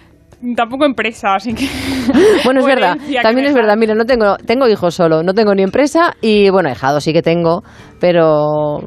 Tampoco 0.56 0.86
empresa, 0.86 1.36
así 1.36 1.54
que... 1.54 1.68
Bueno, 2.44 2.62
es 2.62 2.66
verdad. 2.66 2.98
También 3.22 3.48
es 3.48 3.54
verdad. 3.54 3.76
Mira, 3.78 3.94
no 3.94 4.06
tengo, 4.06 4.38
tengo 4.38 4.68
hijos 4.68 4.96
solo. 4.96 5.22
No 5.22 5.34
tengo 5.34 5.54
ni 5.54 5.62
empresa 5.62 6.14
y, 6.20 6.50
bueno, 6.50 6.70
hijado 6.70 7.00
sí 7.00 7.14
que 7.14 7.22
tengo, 7.22 7.64
pero 8.00 8.80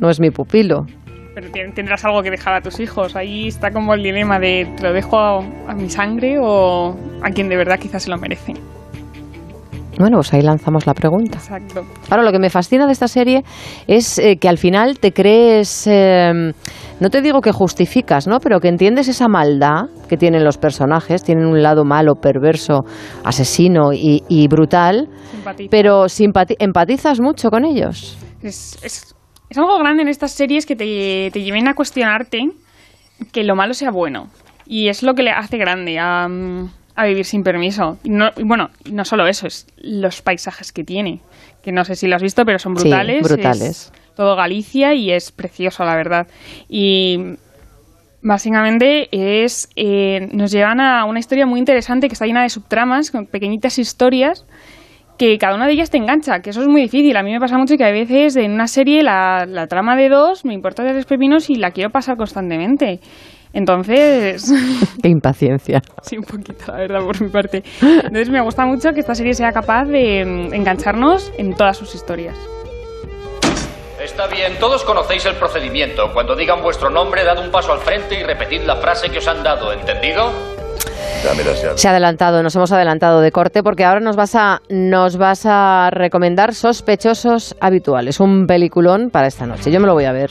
no 0.00 0.10
es 0.10 0.20
mi 0.20 0.30
pupilo. 0.30 0.86
Pero 1.34 1.48
tendrás 1.74 2.04
algo 2.04 2.22
que 2.22 2.30
dejar 2.30 2.54
a 2.54 2.60
tus 2.60 2.78
hijos. 2.78 3.16
Ahí 3.16 3.48
está 3.48 3.72
como 3.72 3.94
el 3.94 4.02
dilema 4.02 4.38
de 4.38 4.72
¿te 4.76 4.84
lo 4.84 4.92
dejo 4.92 5.18
a, 5.18 5.38
a 5.38 5.74
mi 5.74 5.90
sangre 5.90 6.38
o 6.40 6.96
a 7.22 7.30
quien 7.30 7.48
de 7.48 7.56
verdad 7.56 7.78
quizás 7.80 8.04
se 8.04 8.10
lo 8.10 8.16
merece? 8.16 8.54
Bueno, 9.98 10.16
pues 10.18 10.32
ahí 10.34 10.42
lanzamos 10.42 10.86
la 10.86 10.94
pregunta. 10.94 11.38
Exacto. 11.38 11.84
Ahora, 12.10 12.22
lo 12.24 12.32
que 12.32 12.38
me 12.38 12.50
fascina 12.50 12.86
de 12.86 12.92
esta 12.92 13.08
serie 13.08 13.42
es 13.86 14.18
eh, 14.18 14.36
que 14.40 14.48
al 14.48 14.58
final 14.58 14.98
te 14.98 15.12
crees, 15.12 15.86
eh, 15.86 16.32
no 17.00 17.10
te 17.10 17.22
digo 17.22 17.40
que 17.40 17.52
justificas, 17.52 18.26
¿no? 18.26 18.38
Pero 18.40 18.60
que 18.60 18.68
entiendes 18.68 19.08
esa 19.08 19.28
maldad 19.28 19.82
que 20.08 20.16
tienen 20.16 20.44
los 20.44 20.58
personajes, 20.58 21.22
tienen 21.22 21.46
un 21.46 21.62
lado 21.62 21.84
malo, 21.84 22.14
perverso, 22.16 22.80
asesino 23.24 23.92
y, 23.92 24.22
y 24.28 24.48
brutal, 24.48 25.08
Simpatiza. 25.30 25.68
pero 25.70 26.06
empatizas 26.58 27.20
mucho 27.20 27.50
con 27.50 27.64
ellos. 27.64 28.18
Es, 28.42 28.76
es- 28.82 29.14
es 29.50 29.58
algo 29.58 29.78
grande 29.78 30.02
en 30.02 30.08
estas 30.08 30.32
series 30.32 30.66
que 30.66 30.74
te, 30.74 31.30
te 31.32 31.42
lleven 31.42 31.68
a 31.68 31.74
cuestionarte 31.74 32.48
que 33.30 33.44
lo 33.44 33.54
malo 33.54 33.72
sea 33.74 33.90
bueno. 33.92 34.26
Y 34.66 34.88
es 34.88 35.02
lo 35.04 35.14
que 35.14 35.22
le 35.22 35.30
hace 35.30 35.58
grande 35.58 35.98
a, 36.00 36.26
mm, 36.26 36.70
a 36.96 37.06
vivir 37.06 37.24
sin 37.24 37.42
permiso. 37.42 37.98
Y, 38.04 38.10
no, 38.10 38.30
y 38.36 38.42
bueno, 38.44 38.70
y 38.84 38.92
no 38.92 39.04
solo 39.04 39.26
eso, 39.26 39.46
es 39.46 39.66
los 39.78 40.22
paisajes 40.22 40.72
que 40.72 40.84
tiene. 40.84 41.20
Que 41.62 41.72
no 41.72 41.84
sé 41.84 41.94
si 41.96 42.06
lo 42.06 42.16
has 42.16 42.22
visto, 42.22 42.44
pero 42.44 42.58
son 42.58 42.76
Sí, 42.76 42.82
brutales. 42.88 43.22
brutales. 43.22 43.62
Es 43.62 43.92
todo 44.16 44.36
Galicia 44.36 44.94
y 44.94 45.10
es 45.10 45.32
precioso, 45.32 45.84
la 45.84 45.96
verdad. 45.96 46.26
Y 46.68 47.18
básicamente 48.22 49.08
es 49.10 49.68
eh, 49.76 50.28
nos 50.32 50.50
llevan 50.50 50.80
a 50.80 51.04
una 51.04 51.18
historia 51.18 51.46
muy 51.46 51.58
interesante 51.58 52.08
que 52.08 52.14
está 52.14 52.26
llena 52.26 52.42
de 52.42 52.48
subtramas, 52.50 53.10
con 53.10 53.26
pequeñitas 53.26 53.78
historias 53.78 54.44
que 55.18 55.38
cada 55.38 55.54
una 55.54 55.66
de 55.66 55.74
ellas 55.74 55.90
te 55.90 55.96
engancha, 55.96 56.40
que 56.40 56.50
eso 56.50 56.60
es 56.60 56.66
muy 56.66 56.82
difícil. 56.82 57.16
A 57.16 57.22
mí 57.22 57.30
me 57.30 57.38
pasa 57.38 57.56
mucho 57.56 57.76
que 57.76 57.84
a 57.84 57.92
veces 57.92 58.34
en 58.34 58.50
una 58.52 58.66
serie 58.66 59.02
la, 59.04 59.46
la 59.46 59.68
trama 59.68 59.94
de 59.94 60.08
dos 60.08 60.44
me 60.44 60.54
importa 60.54 60.82
de 60.82 60.90
tres 60.92 61.06
pepinos 61.06 61.50
y 61.50 61.54
la 61.54 61.70
quiero 61.70 61.90
pasar 61.90 62.16
constantemente. 62.16 62.98
Entonces, 63.54 64.52
Qué 65.02 65.08
impaciencia. 65.08 65.80
sí, 66.02 66.18
un 66.18 66.24
poquito, 66.24 66.72
la 66.72 66.78
verdad, 66.78 67.00
por 67.00 67.20
mi 67.22 67.28
parte. 67.28 67.62
Entonces 67.80 68.28
me 68.28 68.40
gusta 68.42 68.66
mucho 68.66 68.90
que 68.92 69.00
esta 69.00 69.14
serie 69.14 69.32
sea 69.34 69.52
capaz 69.52 69.84
de 69.84 70.24
mm, 70.24 70.54
engancharnos 70.54 71.32
en 71.38 71.54
todas 71.54 71.76
sus 71.76 71.94
historias. 71.94 72.36
Está 74.02 74.26
bien, 74.26 74.58
todos 74.60 74.84
conocéis 74.84 75.24
el 75.24 75.36
procedimiento. 75.36 76.12
Cuando 76.12 76.36
digan 76.36 76.60
vuestro 76.62 76.90
nombre, 76.90 77.24
dad 77.24 77.38
un 77.42 77.50
paso 77.50 77.72
al 77.72 77.78
frente 77.78 78.20
y 78.20 78.22
repetid 78.22 78.62
la 78.62 78.76
frase 78.76 79.08
que 79.08 79.18
os 79.18 79.26
han 79.26 79.42
dado, 79.42 79.72
¿entendido? 79.72 80.30
Se 81.76 81.88
ha 81.88 81.90
adelantado, 81.92 82.42
nos 82.42 82.54
hemos 82.54 82.70
adelantado 82.70 83.22
de 83.22 83.32
corte 83.32 83.62
porque 83.62 83.82
ahora 83.82 84.00
nos 84.00 84.14
vas 84.14 84.34
a 84.34 84.60
nos 84.68 85.16
vas 85.16 85.46
a 85.46 85.88
recomendar 85.90 86.54
Sospechosos 86.54 87.56
habituales, 87.60 88.20
un 88.20 88.46
peliculón 88.46 89.08
para 89.10 89.28
esta 89.28 89.46
noche. 89.46 89.72
Yo 89.72 89.80
me 89.80 89.86
lo 89.86 89.94
voy 89.94 90.04
a 90.04 90.12
ver. 90.12 90.30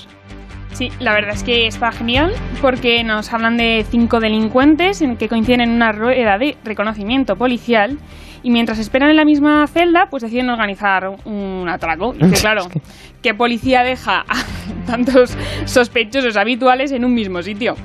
Sí, 0.74 0.92
la 1.00 1.14
verdad 1.14 1.36
es 1.36 1.44
que 1.44 1.68
está 1.68 1.92
genial 1.92 2.34
porque 2.62 3.04
nos 3.04 3.32
hablan 3.32 3.58
de 3.58 3.86
cinco 3.90 4.20
delincuentes 4.20 5.02
en 5.02 5.18
que 5.18 5.30
coinciden 5.30 5.62
en 5.62 5.70
una 5.70 5.92
rueda 5.92 6.38
de 6.38 6.58
reconocimiento 6.64 7.36
policial 7.36 8.00
y 8.42 8.50
mientras 8.50 8.80
esperan 8.80 9.10
en 9.10 9.16
la 9.16 9.26
misma 9.26 9.66
celda, 9.68 10.08
pues 10.10 10.24
deciden 10.24 10.50
organizar 10.50 11.16
un 11.26 11.70
atraco. 11.70 12.14
Y 12.20 12.30
que 12.30 12.36
claro, 12.42 12.68
¿qué 13.22 13.34
policía 13.34 13.84
deja 13.84 14.26
a 14.28 14.44
tantos 14.88 15.38
sospechosos 15.66 16.36
habituales 16.36 16.92
en 16.92 17.06
un 17.06 17.14
mismo 17.14 17.42
sitio? 17.42 17.76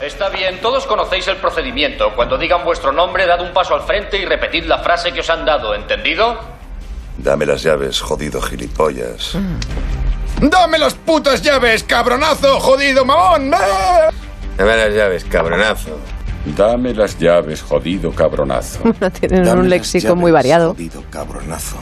Está 0.00 0.28
bien, 0.28 0.60
todos 0.62 0.86
conocéis 0.86 1.26
el 1.26 1.36
procedimiento. 1.38 2.12
Cuando 2.14 2.38
digan 2.38 2.64
vuestro 2.64 2.92
nombre, 2.92 3.26
dad 3.26 3.40
un 3.42 3.52
paso 3.52 3.74
al 3.74 3.82
frente 3.82 4.16
y 4.16 4.24
repetid 4.24 4.64
la 4.64 4.78
frase 4.78 5.12
que 5.12 5.20
os 5.20 5.28
han 5.28 5.44
dado, 5.44 5.74
¿entendido? 5.74 6.38
Dame 7.18 7.44
las 7.44 7.64
llaves, 7.64 8.00
jodido 8.00 8.40
gilipollas. 8.40 9.36
¡Dame 10.40 10.78
las 10.78 10.94
putas 10.94 11.42
llaves, 11.42 11.82
cabronazo, 11.82 12.60
jodido 12.60 13.04
mamón! 13.04 13.50
¡Ah! 13.54 14.10
Dame 14.56 14.76
las 14.76 14.94
llaves, 14.94 15.24
cabronazo. 15.24 15.98
Dame 16.56 16.94
las 16.94 17.18
llaves, 17.18 17.62
jodido 17.62 18.12
cabronazo. 18.12 18.80
Tienen 19.20 19.44
Dame 19.44 19.60
un 19.62 19.68
léxico 19.70 20.02
llaves, 20.08 20.20
muy 20.20 20.30
variado. 20.32 20.70
Jodido 20.74 21.02
cabronazo. 21.10 21.76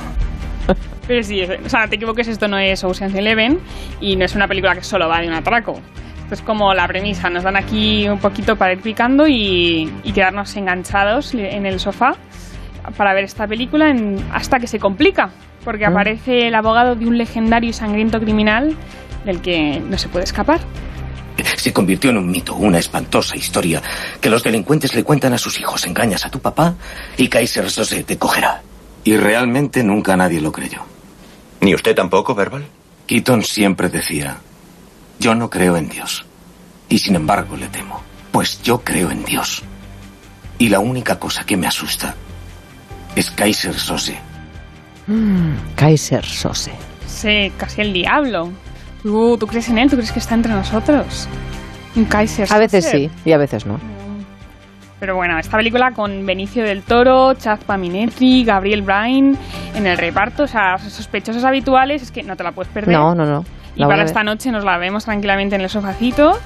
Pero 1.07 1.23
sí, 1.23 1.43
o 1.43 1.69
sea, 1.69 1.87
te 1.87 1.97
equivoques, 1.97 2.27
esto 2.29 2.49
no 2.49 2.59
es 2.59 2.83
Ocean's 2.83 3.15
Eleven 3.15 3.61
y 4.01 4.17
no 4.17 4.25
es 4.25 4.35
una 4.35 4.49
película 4.49 4.75
que 4.75 4.83
solo 4.83 5.09
va 5.09 5.21
de 5.21 5.29
un 5.29 5.35
atraco. 5.35 5.79
Esto 6.25 6.35
es 6.35 6.41
como 6.43 6.75
la 6.75 6.89
premisa, 6.89 7.31
nos 7.31 7.45
dan 7.45 7.57
aquí 7.57 8.09
un 8.09 8.19
poquito 8.19 8.57
para 8.57 8.73
ir 8.73 8.81
picando 8.81 9.29
y, 9.29 9.93
y 10.03 10.13
quedarnos 10.13 10.57
enganchados 10.57 11.33
en 11.35 11.67
el 11.67 11.79
sofá 11.79 12.17
para 12.97 13.15
ver 13.15 13.25
esta 13.25 13.47
película 13.47 13.91
en- 13.91 14.25
hasta 14.33 14.59
que 14.59 14.67
se 14.67 14.81
complica, 14.81 15.31
porque 15.67 15.85
Mm. 15.87 15.91
aparece 15.91 16.47
el 16.47 16.55
abogado 16.55 16.95
de 16.95 17.07
un 17.07 17.19
legendario 17.19 17.69
y 17.69 17.73
sangriento 17.73 18.21
criminal 18.21 18.77
del 19.25 19.43
que 19.43 19.81
no 19.81 19.99
se 19.99 20.09
puede 20.09 20.25
escapar. 20.25 20.61
Se 21.57 21.73
convirtió 21.73 22.11
en 22.11 22.19
un 22.19 22.31
mito, 22.31 22.55
una 22.55 22.79
espantosa 22.79 23.37
historia 23.37 23.83
que 24.21 24.31
los 24.31 24.43
delincuentes 24.45 24.95
le 24.95 25.03
cuentan 25.03 25.35
a 25.35 25.39
sus 25.39 25.59
hijos. 25.61 25.85
Engañas 25.85 26.25
a 26.25 26.31
tu 26.31 26.39
papá 26.39 26.77
y 27.17 27.29
Kaiser 27.29 27.69
Sose 27.69 28.05
te 28.05 28.17
cogerá. 28.17 28.63
Y 29.05 29.17
realmente 29.17 29.83
nunca 29.83 30.17
nadie 30.17 30.41
lo 30.41 30.53
creyó. 30.53 30.83
¿Ni 31.61 31.75
usted 31.75 31.95
tampoco, 31.95 32.35
Verbal? 32.35 32.65
Keaton 33.07 33.43
siempre 33.43 33.89
decía, 33.89 34.39
yo 35.19 35.35
no 35.35 35.51
creo 35.51 35.77
en 35.77 35.89
Dios. 35.89 36.25
Y 36.89 36.99
sin 36.99 37.17
embargo 37.17 37.57
le 37.57 37.67
temo, 37.67 38.01
pues 38.31 38.63
yo 38.63 38.83
creo 38.83 39.11
en 39.11 39.25
Dios. 39.25 39.63
Y 40.59 40.69
la 40.69 40.79
única 40.79 41.19
cosa 41.19 41.45
que 41.45 41.57
me 41.57 41.67
asusta 41.67 42.15
es 43.17 43.31
Kaiser 43.33 43.79
Sose. 43.79 44.17
Mm, 45.07 45.53
Kaiser 45.75 46.25
Sose. 46.25 46.73
Sí, 47.07 47.53
casi 47.57 47.81
el 47.81 47.93
diablo. 47.93 48.51
¿Tú, 49.03 49.37
tú 49.39 49.47
crees 49.47 49.69
en 49.69 49.79
él? 49.79 49.89
¿Tú 49.89 49.97
crees 49.97 50.13
que 50.13 50.19
está 50.19 50.35
entre 50.35 50.53
nosotros? 50.53 51.29
Un 51.95 52.05
Kaiser. 52.07 52.49
A 52.53 52.59
veces 52.59 52.85
Sose. 52.85 52.99
sí 52.99 53.11
y 53.25 53.33
a 53.33 53.39
veces 53.39 53.67
no. 53.67 53.79
Pero 54.99 55.15
bueno, 55.15 55.39
esta 55.39 55.59
película 55.59 55.91
con 55.93 56.25
Benicio 56.25 56.65
del 56.65 56.83
Toro, 56.83 57.35
Chaz 57.35 57.63
Paminetri, 57.65 58.45
Gabriel 58.45 58.81
Bryan, 58.83 59.37
en 59.75 59.87
el 59.87 59.99
reparto, 59.99 60.45
o 60.45 60.47
sea, 60.47 60.79
sospechosos 60.79 61.45
habituales, 61.45 62.03
es 62.03 62.11
que 62.11 62.23
no 62.23 62.35
te 62.35 62.43
la 62.43 62.53
puedes 62.53 62.73
perder. 62.73 62.97
No, 62.97 63.15
no, 63.15 63.27
no. 63.27 63.45
Y 63.77 63.85
para 63.85 64.05
esta 64.05 64.23
noche 64.23 64.51
nos 64.51 64.65
la 64.65 64.79
vemos 64.79 65.05
tranquilamente 65.05 65.55
en 65.55 65.61
el 65.61 65.69
sofacito. 65.69 66.39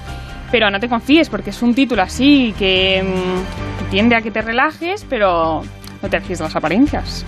Pero 0.51 0.69
no 0.69 0.81
te 0.81 0.89
confíes, 0.89 1.29
porque 1.29 1.51
es 1.51 1.61
un 1.61 1.73
título 1.73 2.01
así 2.01 2.53
que, 2.59 3.01
mm, 3.01 3.79
que 3.79 3.85
tiende 3.89 4.17
a 4.17 4.21
que 4.21 4.31
te 4.31 4.41
relajes, 4.41 5.05
pero 5.09 5.61
no 6.01 6.09
te 6.09 6.19
fíes 6.21 6.39
las 6.39 6.55
apariencias. 6.55 7.25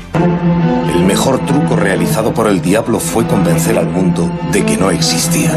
El 0.93 1.03
mejor 1.03 1.45
truco 1.45 1.76
realizado 1.76 2.34
por 2.34 2.47
el 2.47 2.61
diablo 2.61 2.99
fue 2.99 3.26
convencer 3.26 3.78
al 3.78 3.88
mundo 3.88 4.30
de 4.51 4.65
que 4.65 4.78
no 4.78 4.89
existía. 4.89 5.51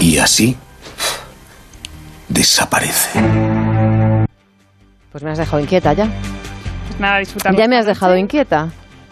Y 0.00 0.18
así 0.18 0.56
desaparece. 2.28 3.20
Pues 5.12 5.22
me 5.22 5.30
has 5.30 5.38
dejado 5.38 5.60
inquieta 5.60 5.92
ya. 5.92 6.08
Pues 6.88 7.00
nada, 7.00 7.18
disfrutamos. 7.18 7.58
Ya 7.58 7.68
me 7.68 7.78
has 7.78 7.86
dejado 7.86 8.16
inquieta. 8.16 8.68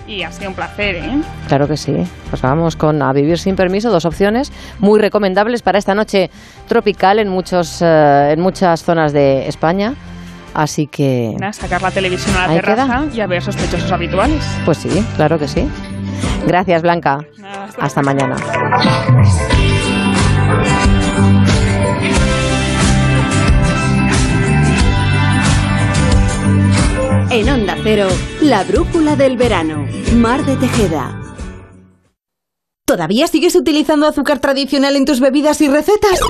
Y 0.06 0.22
ha 0.22 0.30
sido 0.30 0.50
un 0.50 0.54
placer, 0.54 0.96
¿eh? 0.96 1.22
Claro 1.48 1.66
que 1.66 1.78
sí. 1.78 1.96
Pues 2.28 2.42
vamos 2.42 2.76
con 2.76 3.00
A 3.00 3.12
Vivir 3.14 3.38
sin 3.38 3.56
Permiso, 3.56 3.90
dos 3.90 4.04
opciones 4.04 4.52
muy 4.78 5.00
recomendables 5.00 5.62
para 5.62 5.78
esta 5.78 5.94
noche 5.94 6.30
tropical 6.68 7.18
en, 7.18 7.28
muchos, 7.28 7.80
eh, 7.80 8.32
en 8.32 8.40
muchas 8.40 8.82
zonas 8.84 9.14
de 9.14 9.48
España. 9.48 9.94
Así 10.54 10.86
que... 10.86 11.34
Nada, 11.38 11.52
sacar 11.52 11.82
la 11.82 11.90
televisión 11.90 12.36
a 12.36 12.46
la 12.46 12.54
terraza 12.54 13.04
y 13.12 13.20
a 13.20 13.26
ver 13.26 13.42
sospechosos 13.42 13.90
habituales. 13.90 14.42
Pues 14.64 14.78
sí, 14.78 15.04
claro 15.16 15.38
que 15.38 15.48
sí. 15.48 15.68
Gracias, 16.46 16.82
Blanca. 16.82 17.24
Hasta 17.80 18.02
mañana. 18.02 18.36
En 27.30 27.48
Onda 27.48 27.76
Cero, 27.82 28.06
la 28.42 28.62
brújula 28.62 29.16
del 29.16 29.36
verano. 29.36 29.86
Mar 30.14 30.44
de 30.44 30.56
Tejeda. 30.56 31.23
¿Todavía 32.86 33.26
sigues 33.28 33.56
utilizando 33.56 34.06
azúcar 34.06 34.40
tradicional 34.40 34.94
en 34.96 35.06
tus 35.06 35.18
bebidas 35.18 35.62
y 35.62 35.68
recetas? 35.68 36.20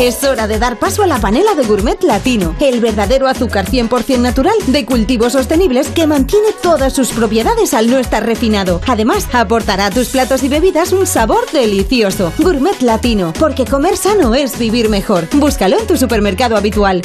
Es 0.00 0.24
hora 0.24 0.48
de 0.48 0.58
dar 0.58 0.80
paso 0.80 1.04
a 1.04 1.06
la 1.06 1.20
panela 1.20 1.54
de 1.54 1.62
gourmet 1.62 2.02
latino, 2.02 2.56
el 2.58 2.80
verdadero 2.80 3.28
azúcar 3.28 3.66
100% 3.66 4.18
natural 4.18 4.56
de 4.66 4.84
cultivos 4.84 5.34
sostenibles 5.34 5.86
que 5.90 6.08
mantiene 6.08 6.48
todas 6.60 6.94
sus 6.94 7.10
propiedades 7.10 7.74
al 7.74 7.88
no 7.88 7.98
estar 7.98 8.26
refinado. 8.26 8.80
Además, 8.88 9.28
aportará 9.32 9.86
a 9.86 9.90
tus 9.92 10.08
platos 10.08 10.42
y 10.42 10.48
bebidas 10.48 10.90
un 10.90 11.06
sabor 11.06 11.48
delicioso. 11.52 12.32
Gourmet 12.38 12.82
latino, 12.82 13.32
porque 13.38 13.66
comer 13.66 13.96
sano 13.96 14.34
es 14.34 14.58
vivir 14.58 14.88
mejor. 14.88 15.28
Búscalo 15.32 15.78
en 15.78 15.86
tu 15.86 15.96
supermercado 15.96 16.56
habitual. 16.56 17.02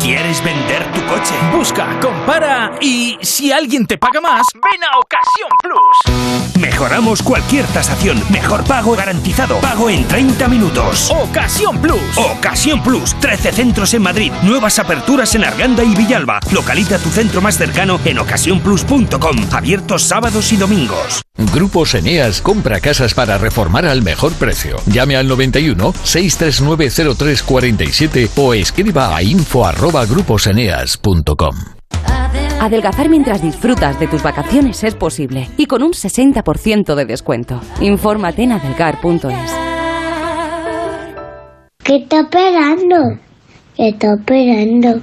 ¿Quieres 0.00 0.42
vender 0.42 0.90
tu 0.92 1.00
coche? 1.06 1.34
Busca, 1.54 2.00
compara 2.00 2.72
y 2.80 3.18
si 3.20 3.52
alguien 3.52 3.86
te 3.86 3.98
paga 3.98 4.22
más, 4.22 4.46
ven 4.54 4.82
a 4.82 4.98
Ocasión 4.98 5.50
Plus. 5.62 6.51
Mejoramos 6.62 7.22
cualquier 7.22 7.66
tasación. 7.66 8.22
Mejor 8.30 8.62
pago 8.62 8.92
garantizado. 8.92 9.58
Pago 9.60 9.90
en 9.90 10.06
30 10.06 10.46
minutos. 10.46 11.10
Ocasión 11.10 11.80
Plus. 11.82 12.16
Ocasión 12.16 12.82
Plus. 12.84 13.18
13 13.18 13.50
centros 13.50 13.92
en 13.94 14.02
Madrid. 14.02 14.30
Nuevas 14.44 14.78
aperturas 14.78 15.34
en 15.34 15.42
Arganda 15.42 15.82
y 15.82 15.94
Villalba. 15.96 16.38
Localiza 16.52 16.98
tu 16.98 17.10
centro 17.10 17.40
más 17.40 17.58
cercano 17.58 18.00
en 18.04 18.20
ocasiónplus.com. 18.20 19.36
Abiertos 19.50 20.04
sábados 20.04 20.52
y 20.52 20.56
domingos. 20.56 21.22
Grupos 21.52 21.94
Eneas 21.94 22.40
compra 22.40 22.78
casas 22.78 23.12
para 23.12 23.38
reformar 23.38 23.84
al 23.84 24.02
mejor 24.02 24.32
precio. 24.34 24.76
Llame 24.86 25.16
al 25.16 25.26
91 25.26 25.94
639 26.04 26.90
0347 27.16 28.30
o 28.36 28.54
escriba 28.54 29.16
a 29.16 29.22
info 29.22 29.66
arroba 29.66 30.06
gruposeneas.com. 30.06 31.81
Adelgazar 32.62 33.08
mientras 33.08 33.42
disfrutas 33.42 33.98
de 33.98 34.06
tus 34.06 34.22
vacaciones 34.22 34.84
es 34.84 34.94
posible 34.94 35.48
y 35.56 35.66
con 35.66 35.82
un 35.82 35.90
60% 35.90 36.94
de 36.94 37.04
descuento. 37.04 37.60
Infórmate 37.80 38.44
en 38.44 38.52
adelgar.es. 38.52 39.52
¿Qué 41.82 41.96
está 41.96 42.20
esperando? 42.20 43.18
¿Qué 43.76 43.88
está 43.88 44.14
esperando? 44.14 45.02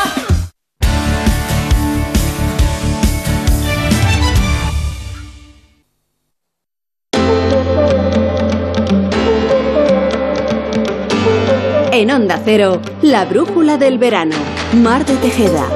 En 12.01 12.09
Onda 12.09 12.41
Cero, 12.43 12.81
la 13.03 13.25
brújula 13.25 13.77
del 13.77 13.99
verano. 13.99 14.35
Mar 14.73 15.05
de 15.05 15.15
Tejeda. 15.17 15.67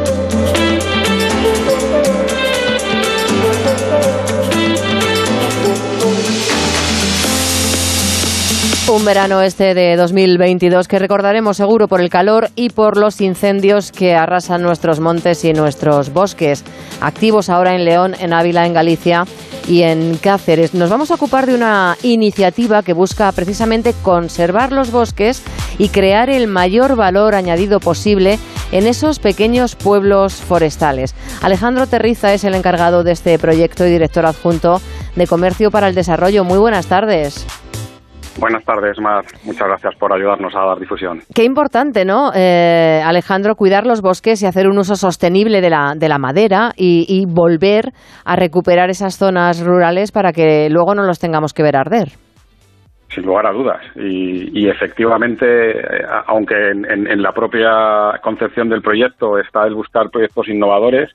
Un 8.91 9.05
verano 9.05 9.43
este 9.43 9.75
de 9.75 9.95
2022 9.97 10.87
que 10.87 10.97
recordaremos 10.97 11.57
seguro 11.57 11.87
por 11.87 12.01
el 12.01 12.09
calor 12.09 12.49
y 12.55 12.69
por 12.69 12.97
los 12.97 13.21
incendios 13.21 13.91
que 13.91 14.15
arrasan 14.15 14.63
nuestros 14.63 14.99
montes 14.99 15.45
y 15.45 15.53
nuestros 15.53 16.11
bosques. 16.11 16.63
Activos 17.01 17.49
ahora 17.49 17.75
en 17.75 17.85
León, 17.85 18.15
en 18.19 18.33
Ávila, 18.33 18.65
en 18.65 18.73
Galicia 18.73 19.25
y 19.67 19.81
en 19.83 20.17
Cáceres. 20.17 20.73
Nos 20.73 20.89
vamos 20.89 21.11
a 21.11 21.15
ocupar 21.15 21.45
de 21.45 21.55
una 21.55 21.97
iniciativa 22.03 22.83
que 22.83 22.93
busca 22.93 23.31
precisamente 23.31 23.93
conservar 24.01 24.71
los 24.71 24.91
bosques 24.91 25.41
y 25.77 25.89
crear 25.89 26.29
el 26.29 26.47
mayor 26.47 26.95
valor 26.95 27.35
añadido 27.35 27.79
posible 27.79 28.39
en 28.71 28.87
esos 28.87 29.19
pequeños 29.19 29.75
pueblos 29.75 30.35
forestales. 30.35 31.15
Alejandro 31.41 31.87
Terriza 31.87 32.33
es 32.33 32.43
el 32.43 32.55
encargado 32.55 33.03
de 33.03 33.11
este 33.11 33.37
proyecto 33.39 33.85
y 33.85 33.91
director 33.91 34.25
adjunto 34.25 34.81
de 35.15 35.27
Comercio 35.27 35.71
para 35.71 35.87
el 35.87 35.95
Desarrollo. 35.95 36.43
Muy 36.43 36.57
buenas 36.57 36.87
tardes. 36.87 37.45
Buenas 38.39 38.63
tardes, 38.65 38.99
Mar. 38.99 39.23
Muchas 39.43 39.67
gracias 39.67 39.95
por 39.95 40.11
ayudarnos 40.11 40.53
a 40.55 40.59
dar 40.65 40.79
difusión. 40.79 41.21
Qué 41.33 41.43
importante, 41.45 42.03
¿no, 42.03 42.31
eh, 42.35 43.01
Alejandro, 43.05 43.55
cuidar 43.55 43.85
los 43.87 44.01
bosques 44.01 44.41
y 44.43 44.45
hacer 44.45 44.67
un 44.67 44.77
uso 44.77 44.95
sostenible 44.95 45.61
de 45.61 45.69
la, 45.69 45.93
de 45.95 46.09
la 46.09 46.17
madera 46.17 46.71
y, 46.75 47.05
y 47.07 47.25
volver 47.25 47.91
a 48.25 48.35
recuperar 48.35 48.89
esas 48.89 49.17
zonas 49.17 49.63
rurales 49.63 50.11
para 50.11 50.33
que 50.33 50.69
luego 50.69 50.93
no 50.95 51.03
los 51.03 51.19
tengamos 51.19 51.53
que 51.53 51.63
ver 51.63 51.77
arder. 51.77 52.09
Sin 53.09 53.25
lugar 53.25 53.45
a 53.47 53.51
dudas. 53.53 53.81
Y, 53.95 54.59
y 54.59 54.67
efectivamente, 54.67 55.45
eh, 55.79 56.05
aunque 56.27 56.71
en, 56.71 56.83
en- 56.91 57.07
en 57.07 57.21
la 57.21 57.31
propia 57.31 58.19
concepción 58.21 58.67
del 58.67 58.81
proyecto 58.81 59.39
está 59.39 59.65
el 59.65 59.75
buscar 59.75 60.09
proyectos 60.09 60.49
innovadores, 60.49 61.09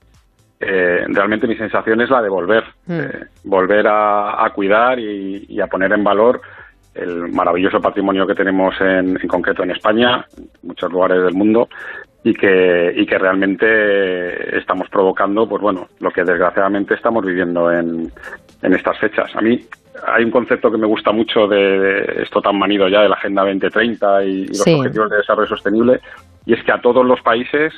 eh, 0.61 1.05
realmente 1.09 1.47
mi 1.47 1.57
sensación 1.57 2.01
es 2.01 2.09
la 2.09 2.23
de 2.23 2.29
volver, 2.31 2.65
eh, 2.89 3.25
volver 3.45 3.87
a, 3.87 4.43
a 4.45 4.51
cuidar 4.51 4.99
y, 4.99 5.45
y 5.49 5.61
a 5.61 5.67
poner 5.67 5.93
en 5.93 6.05
valor 6.05 6.41
el 6.95 7.29
maravilloso 7.33 7.81
patrimonio 7.81 8.27
que 8.27 8.35
tenemos 8.35 8.75
en, 8.81 9.19
en 9.21 9.29
concreto 9.29 9.63
en 9.63 9.71
España, 9.71 10.27
en 10.37 10.49
muchos 10.63 10.91
lugares 10.93 11.23
del 11.23 11.35
mundo, 11.35 11.69
y 12.23 12.35
que, 12.35 12.93
y 12.97 13.07
que 13.07 13.19
realmente 13.19 14.59
estamos 14.59 14.89
provocando, 14.91 15.49
pues 15.49 15.63
bueno, 15.63 15.89
lo 16.01 16.11
que 16.11 16.23
desgraciadamente 16.25 16.95
estamos 16.95 17.25
viviendo 17.25 17.73
en, 17.73 18.13
en 18.63 18.75
estas 18.75 18.99
fechas. 18.99 19.35
A 19.35 19.41
mí 19.41 19.59
hay 20.07 20.25
un 20.25 20.31
concepto 20.31 20.71
que 20.71 20.79
me 20.79 20.87
gusta 20.87 21.13
mucho 21.13 21.47
de, 21.47 21.79
de 21.79 22.23
esto 22.23 22.41
tan 22.43 22.59
manido 22.59 22.89
ya 22.89 23.03
de 23.03 23.09
la 23.09 23.17
Agenda 23.17 23.43
2030 23.43 24.25
y, 24.25 24.29
y 24.29 24.47
los 24.49 24.59
Sí. 24.59 24.75
Objetivos 24.75 25.11
de 25.11 25.17
Desarrollo 25.17 25.49
Sostenible, 25.49 26.01
y 26.45 26.55
es 26.55 26.63
que 26.65 26.73
a 26.73 26.81
todos 26.81 27.05
los 27.07 27.21
países 27.23 27.73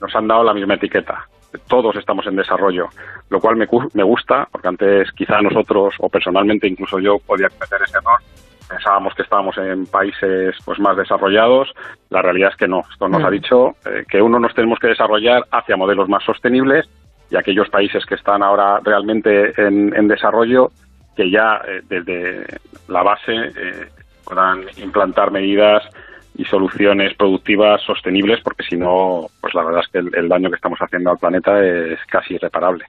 nos 0.00 0.14
han 0.14 0.28
dado 0.28 0.44
la 0.44 0.54
misma 0.54 0.74
etiqueta. 0.74 1.26
Todos 1.66 1.96
estamos 1.96 2.26
en 2.26 2.36
desarrollo, 2.36 2.88
lo 3.30 3.40
cual 3.40 3.56
me, 3.56 3.66
me 3.94 4.02
gusta, 4.02 4.46
porque 4.52 4.68
antes 4.68 5.10
quizá 5.12 5.40
nosotros, 5.40 5.94
o 5.98 6.08
personalmente 6.08 6.68
incluso 6.68 6.98
yo, 7.00 7.18
podía 7.18 7.48
cometer 7.48 7.80
ese 7.84 7.96
error, 7.96 8.18
pensábamos 8.68 9.14
que 9.14 9.22
estábamos 9.22 9.56
en 9.58 9.86
países 9.86 10.56
pues 10.64 10.78
más 10.78 10.96
desarrollados, 10.96 11.72
la 12.10 12.22
realidad 12.22 12.50
es 12.50 12.56
que 12.56 12.68
no. 12.68 12.82
Esto 12.90 13.08
nos 13.08 13.22
Mm. 13.22 13.26
ha 13.26 13.30
dicho 13.30 13.76
eh, 13.86 14.04
que 14.08 14.20
uno 14.22 14.38
nos 14.38 14.54
tenemos 14.54 14.78
que 14.78 14.88
desarrollar 14.88 15.44
hacia 15.50 15.76
modelos 15.76 16.08
más 16.08 16.22
sostenibles 16.24 16.88
y 17.30 17.36
aquellos 17.36 17.68
países 17.68 18.04
que 18.06 18.14
están 18.14 18.42
ahora 18.42 18.80
realmente 18.82 19.52
en, 19.60 19.94
en 19.94 20.08
desarrollo, 20.08 20.70
que 21.16 21.30
ya 21.30 21.60
eh, 21.66 21.82
desde 21.88 22.46
la 22.88 23.02
base 23.02 23.34
eh, 23.34 23.88
puedan 24.24 24.62
implantar 24.76 25.30
medidas 25.30 25.82
y 26.36 26.44
soluciones 26.44 27.14
productivas 27.14 27.82
sostenibles, 27.82 28.40
porque 28.42 28.62
si 28.62 28.76
no, 28.76 29.26
pues 29.40 29.54
la 29.54 29.64
verdad 29.64 29.80
es 29.84 29.88
que 29.88 29.98
el, 29.98 30.14
el 30.14 30.28
daño 30.28 30.50
que 30.50 30.56
estamos 30.56 30.78
haciendo 30.80 31.10
al 31.10 31.18
planeta 31.18 31.60
es 31.64 31.98
casi 32.06 32.34
irreparable. 32.34 32.84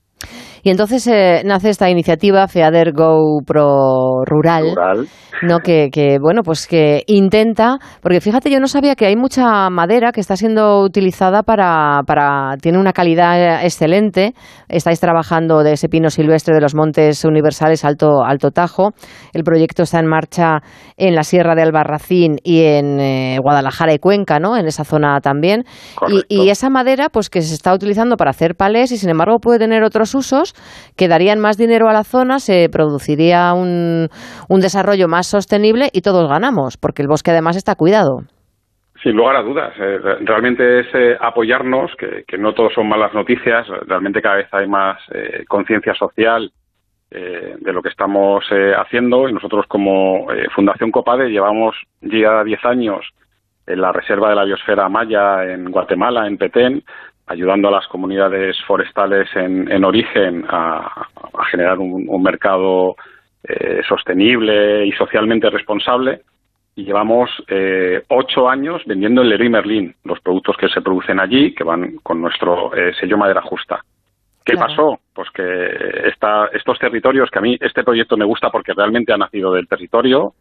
Y 0.64 0.70
entonces 0.70 1.08
eh, 1.08 1.42
nace 1.46 1.70
esta 1.70 1.90
iniciativa 1.90 2.48
FEADER 2.48 2.92
Go 2.94 3.42
Pro 3.46 4.24
Rural, 4.26 4.76
Rural. 4.76 5.08
¿no? 5.42 5.60
Que, 5.60 5.90
que, 5.92 6.18
bueno, 6.20 6.42
pues 6.44 6.68
que 6.68 7.04
intenta, 7.08 7.78
porque 8.02 8.20
fíjate, 8.20 8.52
yo 8.52 8.60
no 8.60 8.68
sabía 8.68 8.96
que 8.96 9.06
hay 9.06 9.16
mucha 9.16 9.70
madera 9.70 10.12
que 10.12 10.20
está 10.20 10.36
siendo 10.36 10.82
utilizada 10.82 11.44
para, 11.44 12.02
para 12.06 12.58
tiene 12.62 12.78
una 12.78 12.92
calidad 12.92 13.64
excelente. 13.64 14.34
Estáis 14.68 15.00
trabajando 15.00 15.64
de 15.64 15.74
ese 15.74 15.88
pino 15.88 16.10
silvestre 16.10 16.54
de 16.54 16.62
los 16.62 16.76
Montes 16.76 17.24
Universales 17.24 17.86
Alto, 17.86 18.24
Alto 18.24 18.52
Tajo. 18.52 18.92
El 19.34 19.44
proyecto 19.44 19.84
está 19.84 20.00
en 20.00 20.08
marcha 20.08 20.60
en 20.98 21.16
la 21.16 21.24
Sierra 21.24 21.56
de 21.56 21.62
Albarracín 21.62 22.38
y 22.44 22.64
en 22.64 23.00
eh, 23.00 23.38
Guadalajara 23.42 23.94
y 23.94 24.00
Cuenca, 24.00 24.40
¿no? 24.40 24.58
En 24.58 24.68
esa 24.68 24.84
zona 24.84 25.22
también. 25.22 25.64
Y, 26.28 26.44
y 26.44 26.50
esa 26.50 26.70
madera, 26.70 27.08
pues 27.10 27.30
que 27.30 27.42
se 27.42 27.54
está 27.54 27.74
utilizando 27.74 28.18
para 28.18 28.32
hacer 28.32 28.56
palés 28.56 28.92
y 28.92 28.98
sin 28.98 29.10
embargo 29.10 29.40
puede 29.40 29.60
tener 29.60 29.84
otros 29.84 30.09
usos 30.16 30.54
que 30.96 31.08
darían 31.08 31.40
más 31.40 31.58
dinero 31.58 31.90
a 31.90 31.94
la 31.94 32.04
zona, 32.04 32.40
se 32.40 32.70
produciría 32.70 33.54
un, 33.54 34.10
un 34.48 34.60
desarrollo 34.60 35.08
más 35.08 35.28
sostenible 35.28 35.90
y 35.94 36.02
todos 36.02 36.30
ganamos, 36.30 36.78
porque 36.78 37.02
el 37.02 37.08
bosque 37.08 37.32
además 37.32 37.56
está 37.56 37.76
cuidado. 37.76 38.24
Sin 39.02 39.16
lugar 39.16 39.38
a 39.38 39.44
dudas, 39.44 39.74
eh, 39.80 39.98
re- 39.98 40.18
realmente 40.26 40.82
es 40.82 40.88
eh, 40.94 41.18
apoyarnos, 41.22 41.92
que, 41.98 42.38
no 42.38 42.54
todo 42.54 42.70
son 42.70 42.90
malas 42.90 43.14
noticias, 43.14 43.66
realmente 43.88 44.22
cada 44.22 44.36
vez 44.36 44.48
hay 44.54 44.68
más 44.68 45.00
eh, 45.14 45.46
conciencia 45.48 45.94
social 45.96 46.52
eh, 47.12 47.56
de 47.60 47.74
lo 47.74 47.82
que 47.82 47.90
estamos 47.90 48.44
haciendo 48.78 49.30
y 49.30 49.34
nosotros 49.34 49.66
como 49.68 50.28
Fundación 50.54 50.92
Copade 50.92 51.30
llevamos 51.30 51.76
ya 52.02 52.44
10 52.44 52.66
años 52.66 53.06
en 53.66 53.82
la 53.82 53.92
Reserva 53.92 54.30
de 54.30 54.36
la 54.36 54.44
Biosfera 54.44 54.90
Maya 54.90 55.46
en 55.46 55.72
Guatemala, 55.72 56.28
en 56.28 56.38
Petén, 56.38 56.84
ayudando 57.30 57.68
a 57.68 57.72
las 57.72 57.88
comunidades 57.88 58.58
forestales 58.66 59.30
en, 59.36 59.72
en 59.72 59.84
origen 59.86 60.46
a, 60.50 61.08
generar 61.52 61.78
un, 61.80 62.22
mercado 62.22 62.96
eh, 63.44 63.82
sostenible 63.88 64.86
y 64.86 64.92
socialmente 64.92 65.50
responsable 65.50 66.22
y 66.76 66.84
llevamos 66.84 67.30
eh, 67.48 68.04
ocho 68.10 68.50
años 68.50 68.82
vendiendo 68.86 69.22
el 69.22 69.30
Leroy 69.30 69.50
Merlin, 69.50 69.96
los 70.04 70.20
productos 70.20 70.58
que 70.58 70.70
se 70.70 70.82
producen 70.82 71.20
allí, 71.20 71.54
que 71.54 71.64
van 71.64 71.98
con 72.04 72.22
nuestro 72.22 72.76
eh, 72.76 72.94
sello 73.00 73.18
madera 73.18 73.42
justa. 73.42 73.84
¿Qué 74.50 74.58
Claro. 74.58 74.68
pasó? 74.70 75.00
Pues 75.14 75.30
que 75.32 76.08
esta, 76.08 76.48
estos 76.54 76.80
territorios, 76.80 77.30
que 77.30 77.40
a 77.40 77.42
mí 77.42 77.58
este 77.60 77.84
proyecto 77.84 78.18
me 78.18 78.26
gusta 78.26 78.50
porque 78.50 78.74
realmente 78.74 79.14
ha 79.14 79.18
nacido 79.18 79.54
del 79.54 79.68
territorio, 79.68 80.34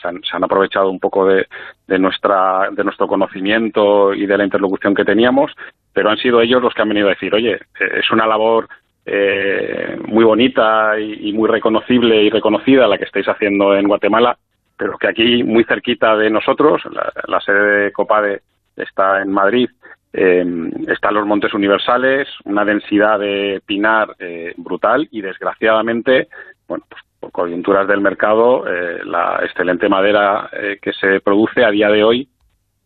se 0.00 0.08
han, 0.08 0.22
se 0.22 0.36
han 0.36 0.44
aprovechado 0.44 0.90
un 0.90 1.00
poco 1.00 1.26
de, 1.26 1.46
de, 1.86 1.98
nuestra, 1.98 2.68
de 2.70 2.84
nuestro 2.84 3.08
conocimiento 3.08 4.14
y 4.14 4.26
de 4.26 4.38
la 4.38 4.44
interlocución 4.44 4.94
que 4.94 5.04
teníamos, 5.04 5.52
pero 5.92 6.10
han 6.10 6.18
sido 6.18 6.40
ellos 6.40 6.62
los 6.62 6.74
que 6.74 6.82
han 6.82 6.88
venido 6.88 7.08
a 7.08 7.10
decir, 7.10 7.34
oye, 7.34 7.54
eh, 7.54 7.60
es 7.98 8.10
una 8.10 8.26
labor 8.26 8.68
eh, 9.04 9.96
muy 10.06 10.24
bonita 10.24 10.98
y, 10.98 11.30
y 11.30 11.32
muy 11.32 11.48
reconocible 11.48 12.22
y 12.22 12.30
reconocida 12.30 12.86
la 12.86 12.98
que 12.98 13.04
estáis 13.04 13.28
haciendo 13.28 13.74
en 13.76 13.88
Guatemala, 13.88 14.36
pero 14.76 14.98
que 14.98 15.08
aquí, 15.08 15.42
muy 15.42 15.64
cerquita 15.64 16.16
de 16.16 16.28
nosotros, 16.28 16.82
la, 16.92 17.12
la 17.26 17.40
sede 17.40 17.84
de 17.84 17.92
Copade 17.92 18.42
está 18.76 19.22
en 19.22 19.30
Madrid, 19.32 19.70
eh, 20.16 20.44
están 20.88 21.14
los 21.14 21.26
Montes 21.26 21.52
Universales, 21.52 22.26
una 22.44 22.64
densidad 22.64 23.18
de 23.18 23.60
pinar 23.66 24.16
eh, 24.18 24.54
brutal 24.56 25.06
y 25.10 25.20
desgraciadamente, 25.20 26.28
bueno, 26.66 26.84
pues 26.88 27.02
por 27.20 27.30
coyunturas 27.32 27.86
del 27.86 28.00
mercado, 28.00 28.64
eh, 28.66 29.00
la 29.04 29.40
excelente 29.42 29.88
madera 29.88 30.48
eh, 30.52 30.78
que 30.80 30.92
se 30.92 31.20
produce 31.20 31.64
a 31.64 31.70
día 31.70 31.88
de 31.90 32.02
hoy 32.02 32.28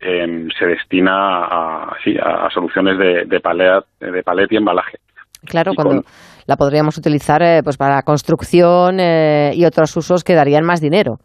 eh, 0.00 0.48
se 0.58 0.66
destina 0.66 1.12
a, 1.44 1.96
sí, 2.02 2.16
a 2.20 2.48
soluciones 2.50 2.98
de, 2.98 3.24
de, 3.26 3.40
palet, 3.40 3.84
de 4.00 4.22
palet 4.22 4.50
y 4.52 4.56
embalaje. 4.56 4.98
Claro, 5.46 5.72
Y 5.72 5.76
cuando 5.76 6.02
con- 6.02 6.04
la 6.46 6.56
podríamos 6.56 6.96
utilizar 6.98 7.42
eh, 7.42 7.60
pues 7.62 7.76
para 7.76 8.02
construcción 8.02 8.98
y 8.98 9.64
otros 9.64 9.96
usos 9.96 10.24
que 10.24 10.34
darían 10.34 10.64
más 10.64 10.80
dinero, 10.80 11.18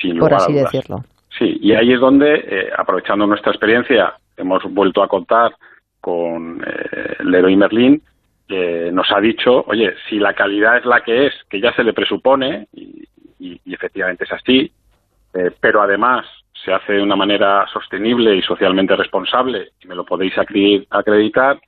sin 0.00 0.18
por 0.18 0.30
lugar 0.30 0.34
a 0.34 0.36
así 0.44 0.52
dudas. 0.52 0.70
decirlo. 0.72 0.98
Sí, 1.38 1.58
y 1.60 1.72
ahí 1.74 1.92
es 1.92 2.00
donde, 2.00 2.70
aprovechando 2.76 3.26
nuestra 3.26 3.52
experiencia, 3.52 4.14
hemos 4.36 4.62
vuelto 4.64 5.02
a 5.02 5.08
contar 5.08 5.54
con 6.00 6.62
eh, 6.66 7.16
Leroy 7.24 7.56
Merlin, 7.56 8.00
que 8.46 8.90
nos 8.92 9.10
ha 9.10 9.20
dicho, 9.20 9.64
oye, 9.66 9.94
si 10.08 10.18
la 10.18 10.34
calidad 10.34 10.78
es 10.78 10.84
la 10.84 11.02
que 11.02 11.26
es, 11.26 11.34
que 11.50 11.60
ya 11.60 11.72
se 11.74 11.82
le 11.82 11.92
presupone, 11.92 12.68
y, 12.72 13.06
efectivamente 13.66 14.24
es 14.24 14.32
así, 14.32 14.72
eh, 15.34 15.50
pero 15.60 15.82
además 15.82 16.24
se 16.64 16.72
hace 16.72 16.94
de 16.94 17.02
una 17.02 17.16
manera 17.16 17.66
sostenible 17.72 18.34
y 18.34 18.42
socialmente 18.42 18.96
responsable, 18.96 19.72
y 19.82 19.86
me 19.86 19.94
lo 19.94 20.04
podéis 20.04 20.34
acreditar, 20.38 21.60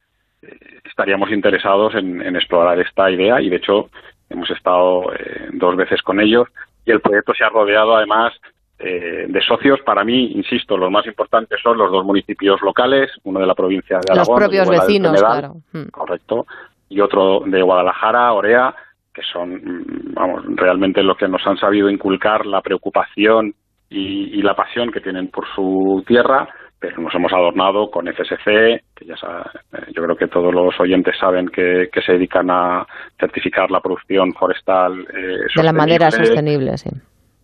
eh, 0.43 0.81
estaríamos 0.85 1.31
interesados 1.31 1.95
en, 1.95 2.23
en 2.23 2.37
explorar 2.37 2.79
esta 2.81 3.11
idea 3.11 3.41
y 3.41 3.51
de 3.51 3.57
hecho 3.57 3.91
hemos 4.31 4.51
estado 4.51 5.13
eh, 5.15 5.49
dos 5.53 5.77
veces 5.77 6.01
con 6.03 6.21
ellos 6.21 6.49
y 6.85 6.93
el 6.93 7.01
proyecto 7.01 7.35
se 7.35 7.45
ha 7.45 7.49
rodeado 7.49 7.97
además 7.97 8.33
eh, 8.79 9.27
de 9.29 9.41
socios. 9.43 9.81
Para 9.85 10.05
mí, 10.05 10.33
insisto, 10.35 10.77
los 10.77 10.91
más 10.91 11.07
importantes 11.07 11.59
son 11.63 11.79
los 11.79 11.91
dos 11.91 12.05
municipios 12.05 12.61
locales, 12.63 13.11
uno 13.25 13.41
de 13.41 13.47
la 13.47 13.55
provincia 13.55 13.99
de 13.99 14.09
Los 14.09 14.19
Aragón, 14.29 14.37
propios 14.39 14.69
Orihuela 14.69 14.85
del 14.85 14.87
vecinos, 14.87 15.21
claro. 15.21 15.55
Mm. 15.73 15.89
correcto, 15.91 16.47
y 16.89 17.01
otro 17.01 17.41
de 17.47 17.61
Guadalajara, 17.63 18.33
Orea, 18.33 18.75
que 19.13 19.23
son, 19.33 19.55
mm, 19.55 20.15
vamos, 20.15 20.45
realmente 20.57 21.03
lo 21.03 21.17
que 21.17 21.27
nos 21.29 21.45
han 21.47 21.57
sabido 21.57 21.91
inculcar 21.91 22.47
la 22.47 22.61
preocupación 22.61 23.55
y, 23.91 24.39
y 24.39 24.43
la 24.43 24.55
pasión 24.55 24.91
que 24.93 25.01
tienen 25.01 25.29
por 25.29 25.45
su 25.55 26.05
tierra, 26.07 26.49
pero 26.81 27.01
nos 27.03 27.13
hemos 27.15 27.33
adornado 27.33 27.91
con 27.91 28.07
FSC, 28.07 28.85
que 28.95 29.05
ya 29.05 29.17
sa- 29.17 29.51
eh, 29.73 29.87
yo 29.93 30.05
creo 30.05 30.17
que 30.17 30.29
todos 30.29 30.55
los 30.55 30.79
oyentes 30.79 31.17
saben 31.19 31.49
que, 31.49 31.89
que 31.93 32.01
se 32.03 32.13
dedican 32.13 32.49
a 32.51 32.87
certificar 33.19 33.69
la 33.73 33.81
producción 33.81 34.33
forestal 34.35 35.01
eh, 35.13 35.17
De 35.57 35.63
la 35.65 35.73
sostenible. 35.73 36.11
sostenible, 36.11 36.79
sí. 36.79 36.91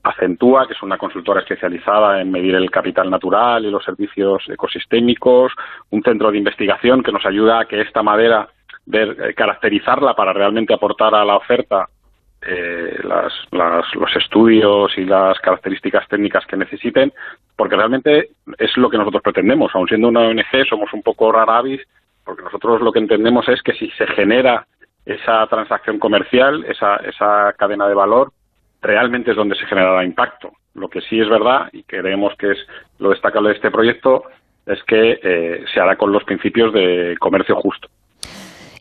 Acentúa, 0.05 0.66
que 0.66 0.74
es 0.74 0.82
una 0.82 0.98
consultora 0.98 1.40
especializada 1.40 2.20
en 2.20 2.30
medir 2.30 2.55
el 2.55 2.70
capital 2.70 3.11
natural 3.11 3.64
y 3.64 3.70
los 3.70 3.82
servicios 3.82 4.42
ecosistémicos, 4.48 5.52
un 5.90 6.02
centro 6.02 6.30
de 6.30 6.38
investigación 6.38 7.02
que 7.02 7.11
nos 7.11 7.24
ayuda 7.24 7.61
a 7.61 7.64
que 7.64 7.80
esta 7.80 8.02
madera, 8.02 8.48
ver, 8.84 9.16
eh, 9.18 9.34
caracterizarla 9.34 10.14
para 10.14 10.34
realmente 10.34 10.74
aportar 10.74 11.14
a 11.14 11.24
la 11.24 11.36
oferta 11.36 11.88
eh, 12.46 12.98
las- 13.05 13.94
los 13.94 14.14
estudios 14.16 14.92
y 14.98 15.07
las 15.07 15.38
características 15.40 16.07
técnicas 16.09 16.44
que 16.44 16.59
necesiten, 16.59 17.11
porque 17.57 17.74
realmente 17.74 18.28
es 18.59 18.76
lo 18.76 18.90
que 18.90 18.98
nosotros 18.98 19.22
pretendemos. 19.22 19.74
Aun 19.74 19.88
siendo 19.88 20.09
una 20.09 20.20
ONG, 20.28 20.66
somos 20.68 20.92
un 20.92 21.02
poco 21.02 21.32
rara 21.32 21.57
avis, 21.57 21.80
porque 22.22 22.42
nosotros 22.42 22.82
lo 22.82 22.92
que 22.92 22.98
entendemos 22.98 23.48
es 23.48 23.62
que 23.62 23.72
si 23.72 23.88
se 23.92 24.07
genera 24.09 24.66
esa 25.07 25.46
transacción 25.46 25.98
comercial, 25.98 26.66
esa, 26.68 26.96
esa 26.96 27.55
cadena 27.57 27.88
de 27.88 27.94
valor, 27.94 28.30
realmente 28.85 29.30
es 29.30 29.37
donde 29.37 29.57
se 29.57 29.66
generará 29.66 30.05
impacto. 30.05 30.53
Lo 30.74 30.89
que 30.89 31.01
sí 31.01 31.18
es 31.18 31.28
verdad, 31.28 31.68
y 31.72 31.82
creemos 31.82 32.35
que 32.37 32.53
es 32.53 32.59
lo 32.99 33.11
destacable 33.11 33.49
de 33.49 33.57
este 33.57 33.70
proyecto, 33.70 34.24
es 34.66 34.82
que 34.85 35.18
eh, 35.22 35.64
se 35.72 35.80
hará 35.80 35.97
con 35.97 36.12
los 36.12 36.24
principios 36.24 36.72
de 36.72 37.16
comercio 37.18 37.57
justo. 37.57 37.89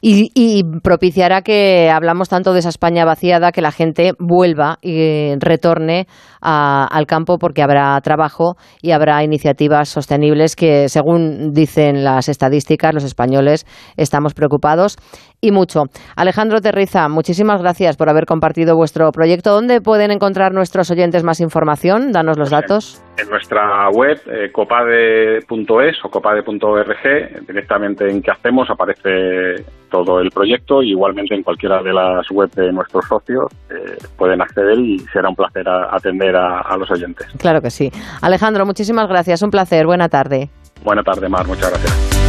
Y, 0.06 0.32
y 0.36 0.64
propiciará 0.84 1.43
que 1.43 1.89
hablamos 1.89 2.28
tanto 2.28 2.51
de 2.51 2.60
esa 2.60 2.68
España 2.68 3.06
vaciada 3.06 3.54
que 3.54 3.62
la 3.62 3.72
gente 3.72 4.12
vuelva 4.20 4.78
y 4.82 5.34
retorne 5.39 6.08
a- 6.41 6.86
al 6.91 7.06
campo 7.06 7.38
porque 7.38 7.62
habrá 7.64 7.97
trabajo 8.01 8.58
y 8.82 8.91
habrá 8.91 9.24
iniciativas 9.24 9.88
sostenibles 9.88 10.58
que, 10.58 10.89
según 10.89 11.54
dicen 11.54 12.04
las 12.04 12.28
estadísticas, 12.28 12.93
los 12.93 13.06
españoles 13.06 13.66
estamos 13.95 14.34
preocupados 14.34 14.97
y 15.39 15.51
mucho. 15.51 15.84
Alejandro 16.18 16.60
Terriza, 16.60 17.08
muchísimas 17.08 17.62
gracias 17.62 17.95
por 17.95 18.10
haber 18.10 18.26
compartido 18.26 18.76
vuestro 18.76 19.10
proyecto. 19.14 19.54
¿Dónde 19.54 19.80
pueden 19.80 20.12
encontrar 20.12 20.51
nuestros 20.54 20.91
oyentes 20.91 21.24
más 21.24 21.39
información? 21.39 22.12
Danos 22.12 22.38
los 22.38 22.49
datos. 22.49 23.01
En 23.16 23.30
nuestra 23.30 23.89
web, 23.91 24.20
eh, 24.26 24.51
copade.es 24.51 25.97
o 26.03 26.09
copade.org, 26.09 27.45
directamente 27.47 28.09
en 28.09 28.22
qué 28.24 28.32
hacemos 28.32 28.68
aparece 28.72 29.64
todo 29.91 30.20
el 30.20 30.32
proyecto 30.32 30.82
y 30.82 30.89
igualmente 30.91 31.36
en 31.36 31.43
cualquiera 31.43 31.84
de 31.84 31.93
las 31.93 32.30
webs 32.32 32.55
de 32.55 32.72
nuestros 32.72 33.05
socios 33.07 33.51
eh, 33.70 33.97
pueden 34.18 34.41
acceder 34.41 34.80
y 34.80 34.97
será 35.14 35.30
un 35.30 35.36
placer 35.36 35.70
a- 35.70 35.95
atender 35.95 36.36
a, 36.36 36.61
a 36.61 36.76
los 36.76 36.89
oyentes. 36.89 37.28
Claro 37.38 37.61
que 37.61 37.70
sí. 37.70 37.91
Alejandro, 38.22 38.66
muchísimas 38.66 39.07
gracias. 39.07 39.43
Un 39.43 39.51
placer. 39.51 39.86
Buena 39.86 40.09
tarde. 40.09 40.49
Buena 40.84 41.03
tarde, 41.03 41.30
Mar. 41.30 41.45
Muchas 41.45 41.70
gracias. 41.70 42.20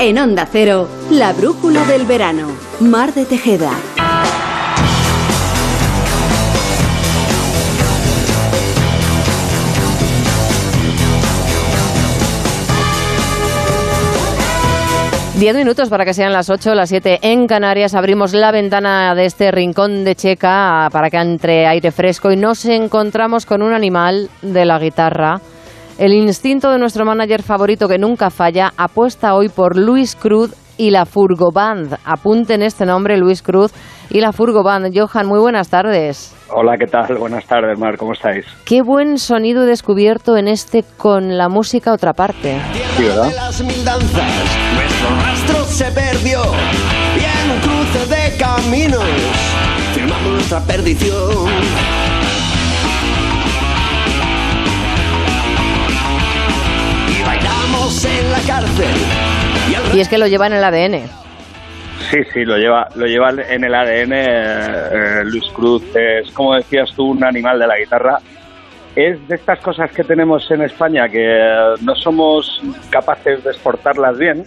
En 0.00 0.18
Onda 0.18 0.46
Cero, 0.50 0.88
la 1.10 1.32
brújula 1.32 1.84
del 1.84 2.06
verano. 2.06 2.48
Mar 2.80 3.12
de 3.14 3.24
Tejeda. 3.24 3.70
Diez 15.38 15.54
minutos 15.54 15.88
para 15.88 16.04
que 16.04 16.14
sean 16.14 16.32
las 16.32 16.50
ocho, 16.50 16.74
las 16.74 16.88
siete 16.88 17.20
en 17.22 17.46
Canarias. 17.46 17.94
Abrimos 17.94 18.34
la 18.34 18.50
ventana 18.50 19.14
de 19.14 19.24
este 19.24 19.52
rincón 19.52 20.02
de 20.02 20.16
Checa 20.16 20.88
para 20.90 21.10
que 21.10 21.16
entre 21.16 21.64
aire 21.68 21.92
fresco 21.92 22.32
y 22.32 22.36
nos 22.36 22.64
encontramos 22.64 23.46
con 23.46 23.62
un 23.62 23.72
animal 23.72 24.30
de 24.42 24.64
la 24.64 24.80
guitarra. 24.80 25.36
El 25.96 26.12
instinto 26.12 26.72
de 26.72 26.80
nuestro 26.80 27.04
manager 27.04 27.44
favorito 27.44 27.86
que 27.86 27.98
nunca 27.98 28.30
falla 28.30 28.72
apuesta 28.76 29.36
hoy 29.36 29.48
por 29.48 29.76
Luis 29.76 30.16
Cruz 30.16 30.52
y 30.76 30.90
la 30.90 31.06
Furgo 31.06 31.52
Band. 31.52 31.96
Apunten 32.04 32.60
este 32.62 32.84
nombre, 32.84 33.16
Luis 33.16 33.40
Cruz 33.40 33.72
y 34.10 34.20
la 34.20 34.32
Furgo 34.32 34.64
Band. 34.64 34.92
Johan, 34.92 35.28
muy 35.28 35.38
buenas 35.38 35.68
tardes. 35.68 36.34
Hola, 36.50 36.76
¿qué 36.76 36.86
tal? 36.86 37.16
Buenas 37.16 37.46
tardes, 37.46 37.78
Mar, 37.78 37.96
¿cómo 37.96 38.12
estáis? 38.12 38.44
Qué 38.64 38.82
buen 38.82 39.18
sonido 39.18 39.62
he 39.62 39.66
descubierto 39.66 40.36
en 40.36 40.48
este 40.48 40.82
con 40.96 41.38
la 41.38 41.48
música 41.48 41.92
otra 41.92 42.12
parte. 42.12 42.58
Sí, 42.96 43.04
¿verdad? 43.04 43.30
Se 45.78 45.92
perdió. 45.92 46.42
Y 47.16 47.22
en 47.22 47.50
un 47.52 47.60
cruce 47.60 48.04
de 48.06 48.36
caminos, 48.36 49.04
firmamos 49.94 50.32
nuestra 50.32 50.60
perdición. 50.62 51.46
Y 57.06 57.22
bailamos 57.22 58.04
en 58.04 58.32
la 58.32 58.38
cárcel. 58.40 58.96
Y 59.70 59.74
el 59.74 59.96
Y 59.96 60.00
es 60.00 60.08
que 60.08 60.18
lo 60.18 60.26
lleva 60.26 60.48
en 60.48 60.54
el 60.54 60.64
ADN. 60.64 61.08
Sí, 62.10 62.18
sí, 62.32 62.44
lo 62.44 62.56
lleva, 62.56 62.88
lo 62.96 63.06
lleva 63.06 63.30
en 63.30 63.62
el 63.62 63.72
ADN. 63.72 64.12
eh, 64.14 65.22
Luis 65.26 65.44
Cruz 65.54 65.84
es, 65.94 66.28
como 66.32 66.56
decías 66.56 66.90
tú, 66.96 67.10
un 67.10 67.22
animal 67.22 67.56
de 67.56 67.68
la 67.68 67.78
guitarra. 67.78 68.18
Es 68.96 69.28
de 69.28 69.36
estas 69.36 69.60
cosas 69.60 69.92
que 69.92 70.02
tenemos 70.02 70.50
en 70.50 70.62
España 70.62 71.08
que 71.08 71.24
eh, 71.24 71.74
no 71.82 71.94
somos 71.94 72.60
capaces 72.90 73.44
de 73.44 73.50
exportarlas 73.50 74.18
bien, 74.18 74.44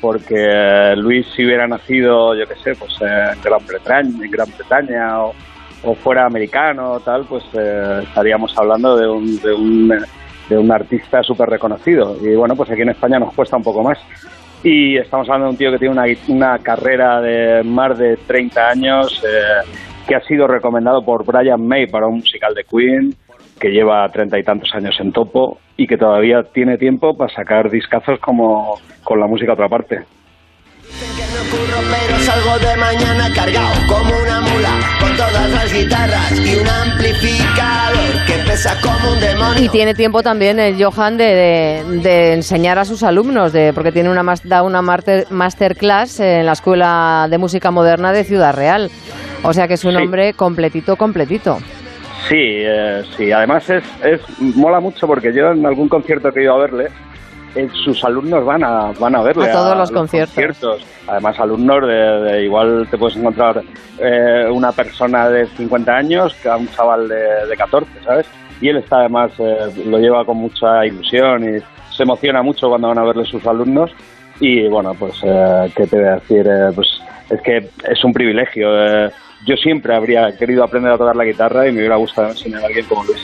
porque 0.00 0.36
eh, 0.36 0.96
Luis 0.96 1.26
si 1.34 1.44
hubiera 1.44 1.66
nacido, 1.66 2.34
yo 2.34 2.46
qué 2.46 2.54
sé, 2.56 2.74
pues 2.74 2.92
eh, 3.00 3.32
en 3.32 3.42
Gran 3.42 3.66
Bretaña, 3.66 4.24
en 4.24 4.30
Gran 4.30 4.48
Bretaña 4.56 5.22
o, 5.24 5.34
fuera 6.02 6.26
americano 6.26 6.92
o 6.92 7.00
tal, 7.00 7.24
pues 7.24 7.44
eh, 7.54 8.00
estaríamos 8.02 8.56
hablando 8.58 8.96
de 8.96 9.08
un, 9.08 9.40
de 9.40 9.52
un, 9.52 9.88
de 10.48 10.58
un 10.58 10.72
artista 10.72 11.22
súper 11.22 11.48
reconocido. 11.48 12.16
Y 12.20 12.34
bueno, 12.34 12.56
pues 12.56 12.70
aquí 12.70 12.82
en 12.82 12.90
España 12.90 13.18
nos 13.18 13.32
cuesta 13.32 13.56
un 13.56 13.62
poco 13.62 13.82
más. 13.82 13.98
Y 14.62 14.96
estamos 14.96 15.28
hablando 15.28 15.46
de 15.46 15.50
un 15.52 15.56
tío 15.56 15.70
que 15.70 15.78
tiene 15.78 15.92
una, 15.92 16.04
una 16.28 16.58
carrera 16.58 17.20
de 17.20 17.62
más 17.62 17.96
de 17.96 18.16
30 18.16 18.68
años, 18.68 19.22
eh, 19.24 19.68
que 20.06 20.16
ha 20.16 20.20
sido 20.22 20.48
recomendado 20.48 21.04
por 21.04 21.24
Brian 21.24 21.64
May 21.64 21.86
para 21.86 22.06
un 22.06 22.16
musical 22.16 22.54
de 22.54 22.64
Queen, 22.64 23.14
que 23.58 23.68
lleva 23.70 24.08
treinta 24.10 24.38
y 24.38 24.42
tantos 24.44 24.70
años 24.74 24.96
en 25.00 25.12
topo 25.12 25.58
y 25.76 25.86
que 25.86 25.96
todavía 25.96 26.42
tiene 26.52 26.76
tiempo 26.78 27.16
para 27.16 27.32
sacar 27.34 27.70
discazos 27.70 28.18
como 28.20 28.78
con 29.04 29.20
la 29.20 29.26
música 29.26 29.52
a 29.52 29.54
otra 29.54 29.68
parte. 29.68 30.00
pero 31.90 32.18
salgo 32.20 32.58
de 32.58 32.76
mañana 32.76 33.30
cargado 33.34 33.74
como 33.88 34.10
una 34.22 34.40
mula, 34.40 34.70
con 35.00 35.16
todas 35.16 35.50
las 35.50 35.72
guitarras 35.72 36.32
y 36.32 36.56
un 36.56 36.68
amplificador 36.68 38.24
que 38.26 38.32
pesa 38.50 38.76
como 38.80 39.12
un 39.12 39.20
demonio. 39.20 39.64
Y 39.64 39.68
tiene 39.68 39.94
tiempo 39.94 40.22
también 40.22 40.58
el 40.60 40.82
Johan 40.82 41.16
de, 41.16 41.24
de- 41.24 41.98
de 42.02 42.32
enseñar 42.34 42.78
a 42.78 42.84
sus 42.84 43.02
alumnos, 43.02 43.52
de, 43.52 43.72
porque 43.72 43.92
tiene 43.92 44.10
una, 44.10 44.22
da 44.44 44.62
una 44.62 44.82
master- 44.82 45.26
masterclass 45.30 46.20
en 46.20 46.46
la 46.46 46.52
Escuela 46.52 47.26
de 47.30 47.38
Música 47.38 47.70
Moderna 47.70 48.12
de 48.12 48.24
Ciudad 48.24 48.54
Real. 48.54 48.90
O 49.42 49.52
sea 49.52 49.68
que 49.68 49.74
es 49.74 49.84
un 49.84 49.92
Sí. 49.92 50.02
hombre 50.02 50.32
completito, 50.34 50.96
completito. 50.96 51.58
Sí, 52.26 52.34
eh, 52.36 53.02
sí. 53.16 53.30
Además 53.32 53.68
es, 53.70 53.84
es 54.04 54.20
mola 54.40 54.80
mucho 54.80 55.06
porque 55.06 55.32
yo 55.32 55.52
en 55.52 55.64
algún 55.64 55.88
concierto 55.88 56.32
que 56.32 56.40
he 56.40 56.42
ido 56.44 56.54
a 56.54 56.58
verle, 56.58 56.88
eh, 57.54 57.68
sus 57.84 58.04
alumnos 58.04 58.44
van 58.44 58.62
a 58.64 58.92
van 58.98 59.14
a 59.16 59.22
verle 59.22 59.48
A 59.48 59.52
todos 59.52 59.76
los 59.76 59.90
conciertos. 59.90 60.34
conciertos. 60.34 60.86
Además 61.06 61.38
alumnos 61.40 61.86
de, 61.86 61.94
de 61.94 62.44
igual 62.44 62.86
te 62.90 62.98
puedes 62.98 63.16
encontrar 63.16 63.62
eh, 63.98 64.46
una 64.50 64.72
persona 64.72 65.28
de 65.30 65.46
50 65.46 65.92
años 65.96 66.34
que 66.42 66.48
a 66.48 66.56
un 66.56 66.68
chaval 66.68 67.08
de, 67.08 67.46
de 67.48 67.56
14, 67.56 67.90
¿sabes? 68.04 68.26
Y 68.60 68.68
él 68.68 68.76
está 68.78 68.98
además 69.00 69.30
eh, 69.38 69.56
lo 69.86 69.98
lleva 69.98 70.24
con 70.24 70.36
mucha 70.38 70.84
ilusión 70.84 71.44
y 71.56 71.60
se 71.94 72.02
emociona 72.02 72.42
mucho 72.42 72.68
cuando 72.68 72.88
van 72.88 72.98
a 72.98 73.04
verle 73.04 73.24
sus 73.24 73.46
alumnos 73.46 73.90
y 74.40 74.68
bueno, 74.68 74.94
pues 74.98 75.14
eh, 75.24 75.72
qué 75.74 75.86
te 75.86 75.96
voy 75.96 76.08
a 76.08 76.14
decir, 76.16 76.46
Eh, 76.46 76.70
pues 76.74 76.88
es 77.30 77.40
que 77.42 77.68
es 77.90 78.04
un 78.04 78.12
privilegio. 78.12 78.68
Eh, 79.48 79.50
yo 79.50 79.56
siempre 79.56 79.94
habría 79.94 80.36
querido 80.36 80.64
aprender 80.64 80.92
a 80.92 80.98
tocar 80.98 81.16
la 81.16 81.24
guitarra 81.24 81.68
y 81.68 81.72
me 81.72 81.78
hubiera 81.78 81.96
gustado 81.96 82.28
enseñar 82.28 82.62
a 82.62 82.66
alguien 82.66 82.86
como 82.86 83.04
Luis. 83.04 83.20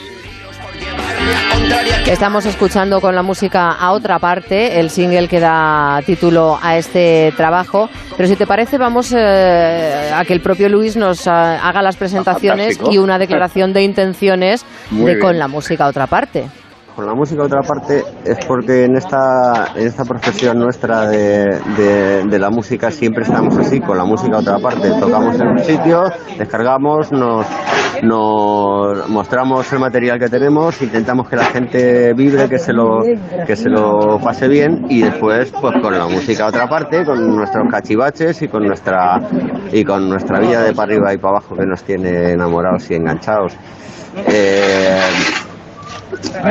Estamos 2.06 2.44
escuchando 2.44 3.00
con 3.00 3.14
la 3.14 3.22
música 3.22 3.72
a 3.72 3.92
otra 3.92 4.18
parte, 4.18 4.78
el 4.78 4.90
single 4.90 5.26
que 5.26 5.40
da 5.40 6.00
título 6.04 6.58
a 6.62 6.76
este 6.76 7.32
trabajo. 7.36 7.88
Pero 8.16 8.28
si 8.28 8.36
te 8.36 8.46
parece, 8.46 8.76
vamos 8.76 9.12
eh, 9.16 10.10
a 10.14 10.24
que 10.24 10.34
el 10.34 10.40
propio 10.40 10.68
Luis 10.68 10.96
nos 10.96 11.26
ah, 11.26 11.66
haga 11.66 11.80
las 11.80 11.96
presentaciones 11.96 12.76
Fantástico. 12.76 12.92
y 12.92 12.98
una 12.98 13.18
declaración 13.18 13.72
de 13.72 13.82
intenciones 13.82 14.66
Muy 14.90 15.06
de 15.06 15.14
bien. 15.14 15.20
con 15.20 15.38
la 15.38 15.48
música 15.48 15.86
a 15.86 15.88
otra 15.88 16.06
parte. 16.06 16.44
Con 16.94 17.06
la 17.06 17.14
música, 17.14 17.42
otra 17.42 17.60
parte, 17.62 18.04
es 18.24 18.44
porque 18.46 18.84
en 18.84 18.94
esta, 18.96 19.72
en 19.74 19.88
esta 19.88 20.04
profesión 20.04 20.58
nuestra 20.60 21.08
de, 21.08 21.58
de- 22.24 22.38
la 22.38 22.50
música 22.50 22.90
siempre 22.92 23.24
estamos 23.24 23.56
así, 23.58 23.80
con 23.80 23.98
la 23.98 24.04
música, 24.04 24.38
otra 24.38 24.58
parte. 24.60 24.90
Tocamos 25.00 25.34
en 25.40 25.48
un 25.48 25.58
sitio, 25.58 26.04
descargamos, 26.38 27.10
nos, 27.10 27.46
nos 28.02 29.08
mostramos 29.08 29.72
el 29.72 29.80
material 29.80 30.20
que 30.20 30.28
tenemos, 30.28 30.80
intentamos 30.82 31.28
que 31.28 31.34
la 31.36 31.46
gente 31.46 32.12
vibre, 32.14 32.48
que 32.48 32.58
se 32.58 32.72
lo, 32.72 33.00
que 33.44 33.56
se 33.56 33.68
lo 33.68 34.20
pase 34.22 34.46
bien 34.46 34.86
y 34.88 35.02
después, 35.02 35.52
pues 35.60 35.74
con 35.82 35.98
la 35.98 36.06
música, 36.06 36.46
otra 36.46 36.68
parte, 36.68 37.04
con 37.04 37.34
nuestros 37.36 37.64
cachivaches 37.72 38.40
y 38.42 38.46
con 38.48 38.64
nuestra, 38.66 39.20
y 39.72 39.82
con 39.84 40.08
nuestra 40.08 40.38
vida 40.38 40.62
de 40.62 40.72
para 40.74 40.92
arriba 40.92 41.12
y 41.12 41.16
para 41.18 41.38
abajo 41.38 41.56
que 41.56 41.66
nos 41.66 41.82
tiene 41.82 42.32
enamorados 42.32 42.88
y 42.90 42.94
enganchados. 42.94 43.56
Eh, 44.28 45.00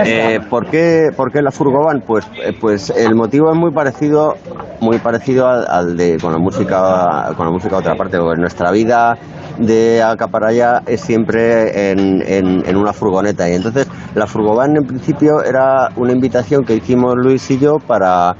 eh, 0.05 0.39
¿por, 0.49 0.65
qué, 0.69 1.09
¿Por 1.15 1.31
qué 1.31 1.41
la 1.41 1.51
Furgovan? 1.51 2.01
Pues, 2.05 2.25
eh, 2.43 2.51
pues 2.59 2.89
el 2.89 3.15
motivo 3.15 3.51
es 3.51 3.57
muy 3.57 3.71
parecido, 3.71 4.35
muy 4.81 4.97
parecido 4.99 5.47
al, 5.47 5.65
al 5.69 5.97
de 5.97 6.17
con 6.19 6.31
la 6.31 6.37
música, 6.39 7.33
con 7.35 7.45
la 7.45 7.51
música 7.51 7.75
a 7.75 7.79
otra 7.79 7.95
parte. 7.95 8.17
porque 8.17 8.39
nuestra 8.39 8.71
vida 8.71 9.17
de 9.59 10.01
acá 10.01 10.27
para 10.27 10.47
allá 10.49 10.81
es 10.87 11.01
siempre 11.01 11.91
en, 11.91 12.21
en- 12.27 12.67
en 12.67 12.75
una 12.75 12.91
furgoneta 12.93 13.47
y 13.49 13.53
entonces 13.53 13.87
la 14.15 14.25
Furgovan 14.25 14.75
en 14.75 14.83
principio 14.85 15.43
era 15.43 15.89
una 15.95 16.11
invitación 16.11 16.63
que 16.63 16.75
hicimos 16.75 17.13
Luis 17.15 17.49
y 17.51 17.59
yo 17.59 17.73
para 17.85 18.35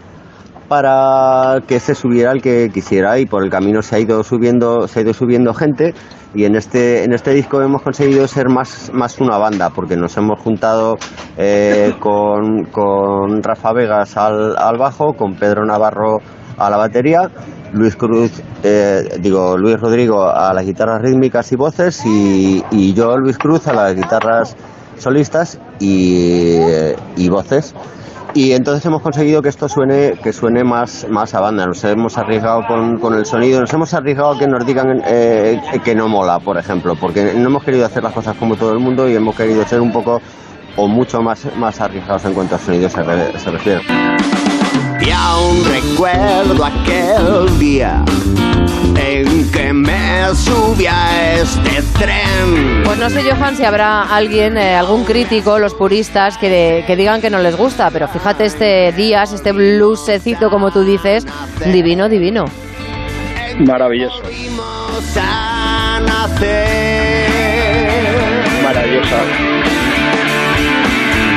para 0.68 1.62
que 1.68 1.80
se 1.80 1.96
subiera 1.96 2.32
el 2.32 2.42
que 2.42 2.70
quisiera. 2.74 3.20
Y 3.20 3.26
por 3.26 3.44
el 3.44 3.50
camino 3.50 3.82
se 3.82 3.96
ha 3.96 4.00
ido 4.00 4.24
subiendo 4.24 4.88
se 4.88 5.00
ha 5.00 5.02
ido 5.04 5.14
subiendo 5.14 5.54
gente. 5.54 5.94
Y 6.36 6.46
en 6.46 6.56
este 6.56 7.04
en 7.04 7.14
este 7.14 7.32
disco 7.32 7.62
hemos 7.62 7.82
conseguido 7.82 8.28
ser 8.28 8.50
más 8.50 8.92
más 8.94 9.20
una 9.20 9.38
banda 9.38 9.70
porque 9.70 9.96
nos 9.96 10.18
hemos 10.18 10.40
juntado 10.40 10.98
eh, 11.38 11.94
con, 12.00 12.66
con 12.66 13.44
Rafa 13.44 13.74
Vegas 13.74 14.18
al, 14.18 14.58
al 14.58 14.78
bajo 14.78 15.14
con 15.14 15.36
Pedro 15.36 15.66
Navarro 15.66 16.18
a 16.58 16.70
la 16.70 16.78
batería 16.78 17.30
Luis 17.74 17.96
Cruz 17.96 18.32
eh, 18.64 19.18
digo 19.20 19.58
Luis 19.58 19.80
Rodrigo 19.80 20.28
a 20.28 20.54
las 20.54 20.66
guitarras 20.66 21.02
rítmicas 21.02 21.52
y 21.52 21.56
voces 21.56 22.04
y, 22.06 22.64
y 22.72 22.94
yo 22.94 23.18
Luis 23.18 23.38
Cruz 23.38 23.68
a 23.68 23.74
las 23.74 23.96
guitarras 23.96 24.56
solistas 24.98 25.60
y, 25.80 26.58
y 27.18 27.30
voces 27.30 27.74
y 28.34 28.52
entonces 28.54 28.86
hemos 28.86 29.02
conseguido 29.02 29.42
que 29.42 29.50
esto 29.50 29.68
suene 29.70 30.14
que 30.24 30.34
suene 30.34 30.64
más, 30.64 31.06
más 31.10 31.34
a 31.34 31.40
banda. 31.42 31.66
Nos 31.66 31.84
hemos 31.84 32.18
arriesgado 32.18 32.66
con, 32.68 32.98
con 33.00 33.14
el 33.14 33.26
sonido, 33.26 33.62
nos 33.62 33.72
hemos 33.74 33.94
arriesgado 33.94 34.32
a 34.32 34.40
que 34.40 34.48
nos 34.48 34.66
digan 34.66 35.02
eh, 35.06 35.60
que 35.84 35.94
no 35.96 36.08
mola, 36.08 36.40
por 36.40 36.58
ejemplo, 36.58 36.96
porque 36.96 37.34
no 37.36 37.48
hemos 37.48 37.64
querido 37.64 37.86
hacer 37.86 38.04
las 38.04 38.14
cosas 38.14 38.36
como 38.38 38.56
todo 38.56 38.74
el 38.74 38.80
mundo 38.80 39.08
y 39.10 39.16
hemos 39.16 39.36
querido 39.36 39.64
ser 39.66 39.82
un 39.82 39.92
poco 39.92 40.22
o 40.76 40.88
mucho 40.88 41.22
más, 41.22 41.46
más 41.58 41.80
arriesgados 41.82 42.26
en 42.26 42.34
cuanto 42.34 42.56
a 42.56 42.58
sonido 42.60 42.90
se, 42.90 43.04
re- 43.04 43.38
se 43.40 43.52
refiere. 43.52 43.82
Y 45.06 45.12
aún 45.12 45.66
recuerdo 45.66 46.64
aquel 46.64 47.60
día 47.60 48.04
en 48.96 49.52
que 49.52 49.74
me 49.74 50.34
subí 50.36 50.86
a 50.88 51.34
este 51.36 51.82
tren. 52.00 52.84
Pues 52.86 52.98
no 52.98 53.10
sé, 53.10 53.24
Johan, 53.24 53.58
si 53.58 53.66
habrá 53.66 54.04
alguien, 54.04 54.58
eh, 54.58 54.76
algún 54.76 55.04
crítico, 55.04 55.60
los 55.60 55.74
puristas, 55.74 56.38
que, 56.38 56.84
que 56.88 56.96
digan 56.96 57.20
que 57.22 57.30
no 57.30 57.40
les 57.40 57.58
gusta, 57.58 57.92
pero 57.92 58.08
fíjate 58.08 58.46
este 58.46 58.92
Díaz, 58.94 59.34
este 59.34 59.52
bluesecito, 59.52 60.50
como 60.50 60.72
tú 60.72 60.84
dices, 60.84 61.26
divino, 61.66 62.08
divino. 62.08 62.46
Maravilloso. 63.60 64.22
a 65.20 66.00
nacer. 66.06 67.30
Maravillosa. 68.64 69.18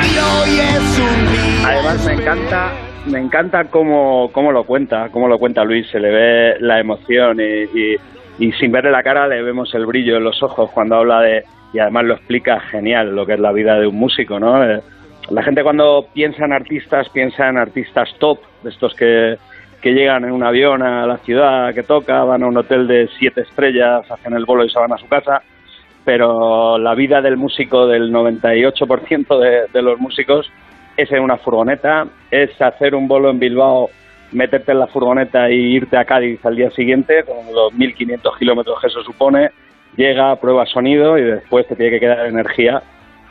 Y 0.04 0.18
hoy 0.18 0.60
es 0.60 0.98
un 0.98 1.32
día. 1.32 1.68
Además 1.68 2.04
me 2.04 2.12
encanta, 2.14 2.72
me 3.10 3.18
encanta 3.20 3.64
cómo, 3.64 4.30
cómo 4.32 4.52
lo 4.52 4.64
cuenta, 4.64 5.08
cómo 5.10 5.28
lo 5.28 5.38
cuenta 5.38 5.64
Luis, 5.64 5.86
se 5.88 6.00
le 6.00 6.10
ve 6.10 6.56
la 6.60 6.80
emoción 6.80 7.38
y, 7.40 7.94
y- 8.38 8.52
sin 8.52 8.70
verle 8.70 8.90
la 8.90 9.02
cara 9.02 9.26
le 9.26 9.40
vemos 9.42 9.74
el 9.74 9.86
brillo 9.86 10.18
en 10.18 10.24
los 10.24 10.42
ojos 10.42 10.70
cuando 10.72 10.96
habla 10.96 11.20
de, 11.22 11.42
y 11.72 11.78
además 11.78 12.04
lo 12.04 12.14
explica 12.14 12.60
genial 12.60 13.16
lo 13.16 13.24
que 13.24 13.32
es 13.34 13.40
la 13.40 13.50
vida 13.52 13.78
de 13.78 13.86
un 13.86 13.96
músico, 13.96 14.38
¿no? 14.38 14.62
Eh, 14.62 14.80
La 15.30 15.42
gente 15.42 15.62
cuando 15.62 16.06
piensa 16.12 16.44
en 16.44 16.52
artistas, 16.52 17.08
piensa 17.08 17.48
en 17.48 17.56
artistas 17.56 18.10
top, 18.18 18.38
estos 18.64 18.94
que, 18.94 19.38
que 19.80 19.92
llegan 19.94 20.24
en 20.24 20.32
un 20.32 20.42
avión 20.44 20.82
a 20.82 21.06
la 21.06 21.16
ciudad 21.18 21.72
que 21.74 21.82
toca, 21.82 22.24
van 22.24 22.42
a 22.42 22.46
un 22.46 22.56
hotel 22.58 22.86
de 22.86 23.08
siete 23.18 23.40
estrellas, 23.40 24.08
hacen 24.10 24.34
el 24.34 24.44
vuelo 24.44 24.64
y 24.66 24.70
se 24.70 24.78
van 24.78 24.92
a 24.92 24.98
su 24.98 25.08
casa, 25.08 25.40
pero 26.04 26.76
la 26.78 26.94
vida 26.94 27.22
del 27.22 27.36
músico, 27.38 27.86
del 27.86 28.12
98% 28.12 29.38
de, 29.40 29.62
de 29.72 29.82
los 29.82 29.98
músicos, 29.98 30.50
es 30.96 31.10
en 31.12 31.22
una 31.22 31.36
furgoneta, 31.36 32.06
es 32.30 32.60
hacer 32.60 32.94
un 32.94 33.08
vuelo 33.08 33.30
en 33.30 33.38
Bilbao, 33.38 33.90
meterte 34.32 34.72
en 34.72 34.80
la 34.80 34.86
furgoneta 34.86 35.50
y 35.50 35.76
irte 35.76 35.96
a 35.96 36.04
Cádiz 36.04 36.44
al 36.44 36.56
día 36.56 36.70
siguiente, 36.70 37.24
con 37.24 37.36
los 37.54 37.72
1.500 37.74 38.38
kilómetros 38.38 38.80
que 38.80 38.86
eso 38.88 39.02
supone, 39.02 39.50
llega, 39.96 40.36
prueba 40.36 40.66
sonido 40.66 41.18
y 41.18 41.22
después 41.22 41.66
te 41.66 41.76
tiene 41.76 41.92
que 41.92 42.00
quedar 42.00 42.26
energía 42.26 42.82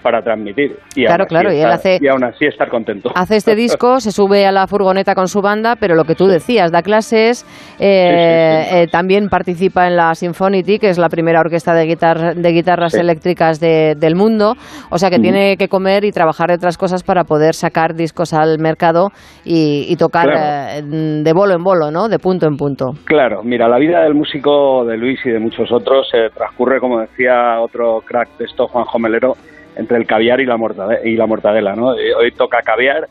para 0.06 0.22
transmitir. 0.22 0.78
Y 0.96 1.04
Claro, 1.06 1.26
claro, 1.26 1.50
y 1.52 1.56
él 1.56 1.62
estar- 1.64 1.74
hace- 1.74 1.98
y 2.00 2.08
aún 2.08 2.24
así 2.24 2.46
estar 2.46 2.70
contento. 2.70 3.10
Hace 3.16 3.38
este 3.38 3.56
disco, 3.66 4.00
se 4.00 4.12
sube 4.12 4.46
a 4.46 4.52
la 4.52 4.68
furgoneta 4.68 5.16
con 5.16 5.28
su 5.28 5.42
banda, 5.42 5.76
pero 5.80 5.96
lo 5.96 6.04
que 6.04 6.14
tú 6.14 6.28
decías, 6.28 6.72
da 6.72 6.84
clases, 6.84 7.44
eh, 7.80 8.84
eh, 8.84 8.88
también 8.92 9.30
participa 9.30 9.88
en 9.88 9.96
la 9.96 10.14
Symphonity, 10.14 10.78
que 10.78 10.90
es 10.90 11.00
la 11.00 11.10
primera 11.10 11.40
orquesta 11.40 11.74
de, 11.74 11.86
guitar- 11.88 12.36
de 12.36 12.52
guitarras 12.52 12.94
eléctricas 12.94 13.60
de- 13.60 13.96
del 13.98 14.16
mundo, 14.16 14.54
o 14.92 14.98
sea 15.00 15.10
que 15.10 15.16
Ujú. 15.16 15.24
tiene 15.24 15.58
que 15.58 15.68
comer 15.68 16.06
y 16.06 16.12
trabajar 16.12 16.50
de 16.50 16.56
otras 16.56 16.78
cosas 16.78 17.02
para 17.02 17.24
poder 17.24 17.56
sacar 17.56 17.96
discos 17.96 18.32
al 18.34 18.60
mercado 18.60 19.10
y, 19.44 19.88
y 19.90 19.96
tocar 19.96 20.26
Claro. 20.30 20.86
eh, 20.88 21.22
de 21.24 21.34
bolo 21.34 21.56
en 21.56 21.64
bolo, 21.64 21.90
¿no? 21.90 22.08
De 22.10 22.20
punto 22.20 22.46
en 22.46 22.58
punto. 22.58 22.92
Claro, 23.06 23.42
mira, 23.44 23.68
la 23.68 23.80
vida 23.80 24.02
del 24.04 24.14
músico 24.14 24.86
de 24.86 24.98
Luis 24.98 25.20
y 25.26 25.30
de 25.32 25.40
muchos 25.40 25.72
otros 25.72 26.08
se 26.12 26.30
transcurre, 26.30 26.80
como 26.80 27.00
decía 27.00 27.60
otro 27.60 28.02
crack 28.06 28.38
de 28.38 28.46
esto, 28.46 28.68
Juanjo 28.68 29.00
Melero, 29.00 29.34
entre 29.76 29.98
el 29.98 30.06
caviar 30.06 30.40
y 30.42 30.46
la, 30.46 30.58
mortade- 30.58 31.02
y 31.06 31.16
la 31.16 31.26
mortadela, 31.28 31.76
¿no? 31.76 31.94
Y 32.00 32.12
Hoy 32.12 32.32
toca 32.32 32.62
caviar 32.62 33.08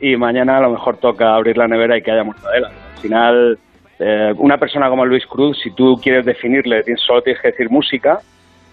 y 0.00 0.16
mañana 0.16 0.58
a 0.58 0.60
lo 0.60 0.70
mejor 0.70 0.96
toca 0.98 1.34
abrir 1.34 1.56
la 1.56 1.68
nevera 1.68 1.96
y 1.96 2.02
que 2.02 2.10
haya 2.10 2.24
mortadela. 2.24 2.68
Al 2.68 3.00
final, 3.00 3.58
eh, 3.98 4.32
una 4.36 4.58
persona 4.58 4.88
como 4.88 5.04
Luis 5.06 5.26
Cruz, 5.26 5.58
si 5.62 5.70
tú 5.70 5.98
quieres 6.02 6.24
definirle, 6.24 6.82
solo 6.96 7.22
tienes 7.22 7.40
que 7.40 7.48
decir 7.48 7.70
música 7.70 8.20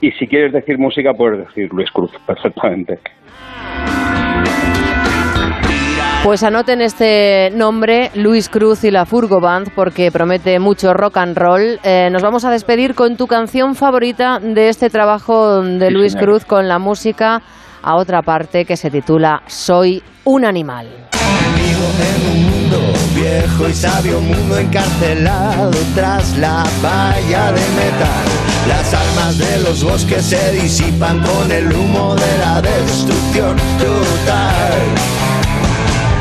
y 0.01 0.11
si 0.11 0.27
quieres 0.27 0.51
decir 0.51 0.77
música, 0.77 1.13
puedes 1.13 1.39
decir 1.47 1.71
Luis 1.73 1.89
Cruz, 1.91 2.11
perfectamente. 2.27 2.99
Pues 6.23 6.41
anoten 6.41 6.81
este 6.81 7.51
nombre, 7.53 8.09
Luis 8.15 8.47
Cruz 8.47 8.85
y 8.85 8.91
la 8.91 9.05
Furgo 9.05 9.41
Band, 9.41 9.71
porque 9.75 10.09
promete 10.09 10.57
mucho 10.57 10.93
rock 10.93 11.17
and 11.17 11.37
roll. 11.37 11.81
Eh, 11.83 12.07
nos 12.13 12.21
vamos 12.21 12.45
a 12.45 12.49
despedir 12.49 12.95
con 12.95 13.17
tu 13.17 13.27
canción 13.27 13.75
favorita 13.75 14.39
de 14.39 14.69
este 14.69 14.89
trabajo 14.89 15.61
de 15.61 15.87
Sí, 15.87 15.93
Luis 15.93 16.13
señora. 16.13 16.25
Cruz 16.25 16.45
con 16.45 16.69
la 16.69 16.79
música 16.79 17.41
a 17.81 17.95
otra 17.97 18.21
parte 18.21 18.63
que 18.63 18.77
se 18.77 18.89
titula 18.89 19.43
Soy 19.47 20.01
un 20.23 20.45
animal. 20.45 20.87
Viejo 23.13 23.67
y 23.67 23.73
sabio 23.73 24.21
mundo 24.21 24.57
encarcelado 24.57 25.71
tras 25.93 26.37
la 26.37 26.63
valla 26.81 27.51
de 27.51 27.61
metal. 27.75 28.25
Las 28.69 28.93
almas 28.93 29.37
de 29.37 29.59
los 29.59 29.83
bosques 29.83 30.25
se 30.25 30.53
disipan 30.53 31.21
con 31.21 31.51
el 31.51 31.69
humo 31.69 32.15
de 32.15 32.37
la 32.39 32.61
destrucción 32.61 33.57
total. 33.77 35.12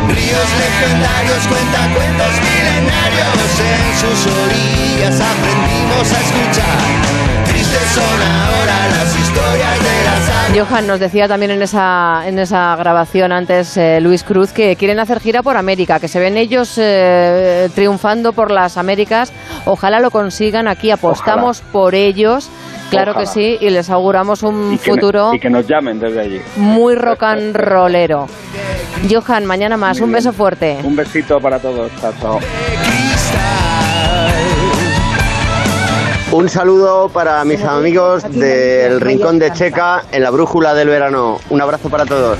Ríos 0.08 0.48
legendarios 0.58 1.46
cuentan 1.48 1.94
cuentos 1.94 2.32
milenarios. 2.40 3.60
En 3.60 3.98
sus 3.98 4.26
orillas 4.26 5.20
aprendimos 5.20 6.12
a 6.12 6.20
escuchar. 6.20 7.44
Tristes 7.46 7.88
son 7.94 8.22
ahora 8.22 8.88
las 8.88 9.16
historias 9.16 9.78
de 9.78 10.04
las. 10.04 10.68
Johan 10.68 10.86
nos 10.86 11.00
decía 11.00 11.28
también 11.28 11.52
en 11.52 11.62
esa, 11.62 12.26
en 12.26 12.38
esa 12.38 12.76
grabación 12.76 13.32
antes 13.32 13.76
eh, 13.78 14.00
Luis 14.00 14.22
Cruz 14.22 14.52
que 14.52 14.76
quieren 14.76 15.00
hacer 15.00 15.18
gira 15.20 15.42
por 15.42 15.56
América, 15.56 15.98
que 15.98 16.08
se 16.08 16.20
ven 16.20 16.36
ellos 16.36 16.76
eh, 16.76 17.70
triunfando 17.74 18.34
por 18.34 18.50
las 18.50 18.76
Américas. 18.76 19.32
Ojalá 19.64 19.98
lo 20.00 20.10
consigan, 20.10 20.68
aquí 20.68 20.90
apostamos 20.90 21.62
por 21.62 21.94
ellos, 21.94 22.50
claro 22.92 23.14
que 23.14 23.26
sí, 23.26 23.58
y 23.60 23.70
les 23.70 23.90
auguramos 23.90 24.42
un 24.42 24.74
Y 24.74 24.78
futuro 24.78 25.34
y 25.34 25.40
que 25.40 25.50
nos 25.50 25.66
llamen 25.66 25.98
desde 25.98 26.20
allí. 26.20 26.40
muy 26.56 26.94
rock 26.94 27.22
and 27.24 27.56
rollero. 27.56 28.26
Johan, 29.10 29.44
mañana 29.46 29.76
más, 29.76 29.96
Muy 29.98 30.04
un 30.04 30.10
bien. 30.10 30.18
beso 30.24 30.32
fuerte. 30.32 30.78
Un 30.84 30.94
besito 30.94 31.40
para 31.40 31.58
todos. 31.58 31.90
Chao, 32.00 32.12
chao. 32.20 32.38
Un 36.30 36.48
saludo 36.48 37.08
para 37.10 37.44
mis 37.44 37.62
amigos 37.62 38.22
del 38.30 39.00
Rincón 39.02 39.38
de 39.38 39.52
Checa 39.52 40.04
en 40.12 40.22
la 40.22 40.30
Brújula 40.30 40.72
del 40.72 40.88
Verano. 40.88 41.38
Un 41.50 41.60
abrazo 41.60 41.90
para 41.90 42.06
todos. 42.06 42.38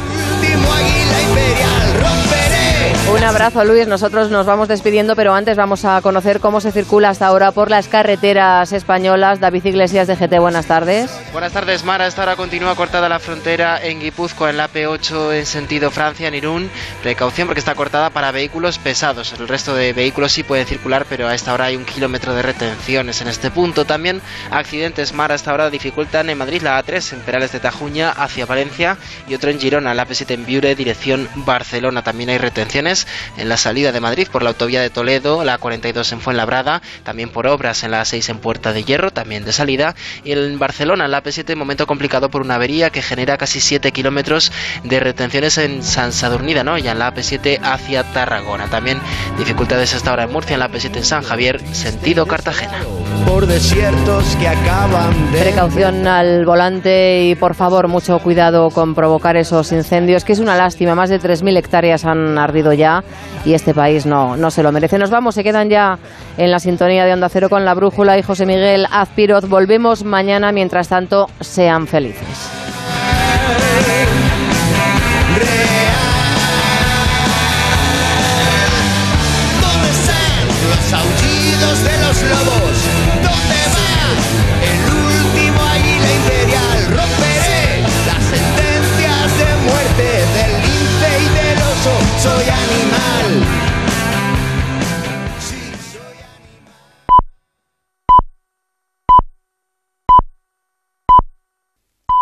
Abrazo, 3.32 3.64
Luis. 3.64 3.88
Nosotros 3.88 4.30
nos 4.30 4.44
vamos 4.44 4.68
despidiendo, 4.68 5.16
pero 5.16 5.32
antes 5.32 5.56
vamos 5.56 5.86
a 5.86 6.02
conocer 6.02 6.38
cómo 6.38 6.60
se 6.60 6.70
circula 6.70 7.08
hasta 7.08 7.26
ahora 7.26 7.50
por 7.50 7.70
las 7.70 7.88
carreteras 7.88 8.72
españolas. 8.72 9.40
David 9.40 9.64
Iglesias 9.64 10.06
de 10.06 10.16
GT, 10.16 10.38
buenas 10.38 10.66
tardes. 10.66 11.10
Buenas 11.32 11.52
tardes, 11.52 11.82
Mara. 11.82 12.06
Esta 12.06 12.24
hora 12.24 12.36
continúa 12.36 12.74
cortada 12.74 13.08
la 13.08 13.18
frontera 13.18 13.82
en 13.82 14.00
Guipúzcoa, 14.00 14.50
en 14.50 14.58
la 14.58 14.70
P8 14.70 15.32
en 15.32 15.46
sentido 15.46 15.90
Francia, 15.90 16.28
en 16.28 16.34
Irún. 16.34 16.70
Precaución 17.02 17.48
porque 17.48 17.60
está 17.60 17.74
cortada 17.74 18.10
para 18.10 18.32
vehículos 18.32 18.76
pesados. 18.76 19.32
El 19.32 19.48
resto 19.48 19.74
de 19.74 19.94
vehículos 19.94 20.32
sí 20.32 20.42
pueden 20.42 20.66
circular, 20.66 21.06
pero 21.08 21.26
a 21.26 21.34
esta 21.34 21.54
hora 21.54 21.64
hay 21.64 21.76
un 21.76 21.86
kilómetro 21.86 22.34
de 22.34 22.42
retenciones 22.42 23.22
en 23.22 23.28
este 23.28 23.50
punto. 23.50 23.86
También 23.86 24.20
accidentes, 24.50 25.14
Mara. 25.14 25.32
A 25.32 25.36
esta 25.36 25.54
hora 25.54 25.70
dificultan 25.70 26.28
en 26.28 26.36
Madrid 26.36 26.60
la 26.60 26.78
A3, 26.84 27.14
en 27.14 27.20
Perales 27.20 27.52
de 27.52 27.60
Tajuña, 27.60 28.10
hacia 28.10 28.44
Valencia, 28.44 28.98
y 29.26 29.34
otro 29.34 29.50
en 29.50 29.58
Girona, 29.58 29.94
la 29.94 30.06
P7 30.06 30.32
en 30.32 30.44
Viure, 30.44 30.74
dirección 30.74 31.30
Barcelona. 31.34 32.02
También 32.02 32.28
hay 32.28 32.36
retenciones 32.36 33.06
en 33.36 33.48
la 33.48 33.56
salida 33.56 33.92
de 33.92 34.00
Madrid 34.00 34.28
por 34.30 34.42
la 34.42 34.50
autovía 34.50 34.80
de 34.80 34.90
Toledo, 34.90 35.44
la 35.44 35.58
42 35.58 36.12
en 36.12 36.20
Fuenlabrada, 36.20 36.82
también 37.04 37.30
por 37.30 37.46
obras 37.46 37.84
en 37.84 37.90
la 37.92 38.04
6 38.04 38.28
en 38.28 38.38
Puerta 38.38 38.72
de 38.72 38.84
Hierro, 38.84 39.10
también 39.10 39.44
de 39.44 39.52
salida, 39.52 39.94
y 40.24 40.32
en 40.32 40.58
Barcelona, 40.58 41.08
la 41.08 41.22
P7, 41.22 41.54
momento 41.56 41.86
complicado 41.86 42.30
por 42.30 42.42
una 42.42 42.56
avería 42.56 42.90
que 42.90 43.02
genera 43.02 43.36
casi 43.36 43.60
7 43.60 43.92
kilómetros 43.92 44.52
de 44.84 45.00
retenciones 45.00 45.58
en 45.58 45.82
San 45.82 46.12
Sadurnida, 46.12 46.64
¿no? 46.64 46.78
Ya 46.78 46.92
en 46.92 46.98
la 46.98 47.14
P7 47.14 47.60
hacia 47.62 48.04
Tarragona. 48.12 48.68
También 48.68 49.00
dificultades 49.38 49.94
hasta 49.94 50.10
ahora 50.10 50.24
en 50.24 50.32
Murcia, 50.32 50.54
en 50.54 50.60
la 50.60 50.70
P7 50.70 50.96
en 50.96 51.04
San 51.04 51.22
Javier, 51.22 51.60
sentido 51.72 52.26
Cartagena. 52.26 52.80
Por 53.26 53.46
desiertos 53.46 54.36
que 54.36 54.48
acaban 54.48 55.32
de. 55.32 55.40
Precaución 55.40 56.06
al 56.06 56.44
volante 56.44 57.24
y 57.24 57.34
por 57.34 57.54
favor 57.54 57.88
mucho 57.88 58.18
cuidado 58.18 58.70
con 58.70 58.94
provocar 58.94 59.36
esos 59.36 59.72
incendios, 59.72 60.24
que 60.24 60.32
es 60.32 60.38
una 60.38 60.56
lástima. 60.56 60.94
Más 60.94 61.10
de 61.10 61.20
3.000 61.20 61.56
hectáreas 61.56 62.04
han 62.04 62.38
ardido 62.38 62.72
ya 62.72 63.01
y 63.44 63.54
este 63.54 63.74
país 63.74 64.06
no, 64.06 64.36
no 64.36 64.50
se 64.50 64.62
lo 64.62 64.72
merece. 64.72 64.98
Nos 64.98 65.10
vamos, 65.10 65.34
se 65.34 65.44
quedan 65.44 65.68
ya 65.68 65.98
en 66.36 66.50
la 66.50 66.58
sintonía 66.58 67.04
de 67.04 67.12
Onda 67.12 67.28
Cero 67.28 67.48
con 67.48 67.64
la 67.64 67.74
Brújula 67.74 68.18
y 68.18 68.22
José 68.22 68.46
Miguel 68.46 68.86
Azpiroz. 68.90 69.48
Volvemos 69.48 70.04
mañana, 70.04 70.52
mientras 70.52 70.88
tanto, 70.88 71.28
sean 71.40 71.86
felices. 71.86 72.62